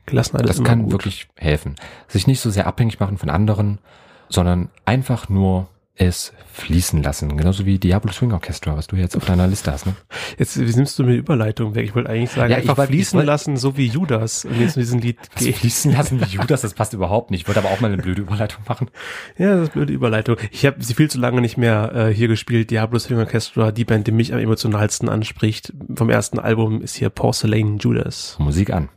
Gelassenheit 0.06 0.48
das 0.48 0.64
kann 0.64 0.84
gut. 0.84 0.92
wirklich 0.92 1.28
helfen. 1.36 1.76
Sich 2.08 2.28
nicht 2.28 2.40
so 2.40 2.50
sehr 2.50 2.68
abhängig 2.68 3.00
machen 3.00 3.18
von 3.18 3.30
anderen, 3.30 3.80
sondern 4.30 4.70
einfach 4.86 5.30
nur 5.30 5.68
es 5.98 6.34
fließen 6.52 7.02
lassen. 7.04 7.38
Genauso 7.38 7.66
wie 7.66 7.80
Diablo 7.80 8.12
Swing 8.12 8.34
Orchestra, 8.34 8.76
was 8.76 8.88
du 8.88 8.98
jetzt 8.98 9.16
auf 9.16 9.26
deiner 9.26 9.48
Liste 9.48 9.72
hast. 9.72 9.86
Ne? 9.86 9.96
Jetzt 10.38 10.60
wie 10.60 10.76
nimmst 10.76 11.00
du 11.00 11.04
mir 11.04 11.16
Überleitung 11.16 11.74
weg. 11.74 11.86
Ich 11.86 11.96
wollte 11.96 12.10
eigentlich 12.10 12.32
sagen, 12.32 12.52
ja, 12.52 12.58
einfach 12.58 12.78
wollt, 12.78 12.90
fließen 12.90 13.18
wollt, 13.18 13.28
lassen, 13.28 13.56
so 13.56 13.78
wie 13.78 13.88
Judas. 13.88 14.44
Und 14.44 14.60
jetzt 14.60 14.76
in 14.76 14.82
diesem 14.82 15.00
Lied 15.00 15.18
geht. 15.38 15.56
Fließen 15.56 15.94
lassen 15.94 16.20
wie 16.20 16.26
Judas, 16.36 16.62
das 16.62 16.74
passt 16.74 16.94
überhaupt 16.94 17.32
nicht. 17.32 17.42
Ich 17.42 17.48
wollte 17.48 17.62
aber 17.62 17.70
auch 17.70 17.80
mal 17.80 17.92
eine 17.92 18.02
blöde 18.02 18.22
Überleitung 18.22 18.64
machen. 18.68 18.90
Ja, 19.38 19.52
das 19.52 19.56
ist 19.56 19.68
eine 19.68 19.86
blöde 19.86 19.94
Überleitung. 19.94 20.38
Ich 20.52 20.66
habe 20.66 20.84
sie 20.84 20.94
viel 20.94 21.10
zu 21.10 21.18
lange 21.18 21.40
nicht 21.40 21.58
mehr 21.58 21.94
äh, 21.94 22.14
hier 22.14 22.28
gespielt. 22.28 22.72
Diablo 22.72 23.00
Swing 23.00 23.20
Orchestra, 23.20 23.72
die 23.72 23.86
Band, 23.86 24.08
die 24.08 24.12
mich 24.12 24.34
am 24.34 24.40
emotionalsten 24.40 25.08
anspricht. 25.08 25.74
Vom 25.96 26.10
ersten 26.10 26.40
Album 26.40 26.82
ist 26.82 26.96
hier 26.96 27.10
Porcelain 27.10 27.78
Judas. 27.78 28.36
Musik 28.40 28.72
an. 28.72 28.90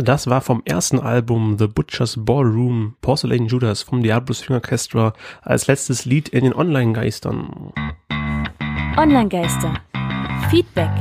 Das 0.00 0.28
war 0.28 0.40
vom 0.42 0.62
ersten 0.64 1.00
Album 1.00 1.56
The 1.58 1.66
Butcher's 1.66 2.14
Ballroom, 2.24 2.94
Porcelain 3.00 3.46
Judas 3.46 3.82
vom 3.82 4.00
Diablo 4.00 4.32
Swing 4.32 4.54
Orchestra 4.54 5.12
als 5.42 5.66
letztes 5.66 6.04
Lied 6.04 6.28
in 6.28 6.44
den 6.44 6.54
Online-Geistern. 6.54 7.72
Online-Geister. 8.96 9.74
Feedback. 10.50 10.92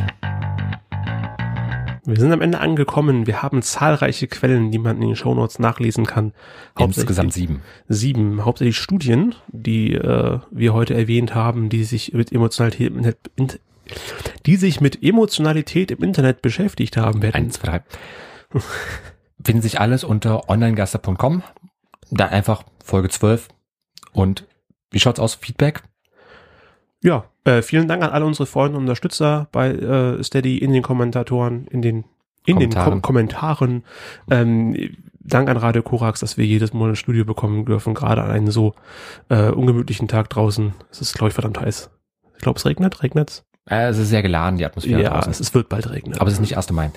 Wir 2.05 2.19
sind 2.19 2.31
am 2.31 2.41
Ende 2.41 2.59
angekommen. 2.59 3.27
Wir 3.27 3.43
haben 3.43 3.61
zahlreiche 3.61 4.25
Quellen, 4.25 4.71
die 4.71 4.79
man 4.79 4.95
in 4.95 5.09
den 5.09 5.15
Shownotes 5.15 5.59
nachlesen 5.59 6.07
kann. 6.07 6.33
Insgesamt 6.79 7.33
sieben. 7.33 7.61
Sieben. 7.87 8.45
Hauptsächlich 8.45 8.77
Studien, 8.77 9.35
die 9.49 9.93
äh, 9.93 10.39
wir 10.49 10.73
heute 10.73 10.95
erwähnt 10.95 11.35
haben, 11.35 11.69
die 11.69 11.83
sich 11.83 12.13
mit 12.13 12.31
Emotionalität 12.31 12.87
im 12.87 12.97
Internet, 13.35 13.59
die 14.47 14.55
sich 14.55 14.81
mit 14.81 15.03
Emotionalität 15.03 15.91
im 15.91 16.01
Internet 16.01 16.41
beschäftigt 16.41 16.97
haben 16.97 17.21
werden. 17.21 17.35
Eins, 17.35 17.59
zwei, 17.59 17.67
drei. 17.67 17.83
Finden 19.43 19.61
sich 19.61 19.79
alles 19.79 20.03
unter 20.03 20.49
onlinegaster.com. 20.49 21.43
Da 22.09 22.27
einfach 22.27 22.63
Folge 22.83 23.09
12. 23.09 23.47
Und 24.13 24.45
wie 24.91 24.99
schaut's 24.99 25.19
aus? 25.19 25.35
Feedback? 25.35 25.83
Ja, 27.03 27.25
äh, 27.43 27.61
vielen 27.61 27.87
Dank 27.87 28.03
an 28.03 28.09
alle 28.09 28.25
unsere 28.25 28.47
Freunde 28.47 28.77
und 28.77 28.83
Unterstützer 28.83 29.47
bei 29.51 29.69
äh, 29.71 30.23
Steady 30.23 30.57
in 30.57 30.73
den 30.73 30.83
Kommentatoren, 30.83 31.67
in 31.67 31.81
den 31.81 32.05
in 32.45 32.55
Kommentaren. 32.55 32.85
den 32.85 32.91
Kom 32.93 33.01
Kommentaren. 33.01 33.83
Ähm, 34.29 34.95
Dank 35.19 35.49
an 35.49 35.57
Radio 35.57 35.83
Korax, 35.83 36.21
dass 36.21 36.37
wir 36.37 36.45
jedes 36.45 36.73
Mal 36.73 36.89
ein 36.89 36.95
Studio 36.95 37.25
bekommen 37.25 37.65
dürfen, 37.65 37.93
gerade 37.93 38.23
an 38.23 38.31
einem 38.31 38.49
so 38.49 38.75
äh, 39.27 39.49
ungemütlichen 39.49 40.07
Tag 40.07 40.29
draußen. 40.29 40.73
Es 40.89 41.01
ist, 41.01 41.15
glaube 41.15 41.29
ich, 41.29 41.33
verdammt 41.33 41.59
heiß. 41.59 41.89
Ich 42.35 42.41
glaube, 42.41 42.57
es 42.57 42.65
regnet. 42.65 43.03
Regnet's? 43.03 43.43
Äh, 43.69 43.89
es 43.89 43.97
ist 43.97 44.07
sehr 44.07 44.21
geladen, 44.21 44.57
die 44.57 44.65
Atmosphäre 44.65 45.03
ja, 45.03 45.09
draußen. 45.09 45.31
es 45.31 45.53
wird 45.53 45.67
bald 45.67 45.89
regnen. 45.89 46.17
Aber 46.17 46.27
es 46.27 46.35
ist 46.35 46.39
nicht 46.39 46.55
1. 46.55 46.71
Mai. 46.71 46.91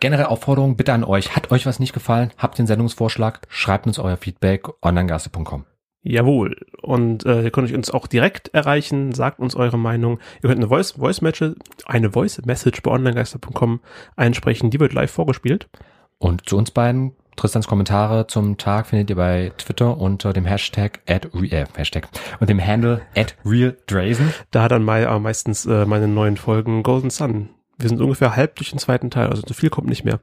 Generell 0.00 0.26
Aufforderung 0.26 0.76
bitte 0.76 0.94
an 0.94 1.04
euch. 1.04 1.36
Hat 1.36 1.52
euch 1.52 1.66
was 1.66 1.78
nicht 1.78 1.92
gefallen? 1.92 2.32
Habt 2.38 2.58
den 2.58 2.66
Sendungsvorschlag? 2.66 3.40
Schreibt 3.48 3.86
uns 3.86 3.98
euer 3.98 4.16
Feedback 4.16 4.66
onlinegasse.com. 4.82 5.66
Jawohl. 6.02 6.56
Und 6.80 7.26
äh, 7.26 7.42
ihr 7.42 7.50
könnt 7.50 7.70
uns 7.70 7.90
auch 7.90 8.06
direkt 8.06 8.48
erreichen, 8.54 9.12
sagt 9.12 9.38
uns 9.38 9.54
eure 9.54 9.78
Meinung. 9.78 10.18
Ihr 10.42 10.48
könnt 10.48 10.60
eine 10.60 10.68
Voice, 10.68 10.92
Voice 10.92 11.20
Message, 11.20 11.54
eine 11.84 12.12
Voice 12.12 12.40
Message 12.46 12.82
bei 12.82 12.90
onlinegeister.com 12.90 13.80
einsprechen, 14.16 14.70
die 14.70 14.80
wird 14.80 14.94
live 14.94 15.10
vorgespielt. 15.10 15.68
Und 16.18 16.48
zu 16.48 16.56
uns 16.56 16.70
beiden, 16.70 17.12
Tristans 17.36 17.66
Kommentare 17.66 18.26
zum 18.26 18.56
Tag 18.56 18.86
findet 18.86 19.10
ihr 19.10 19.16
bei 19.16 19.52
Twitter 19.58 19.98
unter 19.98 20.32
dem 20.32 20.46
Hashtag 20.46 21.00
at 21.06 21.34
äh, 21.34 21.66
Hashtag 21.76 22.08
und 22.38 22.48
dem 22.48 22.64
Handle 22.64 23.02
at 23.14 23.36
realdrazen. 23.44 24.32
Da 24.50 24.68
dann 24.68 24.82
mal 24.82 25.02
äh, 25.02 25.18
meistens 25.18 25.66
äh, 25.66 25.84
meine 25.84 26.08
neuen 26.08 26.38
Folgen 26.38 26.82
Golden 26.82 27.10
Sun 27.10 27.50
wir 27.80 27.88
sind 27.88 28.00
ungefähr 28.00 28.36
halb 28.36 28.56
durch 28.56 28.70
den 28.70 28.78
zweiten 28.78 29.10
Teil, 29.10 29.28
also 29.28 29.42
so 29.46 29.54
viel 29.54 29.70
kommt 29.70 29.88
nicht 29.88 30.04
mehr. 30.04 30.20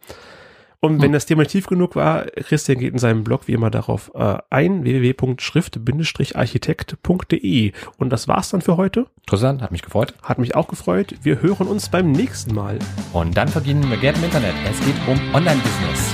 Und 0.79 1.01
wenn 1.01 1.07
hm. 1.07 1.13
das 1.13 1.25
Thema 1.25 1.43
tief 1.45 1.65
genug 1.65 1.95
war, 1.95 2.25
Christian 2.25 2.77
geht 2.77 2.93
in 2.93 2.99
seinem 2.99 3.23
Blog 3.23 3.47
wie 3.47 3.53
immer 3.53 3.71
darauf 3.71 4.11
äh, 4.13 4.37
ein, 4.51 4.83
www.schrift-architekt.de. 4.83 7.71
Und 7.97 8.11
das 8.11 8.27
war's 8.27 8.49
dann 8.49 8.61
für 8.61 8.77
heute. 8.77 9.07
Interessant, 9.21 9.63
hat 9.63 9.71
mich 9.71 9.81
gefreut. 9.81 10.13
Hat 10.21 10.37
mich 10.37 10.53
auch 10.55 10.67
gefreut. 10.67 11.15
Wir 11.23 11.41
hören 11.41 11.65
uns 11.67 11.89
beim 11.89 12.11
nächsten 12.11 12.53
Mal. 12.53 12.77
Und 13.11 13.35
dann 13.35 13.47
verdienen 13.47 13.89
wir 13.89 13.97
Geld 13.97 14.17
im 14.17 14.25
Internet. 14.25 14.53
Es 14.69 14.79
geht 14.85 14.93
um 15.07 15.19
Online-Business. 15.33 16.13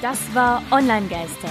Das 0.00 0.34
war 0.34 0.62
Online-Geister 0.70 1.50